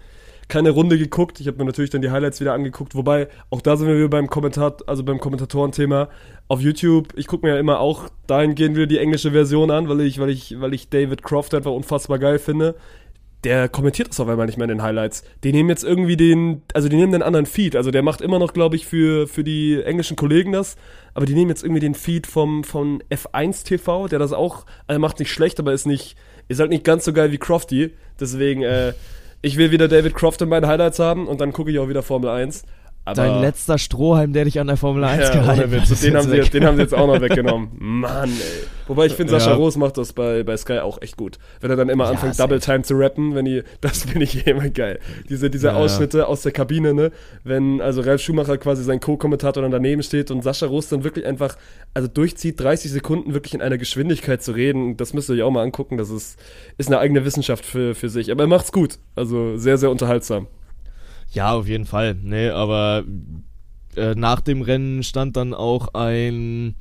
[0.49, 1.41] keine Runde geguckt.
[1.41, 2.95] Ich habe mir natürlich dann die Highlights wieder angeguckt.
[2.95, 6.09] Wobei, auch da sind wir wieder beim Kommentar, also beim Kommentatorenthema
[6.49, 7.09] auf YouTube.
[7.17, 10.31] Ich gucke mir ja immer auch dahingehend wieder die englische Version an, weil ich, weil
[10.31, 12.75] ich, weil ich David Croft einfach unfassbar geil finde.
[13.45, 15.25] Der kommentiert das auf einmal nicht mehr in den Highlights.
[15.43, 17.75] Die nehmen jetzt irgendwie den, also die nehmen den anderen Feed.
[17.75, 20.77] Also der macht immer noch, glaube ich, für, für die englischen Kollegen das.
[21.15, 25.01] Aber die nehmen jetzt irgendwie den Feed vom, von F1 TV, der das auch, also
[25.01, 26.17] macht nicht schlecht, aber ist nicht,
[26.49, 27.91] ist halt nicht ganz so geil wie Crofty.
[28.21, 28.93] Deswegen, äh,
[29.43, 32.03] ich will wieder David Croft in meinen Highlights haben und dann gucke ich auch wieder
[32.03, 32.63] Formel 1.
[33.05, 36.03] Aber Dein letzter Strohhalm, der dich an der Formel 1 ja, gehalten hat.
[36.03, 37.71] Den haben, sie, den haben sie jetzt auch noch weggenommen.
[37.79, 38.67] Mann, ey.
[38.87, 39.57] Wobei ich finde, Sascha ja.
[39.57, 41.39] Roos macht das bei, bei Sky auch echt gut.
[41.61, 44.47] Wenn er dann immer ja, anfängt, Double Time zu rappen, wenn die, das finde ich
[44.47, 45.01] immer geil.
[45.29, 47.11] Diese, diese ja, Ausschnitte aus der Kabine, ne?
[47.43, 51.27] Wenn also Ralf Schumacher quasi sein Co-Kommentator dann daneben steht und Sascha Roos dann wirklich
[51.27, 51.57] einfach,
[51.95, 54.97] also durchzieht, 30 Sekunden wirklich in einer Geschwindigkeit zu reden.
[54.97, 55.97] Das müsst ihr euch auch mal angucken.
[55.97, 56.39] Das ist,
[56.79, 58.31] ist eine eigene Wissenschaft für, für sich.
[58.31, 58.99] Aber er macht's gut.
[59.17, 60.47] Also sehr, sehr unterhaltsam.
[61.33, 62.15] Ja, auf jeden Fall.
[62.23, 63.05] Nee, aber
[63.97, 66.77] äh, nach dem Rennen stand dann auch ein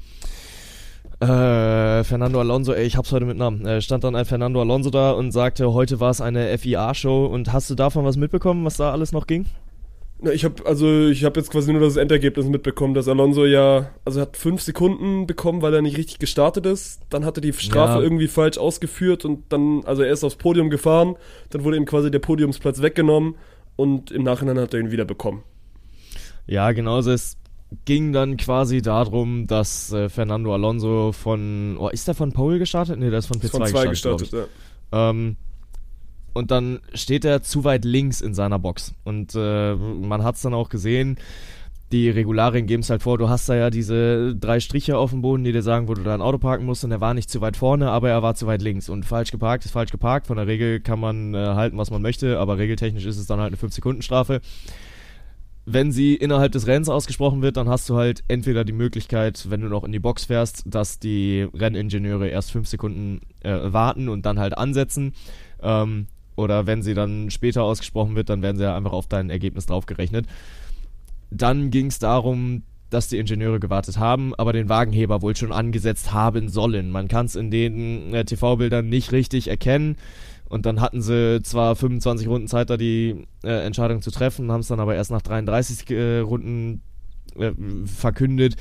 [1.22, 4.90] äh, Fernando Alonso, ey, ich hab's heute mit Namen, äh, stand dann ein Fernando Alonso
[4.90, 8.78] da und sagte, heute war es eine FIA-Show und hast du davon was mitbekommen, was
[8.78, 9.46] da alles noch ging?
[10.24, 13.90] Na, ich habe also ich habe jetzt quasi nur das Endergebnis mitbekommen, dass Alonso ja
[14.06, 17.02] also hat fünf Sekunden bekommen, weil er nicht richtig gestartet ist.
[17.10, 18.02] Dann hat er die Strafe ja.
[18.02, 21.16] irgendwie falsch ausgeführt und dann also er ist aufs Podium gefahren,
[21.50, 23.36] dann wurde ihm quasi der Podiumsplatz weggenommen
[23.82, 25.44] und im Nachhinein hat er ihn wieder bekommen.
[26.46, 27.12] Ja, genauso.
[27.12, 27.38] Es
[27.86, 31.78] ging dann quasi darum, dass äh, Fernando Alonso von.
[31.80, 33.00] Oh, ist der von Pole gestartet?
[33.00, 34.20] Ne, der ist von P2 von gestartet.
[34.20, 34.50] gestartet
[34.92, 35.10] ja.
[35.10, 35.36] ähm,
[36.34, 38.94] und dann steht er zu weit links in seiner Box.
[39.04, 41.18] Und äh, man hat es dann auch gesehen.
[41.92, 45.22] Die Regularien geben es halt vor, du hast da ja diese drei Striche auf dem
[45.22, 47.42] Boden, die dir sagen, wo du dein Auto parken musst und er war nicht zu
[47.42, 50.28] weit vorne, aber er war zu weit links und falsch geparkt ist falsch geparkt.
[50.28, 53.40] Von der Regel kann man äh, halten, was man möchte, aber regeltechnisch ist es dann
[53.40, 54.42] halt eine 5-Sekunden-Strafe
[55.66, 59.62] wenn sie innerhalb des Rennens ausgesprochen wird, dann hast du halt entweder die Möglichkeit, wenn
[59.62, 64.26] du noch in die Box fährst, dass die Renningenieure erst fünf Sekunden äh, warten und
[64.26, 65.14] dann halt ansetzen.
[65.62, 69.30] Ähm, oder wenn sie dann später ausgesprochen wird, dann werden sie ja einfach auf dein
[69.30, 70.26] Ergebnis draufgerechnet.
[71.32, 76.14] Dann ging es darum, dass die Ingenieure gewartet haben, aber den Wagenheber wohl schon angesetzt
[76.14, 76.92] haben sollen.
[76.92, 79.96] Man kann es in den äh, TV-Bildern nicht richtig erkennen.
[80.50, 84.60] Und dann hatten sie zwar 25 Runden Zeit, da die äh, Entscheidung zu treffen, haben
[84.60, 86.82] es dann aber erst nach 33 äh, Runden
[87.38, 87.52] äh,
[87.86, 88.58] verkündet.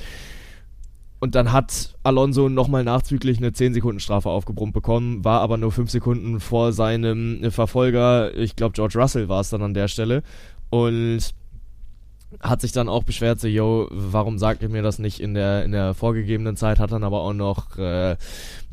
[1.19, 6.39] Und dann hat Alonso nochmal nachzüglich eine 10-Sekunden-Strafe aufgebrummt bekommen, war aber nur 5 Sekunden
[6.39, 10.23] vor seinem äh, Verfolger, ich glaube George Russell war es dann an der Stelle.
[10.69, 11.33] Und
[12.39, 15.65] hat sich dann auch beschwert, so, yo, warum sagt ihr mir das nicht in der,
[15.65, 18.15] in der vorgegebenen Zeit, hat dann aber auch noch äh,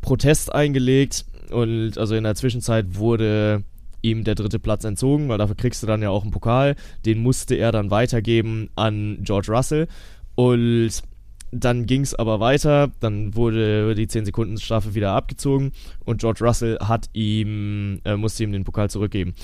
[0.01, 3.65] Protest eingelegt und also in der Zwischenzeit wurde
[4.03, 6.77] ihm der dritte Platz entzogen, weil dafür kriegst du dann ja auch einen Pokal.
[7.05, 9.89] Den musste er dann weitergeben an George Russell.
[10.37, 11.03] Und
[11.51, 15.73] dann ging es aber weiter, dann wurde die 10-Sekunden-Strafe wieder abgezogen
[16.05, 19.35] und George Russell hat ihm, äh, musste ihm den Pokal zurückgeben.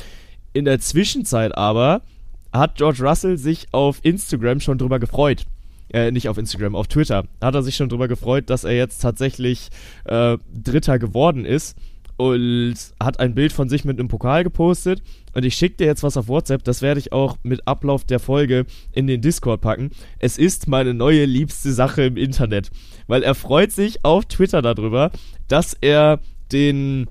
[0.52, 2.02] In der Zwischenzeit aber
[2.54, 5.44] hat George Russell sich auf Instagram schon drüber gefreut.
[5.92, 7.24] Äh, nicht auf Instagram, auf Twitter.
[7.40, 9.68] Hat er sich schon drüber gefreut, dass er jetzt tatsächlich
[10.04, 11.76] äh, Dritter geworden ist
[12.16, 15.02] und hat ein Bild von sich mit einem Pokal gepostet.
[15.34, 18.20] Und ich schicke dir jetzt was auf WhatsApp, das werde ich auch mit Ablauf der
[18.20, 19.90] Folge in den Discord packen.
[20.20, 22.70] Es ist meine neue liebste Sache im Internet,
[23.08, 25.10] weil er freut sich auf Twitter darüber,
[25.48, 26.20] dass er
[26.52, 27.08] den,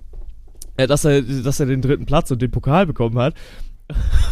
[0.78, 3.36] äh, dass er, dass er den dritten Platz und den Pokal bekommen hat.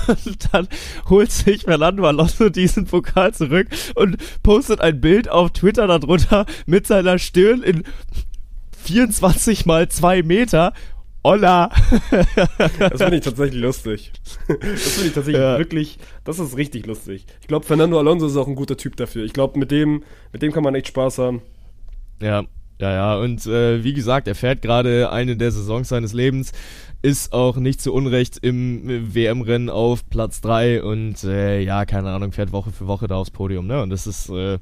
[0.08, 0.68] Und dann
[1.10, 6.88] holt sich Fernando Alonso diesen Pokal zurück und postet ein Bild auf Twitter darunter mit
[6.88, 7.84] seiner Stirn in
[8.84, 10.74] 24 mal 2 Meter.
[11.24, 11.70] Hola!
[12.80, 14.12] das finde ich tatsächlich lustig.
[14.48, 15.60] Das finde ich tatsächlich ja.
[15.60, 17.26] wirklich, das ist richtig lustig.
[17.42, 19.24] Ich glaube, Fernando Alonso ist auch ein guter Typ dafür.
[19.24, 21.44] Ich glaube, mit dem, mit dem kann man echt Spaß haben.
[22.20, 22.46] Ja,
[22.80, 23.18] ja, ja.
[23.18, 26.54] Und äh, wie gesagt, er fährt gerade eine der Saisons seines Lebens,
[27.02, 32.32] ist auch nicht zu Unrecht im WM-Rennen auf Platz 3 und äh, ja, keine Ahnung,
[32.32, 33.82] fährt Woche für Woche da aufs Podium, ne?
[33.82, 34.60] Und das ist äh,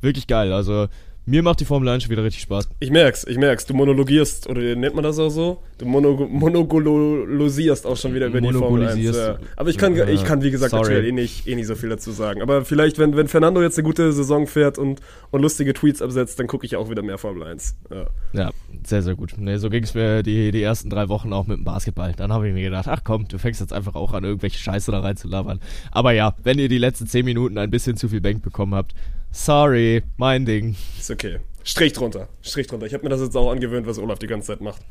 [0.00, 0.52] wirklich geil.
[0.52, 0.88] Also
[1.26, 2.68] mir macht die Formel 1 schon wieder richtig Spaß.
[2.78, 3.66] Ich merk's, ich merk's.
[3.66, 5.62] Du monologierst, oder nennt man das auch so?
[5.78, 9.16] Du mono monologisierst auch schon wieder über die Formel 1.
[9.16, 9.38] Ja.
[9.56, 10.84] Aber ich kann, ich kann wie gesagt, Sorry.
[10.84, 12.42] aktuell eh nicht, eh nicht so viel dazu sagen.
[12.42, 15.00] Aber vielleicht, wenn, wenn Fernando jetzt eine gute Saison fährt und,
[15.32, 17.76] und lustige Tweets absetzt, dann gucke ich auch wieder mehr Formel 1.
[17.90, 18.50] Ja, ja
[18.84, 19.34] sehr, sehr gut.
[19.36, 22.12] Nee, so ging's mir die, die ersten drei Wochen auch mit dem Basketball.
[22.16, 24.92] Dann habe ich mir gedacht, ach komm, du fängst jetzt einfach auch an, irgendwelche Scheiße
[24.92, 25.60] da reinzulabern.
[25.90, 28.94] Aber ja, wenn ihr die letzten 10 Minuten ein bisschen zu viel Bank bekommen habt,
[29.30, 30.76] Sorry, mein Ding.
[30.98, 31.38] Ist okay.
[31.62, 32.28] Strich drunter.
[32.42, 32.86] Strich drunter.
[32.86, 34.82] Ich habe mir das jetzt auch angewöhnt, was Olaf die ganze Zeit macht.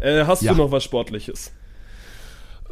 [0.00, 0.52] Äh, hast ja.
[0.52, 1.52] du noch was Sportliches?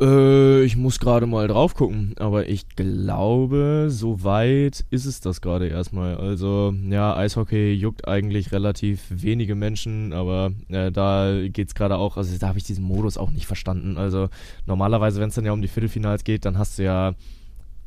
[0.01, 5.69] Äh, ich muss gerade mal drauf gucken, aber ich glaube, soweit ist es das gerade
[5.69, 6.17] erstmal.
[6.17, 12.37] Also, ja, Eishockey juckt eigentlich relativ wenige Menschen, aber äh, da es gerade auch, also
[12.39, 13.97] da habe ich diesen Modus auch nicht verstanden.
[13.97, 14.29] Also,
[14.67, 17.15] normalerweise, wenn es dann ja um die Viertelfinals geht, dann hast du ja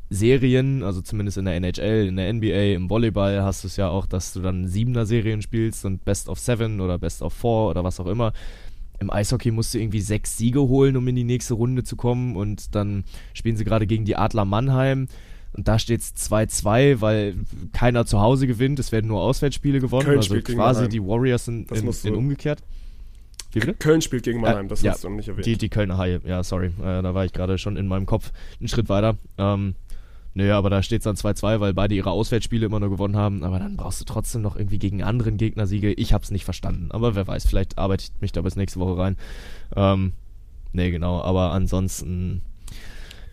[0.08, 3.88] Serien, also zumindest in der NHL, in der NBA, im Volleyball hast du es ja
[3.88, 7.70] auch, dass du dann Siebener Serien spielst und Best of Seven oder Best of Four
[7.70, 8.32] oder was auch immer.
[9.00, 12.36] Im Eishockey musst du irgendwie sechs Siege holen, um in die nächste Runde zu kommen
[12.36, 13.04] und dann
[13.34, 15.08] spielen sie gerade gegen die Adler Mannheim.
[15.52, 17.34] Und da steht es 2-2, weil
[17.72, 18.78] keiner zu Hause gewinnt.
[18.78, 20.04] Es werden nur Auswärtsspiele gewonnen.
[20.04, 22.62] Köln also quasi die Warriors sind in, in umgekehrt.
[23.78, 25.46] Köln spielt gegen Mannheim, das ja, hast du noch nicht erwähnt.
[25.46, 26.66] Die, die Kölner Haie, ja, sorry.
[26.66, 29.16] Äh, da war ich gerade schon in meinem Kopf einen Schritt weiter.
[29.38, 29.74] Ähm,
[30.36, 33.42] nö, aber da steht es dann 2-2, weil beide ihre Auswärtsspiele immer nur gewonnen haben.
[33.42, 35.92] Aber dann brauchst du trotzdem noch irgendwie gegen anderen Gegner Siege.
[35.92, 36.88] Ich hab's nicht verstanden.
[36.90, 39.16] Aber wer weiß, vielleicht arbeite ich mich da bis nächste Woche rein.
[39.74, 40.12] Ähm,
[40.72, 41.22] nee, genau.
[41.22, 42.42] Aber ansonsten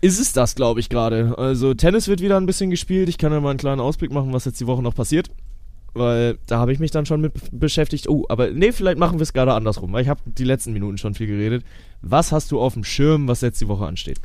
[0.01, 1.37] ist es das, glaube ich, gerade.
[1.37, 3.09] Also Tennis wird wieder ein bisschen gespielt.
[3.09, 5.29] Ich kann ja mal einen kleinen Ausblick machen, was jetzt die Woche noch passiert.
[5.93, 8.07] Weil da habe ich mich dann schon mit beschäftigt.
[8.07, 10.97] Oh, aber nee, vielleicht machen wir es gerade andersrum, weil ich habe die letzten Minuten
[10.97, 11.63] schon viel geredet.
[12.01, 14.19] Was hast du auf dem Schirm, was jetzt die Woche ansteht?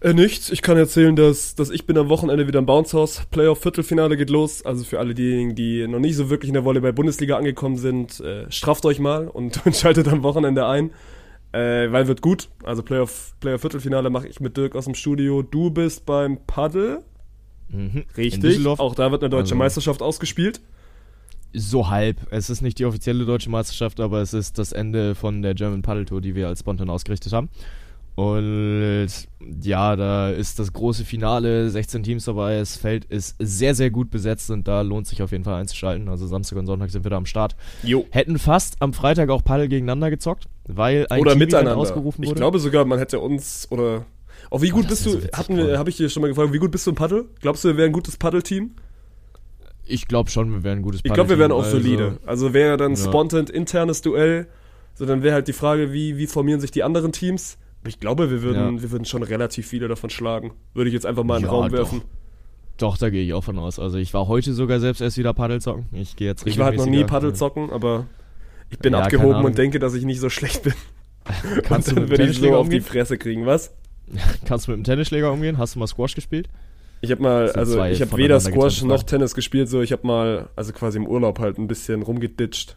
[0.00, 0.50] Äh, nichts.
[0.50, 3.22] Ich kann erzählen, dass, dass ich bin am Wochenende wieder im Bounce House.
[3.30, 4.64] Playoff Viertelfinale geht los.
[4.64, 8.50] Also für alle diejenigen, die noch nicht so wirklich in der Volleyball-Bundesliga angekommen sind, äh,
[8.50, 10.90] strafft euch mal und, und schaltet am Wochenende ein.
[11.50, 12.48] Äh, weil wird gut.
[12.62, 15.42] Also Playoff, Playoff Viertelfinale mache ich mit Dirk aus dem Studio.
[15.42, 17.00] Du bist beim Paddel.
[17.70, 18.04] Mhm.
[18.16, 18.64] Richtig.
[18.66, 20.60] Auch da wird eine deutsche Also- Meisterschaft ausgespielt.
[21.54, 22.18] So halb.
[22.30, 25.80] Es ist nicht die offizielle deutsche Meisterschaft, aber es ist das Ende von der German
[25.80, 27.48] Paddle Tour, die wir als Spontan ausgerichtet haben.
[28.18, 29.08] Und
[29.62, 34.10] ja, da ist das große Finale, 16 Teams dabei, das Feld ist sehr, sehr gut
[34.10, 36.08] besetzt und da lohnt sich auf jeden Fall einzuschalten.
[36.08, 37.54] Also Samstag und Sonntag sind wir da am Start.
[37.84, 38.06] Jo.
[38.10, 41.76] Hätten fast am Freitag auch Paddel gegeneinander gezockt, weil ein Oder Team-Event miteinander.
[41.76, 42.30] ausgerufen wurde.
[42.30, 44.04] Ich glaube sogar, man hätte uns oder.
[44.50, 45.10] Auch wie Oh, gut das bist du?
[45.10, 45.70] so witzig hatten geworden.
[45.70, 47.26] wir, habe ich dir schon mal gefragt, wie gut bist du im Paddel?
[47.40, 48.72] Glaubst du, wir wären ein gutes Paddelteam?
[49.90, 52.18] ich glaube schon, wir wären ein gutes Ich glaube, wir wären auch Paddelteam, solide.
[52.26, 52.96] Also wäre dann Ja.
[53.04, 54.48] spontan internes Duell.
[54.94, 57.56] So, dann wäre halt die Frage, wie, wie formieren sich die anderen Teams?
[57.86, 58.82] Ich glaube, wir würden, Ja.
[58.82, 60.52] wir würden schon relativ viele davon schlagen.
[60.74, 62.02] Würde ich jetzt einfach mal in den Ja, Raum werfen.
[62.76, 63.78] Doch, da gehe ich auch von aus.
[63.78, 65.86] Also ich war heute sogar selbst erst wieder Paddel zocken.
[65.92, 68.06] Ich gehe jetzt Ich war halt noch nie regelmäßiger, Paddel äh, zocken, aber
[68.70, 70.74] ich bin Ja, abgehoben und denke, dass ich nicht so schlecht bin.
[71.64, 72.80] Kannst du dann mit dem würde ich so Tennisschläger auf die?
[72.80, 73.74] Fresse kriegen, was?
[74.44, 75.58] Kannst du mit dem Tennisschläger umgehen?
[75.58, 76.48] Hast du mal Squash gespielt?
[77.00, 79.02] Ich habe mal, also ich habe weder Squash noch.
[79.02, 82.76] Tennis gespielt, so ich habe mal, also quasi im Urlaub halt ein bisschen rumgeditscht.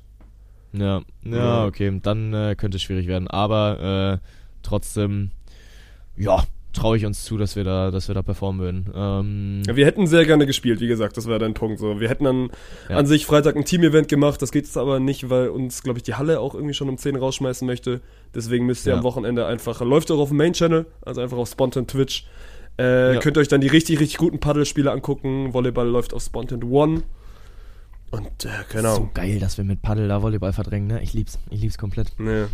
[0.73, 1.65] Ja, ja, Ja.
[1.65, 3.27] okay, dann äh, könnte es schwierig werden.
[3.27, 4.27] Aber äh,
[4.63, 5.31] trotzdem,
[6.17, 6.43] ja,
[6.73, 8.89] traue ich uns zu, dass wir da, dass wir da performen würden.
[8.95, 11.79] Ähm, Ja, wir hätten sehr gerne gespielt, wie gesagt, das war dein Punkt.
[11.79, 12.49] So, wir hätten dann
[12.89, 12.95] Ja.
[12.97, 16.03] an sich Freitag ein Team-Event gemacht, das geht jetzt aber nicht, weil uns, glaube ich,
[16.03, 17.99] die Halle auch irgendwie schon um 10 rausschmeißen möchte.
[18.33, 18.97] Deswegen müsst ihr Ja.
[18.99, 22.25] am Wochenende einfach, läuft auch auf dem Main-Channel, also einfach auf Spontan Twitch.
[22.77, 23.17] Äh.
[23.19, 25.53] Könnt ihr euch dann die richtig, richtig guten Paddelspiele angucken.
[25.53, 27.03] Volleyball läuft auf Spontan One.
[28.11, 31.01] Und, äh, keine So geil, dass wir mit Paddel da Volleyball verdrängen, ne?
[31.03, 32.13] Ich lieb's, ich lieb's komplett.
[32.17, 32.45] Nee.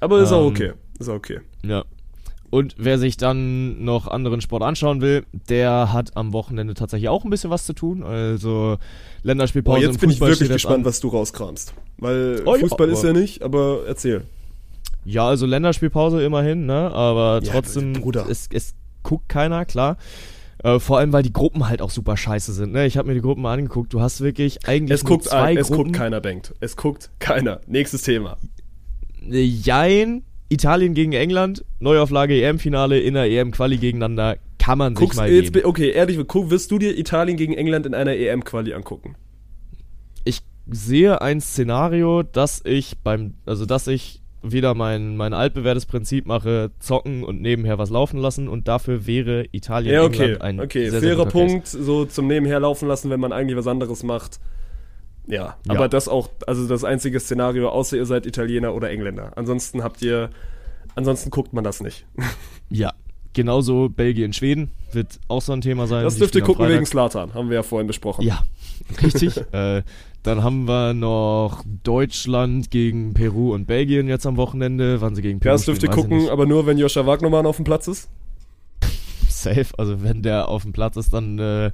[0.00, 0.72] Aber ist auch Ähm, okay.
[0.98, 1.40] Ist okay.
[1.62, 1.84] Ja.
[2.48, 7.24] Und wer sich dann noch anderen Sport anschauen will, der hat am Wochenende tatsächlich auch
[7.24, 8.02] ein bisschen was zu tun.
[8.04, 8.78] Also
[9.24, 10.84] Länderspielpause im jetzt bin ich wirklich gespannt, an.
[10.84, 11.74] was du rauskramst.
[11.98, 14.24] Weil Oh ja, Fußball ist aber- ja nicht, aber erzähl.
[15.04, 16.92] Ja, also Länderspielpause immerhin, ne?
[16.92, 17.94] Aber Ja, trotzdem,
[18.28, 19.96] es, es guckt keiner, klar.
[20.62, 22.72] Äh, vor allem, weil die Gruppen halt auch super scheiße sind.
[22.72, 22.86] Ne?
[22.86, 23.92] Ich habe mir die Gruppen angeguckt.
[23.92, 25.84] Du hast wirklich eigentlich Es guckt, zwei ein, es Gruppen.
[25.86, 26.54] guckt keiner, denkt.
[26.60, 27.60] Es guckt keiner.
[27.66, 28.36] Nächstes Thema.
[29.28, 34.36] Jein, Italien gegen England, Neuauflage EM-Finale in der EM-Quali gegeneinander.
[34.58, 35.62] Kann man Guckst sich mal jetzt, geben.
[35.62, 39.16] be- okay, ehrlich, wirst du dir Italien gegen England in einer EM-Quali angucken?
[40.24, 40.40] Ich
[40.70, 46.70] sehe ein Szenario, dass ich beim, also dass ich wieder mein, mein altbewährtes Prinzip mache,
[46.78, 50.22] zocken und nebenher was laufen lassen und dafür wäre Italien Ja, okay.
[50.34, 51.46] England ein okay, sehr, sehr fairer Case.
[51.46, 54.38] Punkt, so zum Nebenher laufen lassen, wenn man eigentlich was anderes macht.
[55.26, 59.32] Ja, aber das auch, also das einzige Szenario, außer ihr seid Italiener oder Engländer.
[59.36, 60.30] Ansonsten habt ihr,
[60.94, 62.06] ansonsten guckt man das nicht.
[62.68, 62.94] Ja,
[63.32, 66.02] genauso Belgien, Schweden wird auch so ein Thema sein.
[66.02, 66.84] Das dürft ihr gucken wegen.
[66.84, 68.24] Slatan, haben wir ja vorhin besprochen.
[68.24, 68.42] Ja,
[69.04, 69.36] richtig.
[69.52, 69.84] äh,
[70.24, 75.00] dann haben wir noch Deutschland gegen Peru und Belgien jetzt am Wochenende.
[75.00, 77.54] Wann sie gegen Peru Ja, das dürft ihr gucken, aber nur wenn Joscha Wagnermann auf
[77.54, 78.08] dem Platz ist.
[79.28, 79.66] Safe.
[79.78, 81.70] Also wenn der auf dem Platz ist, dann äh,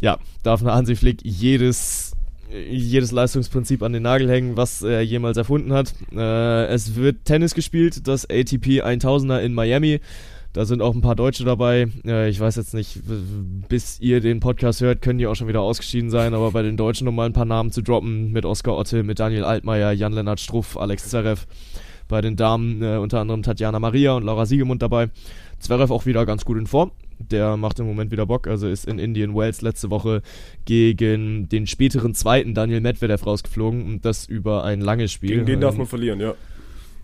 [0.00, 2.12] ja, darf eine Hansi Flick jedes
[2.50, 5.94] jedes Leistungsprinzip an den Nagel hängen, was er jemals erfunden hat.
[6.14, 10.00] Äh, es wird Tennis gespielt, das ATP 1000er in Miami.
[10.54, 11.88] Da sind auch ein paar Deutsche dabei.
[12.06, 13.00] Äh, ich weiß jetzt nicht,
[13.68, 16.76] bis ihr den Podcast hört, können die auch schon wieder ausgeschieden sein, aber bei den
[16.76, 20.76] Deutschen nochmal ein paar Namen zu droppen, mit Oskar Otte, mit Daniel Altmaier, Jan-Lennart Struff,
[20.76, 21.46] Alex Zverev.
[22.08, 25.10] Bei den Damen äh, unter anderem Tatjana Maria und Laura Siegemund dabei.
[25.58, 26.92] Zverev auch wieder ganz gut in Form.
[27.18, 28.46] Der macht im Moment wieder Bock.
[28.46, 30.22] Also ist in Indian Wells letzte Woche
[30.64, 35.30] gegen den späteren zweiten Daniel Medvedev rausgeflogen und das über ein langes Spiel.
[35.30, 36.34] Gegen den darf Ähm, man verlieren, ja.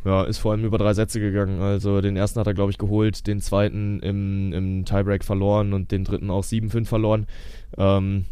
[0.04, 1.60] ja, ist vor allem über drei Sätze gegangen.
[1.60, 5.90] Also den ersten hat er, glaube ich, geholt, den zweiten im, im Tiebreak verloren und
[5.90, 7.26] den dritten auch 7-5 verloren.
[7.76, 8.26] Ähm,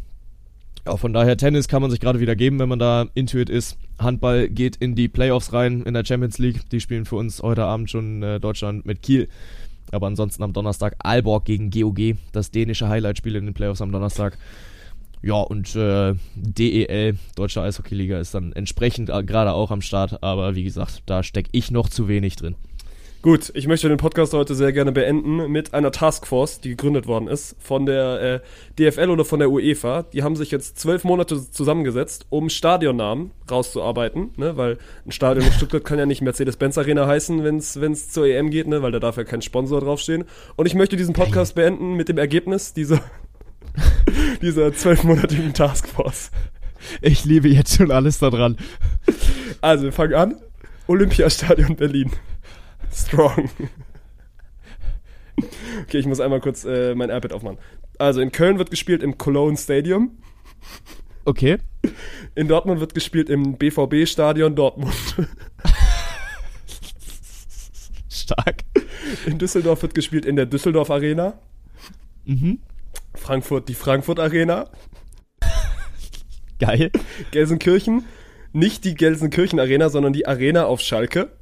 [0.84, 3.78] ja, von daher, Tennis kann man sich gerade wieder geben, wenn man da Intuit ist.
[4.00, 6.68] Handball geht in die Playoffs rein in der Champions League.
[6.70, 9.28] Die spielen für uns heute Abend schon äh, Deutschland mit Kiel.
[9.92, 14.38] Aber ansonsten am Donnerstag Aalborg gegen GOG, das dänische Highlight-Spiel in den Playoffs am Donnerstag.
[15.22, 20.22] Ja, und äh, DEL, Deutsche Eishockeyliga, ist dann entsprechend äh, gerade auch am Start.
[20.22, 22.56] Aber wie gesagt, da stecke ich noch zu wenig drin.
[23.22, 27.28] Gut, ich möchte den Podcast heute sehr gerne beenden mit einer Taskforce, die gegründet worden
[27.28, 28.42] ist von der
[28.78, 30.02] äh, DFL oder von der UEFA.
[30.02, 34.56] Die haben sich jetzt zwölf Monate zusammengesetzt, um Stadionnamen rauszuarbeiten, ne?
[34.56, 34.76] weil
[35.06, 38.66] ein Stadion in Stuttgart kann ja nicht Mercedes-Benz Arena heißen, wenn es zur EM geht,
[38.66, 38.82] ne?
[38.82, 40.24] weil da darf ja kein Sponsor draufstehen.
[40.56, 43.02] Und ich möchte diesen Podcast beenden mit dem Ergebnis dieser,
[44.42, 46.32] dieser zwölfmonatigen Taskforce.
[47.00, 48.56] Ich liebe jetzt schon alles daran.
[49.60, 50.34] Also, wir fangen an.
[50.88, 52.10] Olympiastadion Berlin.
[52.90, 53.50] Strong.
[55.82, 57.58] okay, ich muss einmal kurz äh, mein iPad aufmachen.
[57.98, 60.18] Also in Köln wird gespielt im Cologne Stadium.
[61.24, 61.58] Okay.
[62.34, 64.94] In Dortmund wird gespielt im BVB Stadion Dortmund.
[68.08, 68.64] Stark.
[69.26, 71.38] In Düsseldorf wird gespielt in der Düsseldorf Arena.
[72.24, 72.60] Mhm.
[73.14, 74.70] Frankfurt die Frankfurt Arena.
[76.58, 76.90] Geil.
[77.32, 78.04] Gelsenkirchen,
[78.52, 81.32] nicht die Gelsenkirchen Arena, sondern die Arena auf Schalke.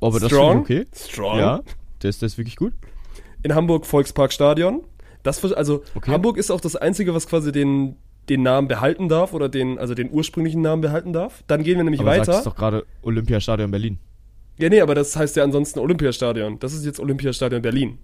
[0.00, 0.60] Aber das Strong.
[0.60, 0.86] okay.
[0.94, 1.38] Strong.
[1.38, 1.60] Ja,
[2.00, 2.72] das, das ist wirklich gut.
[3.42, 4.84] In Hamburg Volksparkstadion.
[5.22, 6.12] Das, also okay.
[6.12, 7.96] Hamburg ist auch das Einzige, was quasi den,
[8.28, 11.42] den Namen behalten darf oder den, also den ursprünglichen Namen behalten darf.
[11.46, 12.26] Dann gehen wir nämlich aber weiter.
[12.26, 13.98] Das ist doch gerade Olympiastadion Berlin.
[14.58, 16.58] Ja, nee, aber das heißt ja ansonsten Olympiastadion.
[16.60, 17.98] Das ist jetzt Olympiastadion Berlin.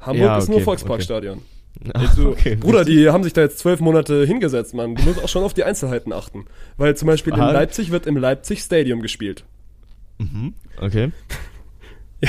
[0.00, 1.38] Hamburg ja, okay, ist nur Volksparkstadion.
[1.38, 1.44] Okay.
[1.94, 2.96] Also, okay, Bruder, richtig.
[2.96, 4.96] die haben sich da jetzt zwölf Monate hingesetzt, Mann.
[4.96, 6.46] Du musst auch schon auf die Einzelheiten achten.
[6.76, 7.48] Weil zum Beispiel Aha.
[7.48, 9.44] in Leipzig wird im Leipzig Stadium gespielt.
[10.18, 11.12] Mhm, okay.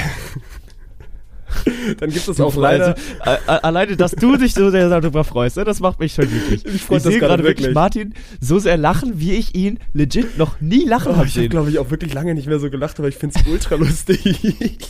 [1.99, 2.95] Dann gibt es auch leider.
[3.20, 5.64] Also, alleine, dass du dich so sehr darüber freust, ne?
[5.64, 6.66] das macht mich schon glücklich.
[6.66, 10.86] Ich, ich sehe gerade wirklich Martin so sehr lachen, wie ich ihn legit noch nie
[10.86, 13.07] lachen oh, habe Ich habe, glaube ich, auch wirklich lange nicht mehr so gelacht, aber
[13.07, 14.78] ich finde es ultra lustig.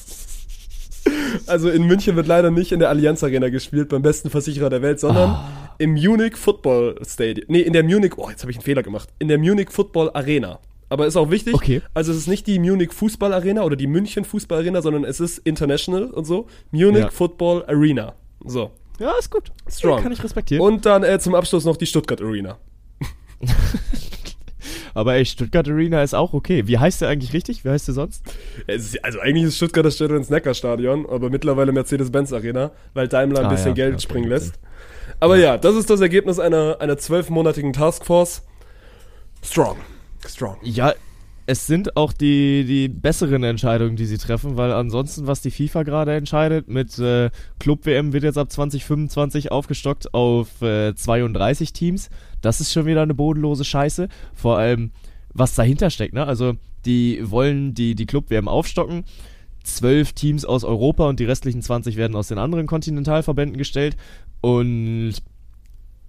[1.47, 4.81] Also in München wird leider nicht in der Allianz Arena gespielt, beim besten Versicherer der
[4.81, 5.69] Welt, sondern oh.
[5.77, 7.45] im Munich Football Stadium.
[7.49, 9.09] Nee, in der Munich, oh, jetzt habe ich einen Fehler gemacht.
[9.17, 10.59] In der Munich Football Arena.
[10.89, 11.53] Aber ist auch wichtig.
[11.53, 11.81] Okay.
[11.93, 15.19] Also es ist nicht die Munich Fußball Arena oder die München Fußball Arena, sondern es
[15.19, 16.47] ist international und so.
[16.71, 17.09] Munich ja.
[17.09, 18.15] Football Arena.
[18.43, 18.71] So.
[18.99, 19.51] Ja, ist gut.
[19.67, 19.97] Strong.
[19.97, 20.61] Ja, kann ich respektieren.
[20.61, 22.57] Und dann äh, zum Abschluss noch die Stuttgart Arena.
[24.93, 26.67] Aber ey, Stuttgart Arena ist auch okay.
[26.67, 27.63] Wie heißt der eigentlich richtig?
[27.63, 28.23] Wie heißt der sonst?
[28.67, 33.39] Ist, also eigentlich ist Stuttgart das Stadion ins Neckarstadion, aber mittlerweile Mercedes-Benz Arena, weil Daimler
[33.41, 34.55] ein ah, bisschen ja, Geld springen lässt.
[35.19, 35.53] Aber ja.
[35.53, 38.41] ja, das ist das Ergebnis einer, einer zwölfmonatigen Taskforce.
[39.41, 39.77] Strong.
[40.27, 40.57] Strong.
[40.63, 40.93] Ja,
[41.49, 45.81] es sind auch die, die besseren Entscheidungen, die sie treffen, weil ansonsten, was die FIFA
[45.81, 52.11] gerade entscheidet, mit äh, Club WM wird jetzt ab 2025 aufgestockt auf äh, 32 Teams.
[52.41, 54.09] Das ist schon wieder eine bodenlose Scheiße.
[54.35, 54.91] Vor allem,
[55.33, 56.23] was dahinter steckt, ne?
[56.23, 56.53] Also,
[56.85, 59.03] die wollen die, die Club WM aufstocken.
[59.63, 63.97] Zwölf Teams aus Europa und die restlichen 20 werden aus den anderen Kontinentalverbänden gestellt.
[64.41, 65.15] Und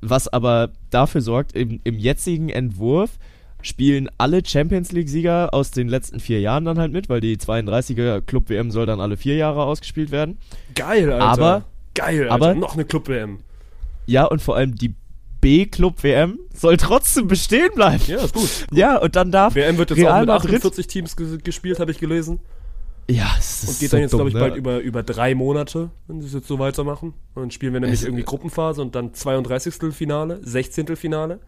[0.02, 3.18] was aber dafür sorgt, im, im jetzigen Entwurf
[3.62, 8.20] spielen alle Champions League-Sieger aus den letzten vier Jahren dann halt mit, weil die 32er
[8.20, 10.38] Club-WM soll dann alle vier Jahre ausgespielt werden.
[10.74, 11.24] Geil, Alter.
[11.24, 11.64] Aber,
[11.94, 12.34] Geil, Alter.
[12.34, 13.40] Aber, noch eine Club-WM.
[14.06, 14.94] Ja, und vor allem die
[15.40, 18.02] B-Club-WM soll trotzdem bestehen bleiben.
[18.06, 18.66] Ja, ist gut.
[18.72, 21.98] Ja, und dann darf WM wird jetzt Real auch mit 48 Teams gespielt, habe ich
[21.98, 22.40] gelesen.
[23.10, 24.40] Ja, es ist Und geht so dann jetzt, glaube ich, ne?
[24.40, 27.14] bald über, über drei Monate, wenn sie es jetzt so weitermachen.
[27.34, 29.92] Und dann spielen wir nämlich es irgendwie Gruppenphase und dann 32.
[29.92, 30.96] Finale, 16.
[30.96, 31.40] Finale.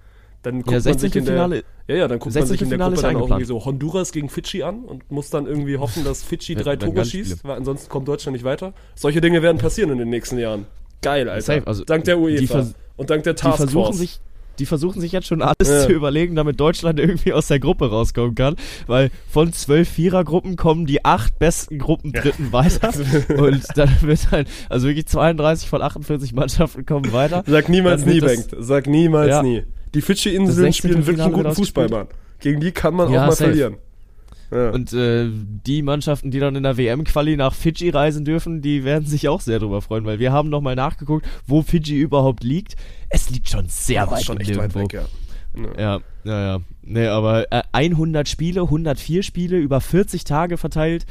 [0.43, 2.69] Dann guckt ja, man sich in Finale, der, ja, ja, dann guckt man sich in
[2.69, 5.79] der Finale Gruppe dann auch irgendwie so Honduras gegen Fidschi an und muss dann irgendwie
[5.79, 8.73] hoffen, dass Fidschi drei Tore schießt, weil ansonsten kommt Deutschland nicht weiter.
[8.97, 10.67] Solche Dinge werden passieren in den nächsten Jahren.
[11.01, 11.63] Geil, Alter.
[11.67, 12.67] Also dank der UEFA
[12.97, 13.69] und dank der Taskforce.
[13.69, 14.21] Die versuchen sich
[14.59, 15.87] die versuchen sich jetzt schon alles ja.
[15.87, 18.57] zu überlegen, damit Deutschland irgendwie aus der Gruppe rauskommen kann,
[18.87, 22.53] weil von zwölf Vierergruppen kommen die acht besten Gruppen dritten ja.
[22.53, 22.91] weiter
[23.37, 27.45] und dann wird halt, also wirklich 32 von 48 Mannschaften kommen weiter.
[27.47, 28.49] Sag niemals nie, Bengt.
[28.59, 29.43] Sag niemals ja.
[29.43, 29.65] nie.
[29.95, 32.09] Die Fidschi-Inseln spielen wirklich einen guten Fußball, Mann.
[32.41, 33.51] Gegen die kann man ja, auch mal safe.
[33.51, 33.77] verlieren.
[34.51, 34.71] Ja.
[34.71, 39.07] Und äh, die Mannschaften, die dann in der WM-Quali nach Fidschi reisen dürfen, die werden
[39.07, 42.77] sich auch sehr darüber freuen, weil wir haben nochmal nachgeguckt, wo Fidschi überhaupt liegt.
[43.09, 45.05] Es liegt schon sehr weit, schon echt weit weg, ja.
[45.79, 46.61] Ja, ja, ja.
[46.83, 51.07] Nee, aber äh, 100 Spiele, 104 Spiele über 40 Tage verteilt.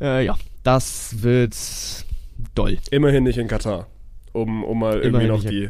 [0.00, 1.56] Äh, ja, das wird
[2.54, 2.78] doll.
[2.90, 3.86] Immerhin nicht in Katar
[4.32, 5.68] um, um mal irgendwie noch die,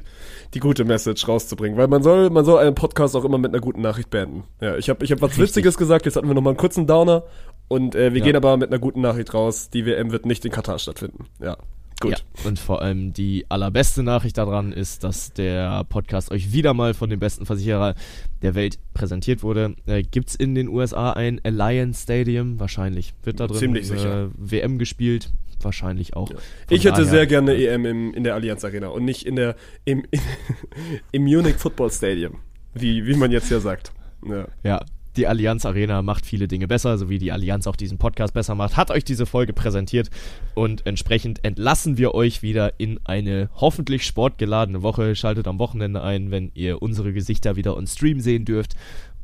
[0.55, 1.79] die gute Message rauszubringen.
[1.79, 4.45] Weil man soll, man soll einen Podcast auch immer mit einer guten Nachricht beenden.
[4.61, 5.49] Ja, ich habe ich hab was Richtig.
[5.49, 7.25] Witziges gesagt, jetzt hatten wir nochmal einen kurzen Downer
[7.69, 8.27] und äh, wir ja.
[8.27, 9.71] gehen aber mit einer guten Nachricht raus.
[9.71, 11.27] Die WM wird nicht in Katar stattfinden.
[11.41, 11.57] Ja.
[12.01, 12.11] Gut.
[12.13, 16.95] Ja, und vor allem die allerbeste Nachricht daran ist, dass der Podcast euch wieder mal
[16.95, 17.95] von dem besten Versicherer
[18.43, 19.77] der Welt präsentiert wurde.
[19.87, 22.59] Äh, Gibt es in den USA ein Alliance Stadium?
[22.59, 23.15] Wahrscheinlich.
[23.23, 24.25] Wird da drin Ziemlich sicher.
[24.25, 25.31] Äh, WM gespielt?
[25.65, 26.31] Wahrscheinlich auch.
[26.31, 26.37] Ja.
[26.71, 30.05] Ich hätte sehr gerne EM im, in der Allianz Arena und nicht in der im,
[30.11, 30.21] in,
[31.13, 32.41] im Munich Football Stadium,
[32.75, 33.93] wie, wie man jetzt ja sagt.
[34.25, 34.47] Ja.
[34.63, 34.85] ja,
[35.17, 38.55] die Allianz Arena macht viele Dinge besser, so wie die Allianz auch diesen Podcast besser
[38.55, 40.09] macht, hat euch diese Folge präsentiert
[40.55, 45.15] und entsprechend entlassen wir euch wieder in eine hoffentlich sportgeladene Woche.
[45.15, 48.75] Schaltet am Wochenende ein, wenn ihr unsere Gesichter wieder on Stream sehen dürft.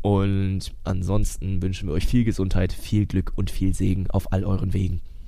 [0.01, 4.73] Und ansonsten wünschen wir euch viel Gesundheit, viel Glück und viel Segen auf all euren
[4.73, 5.01] Wegen.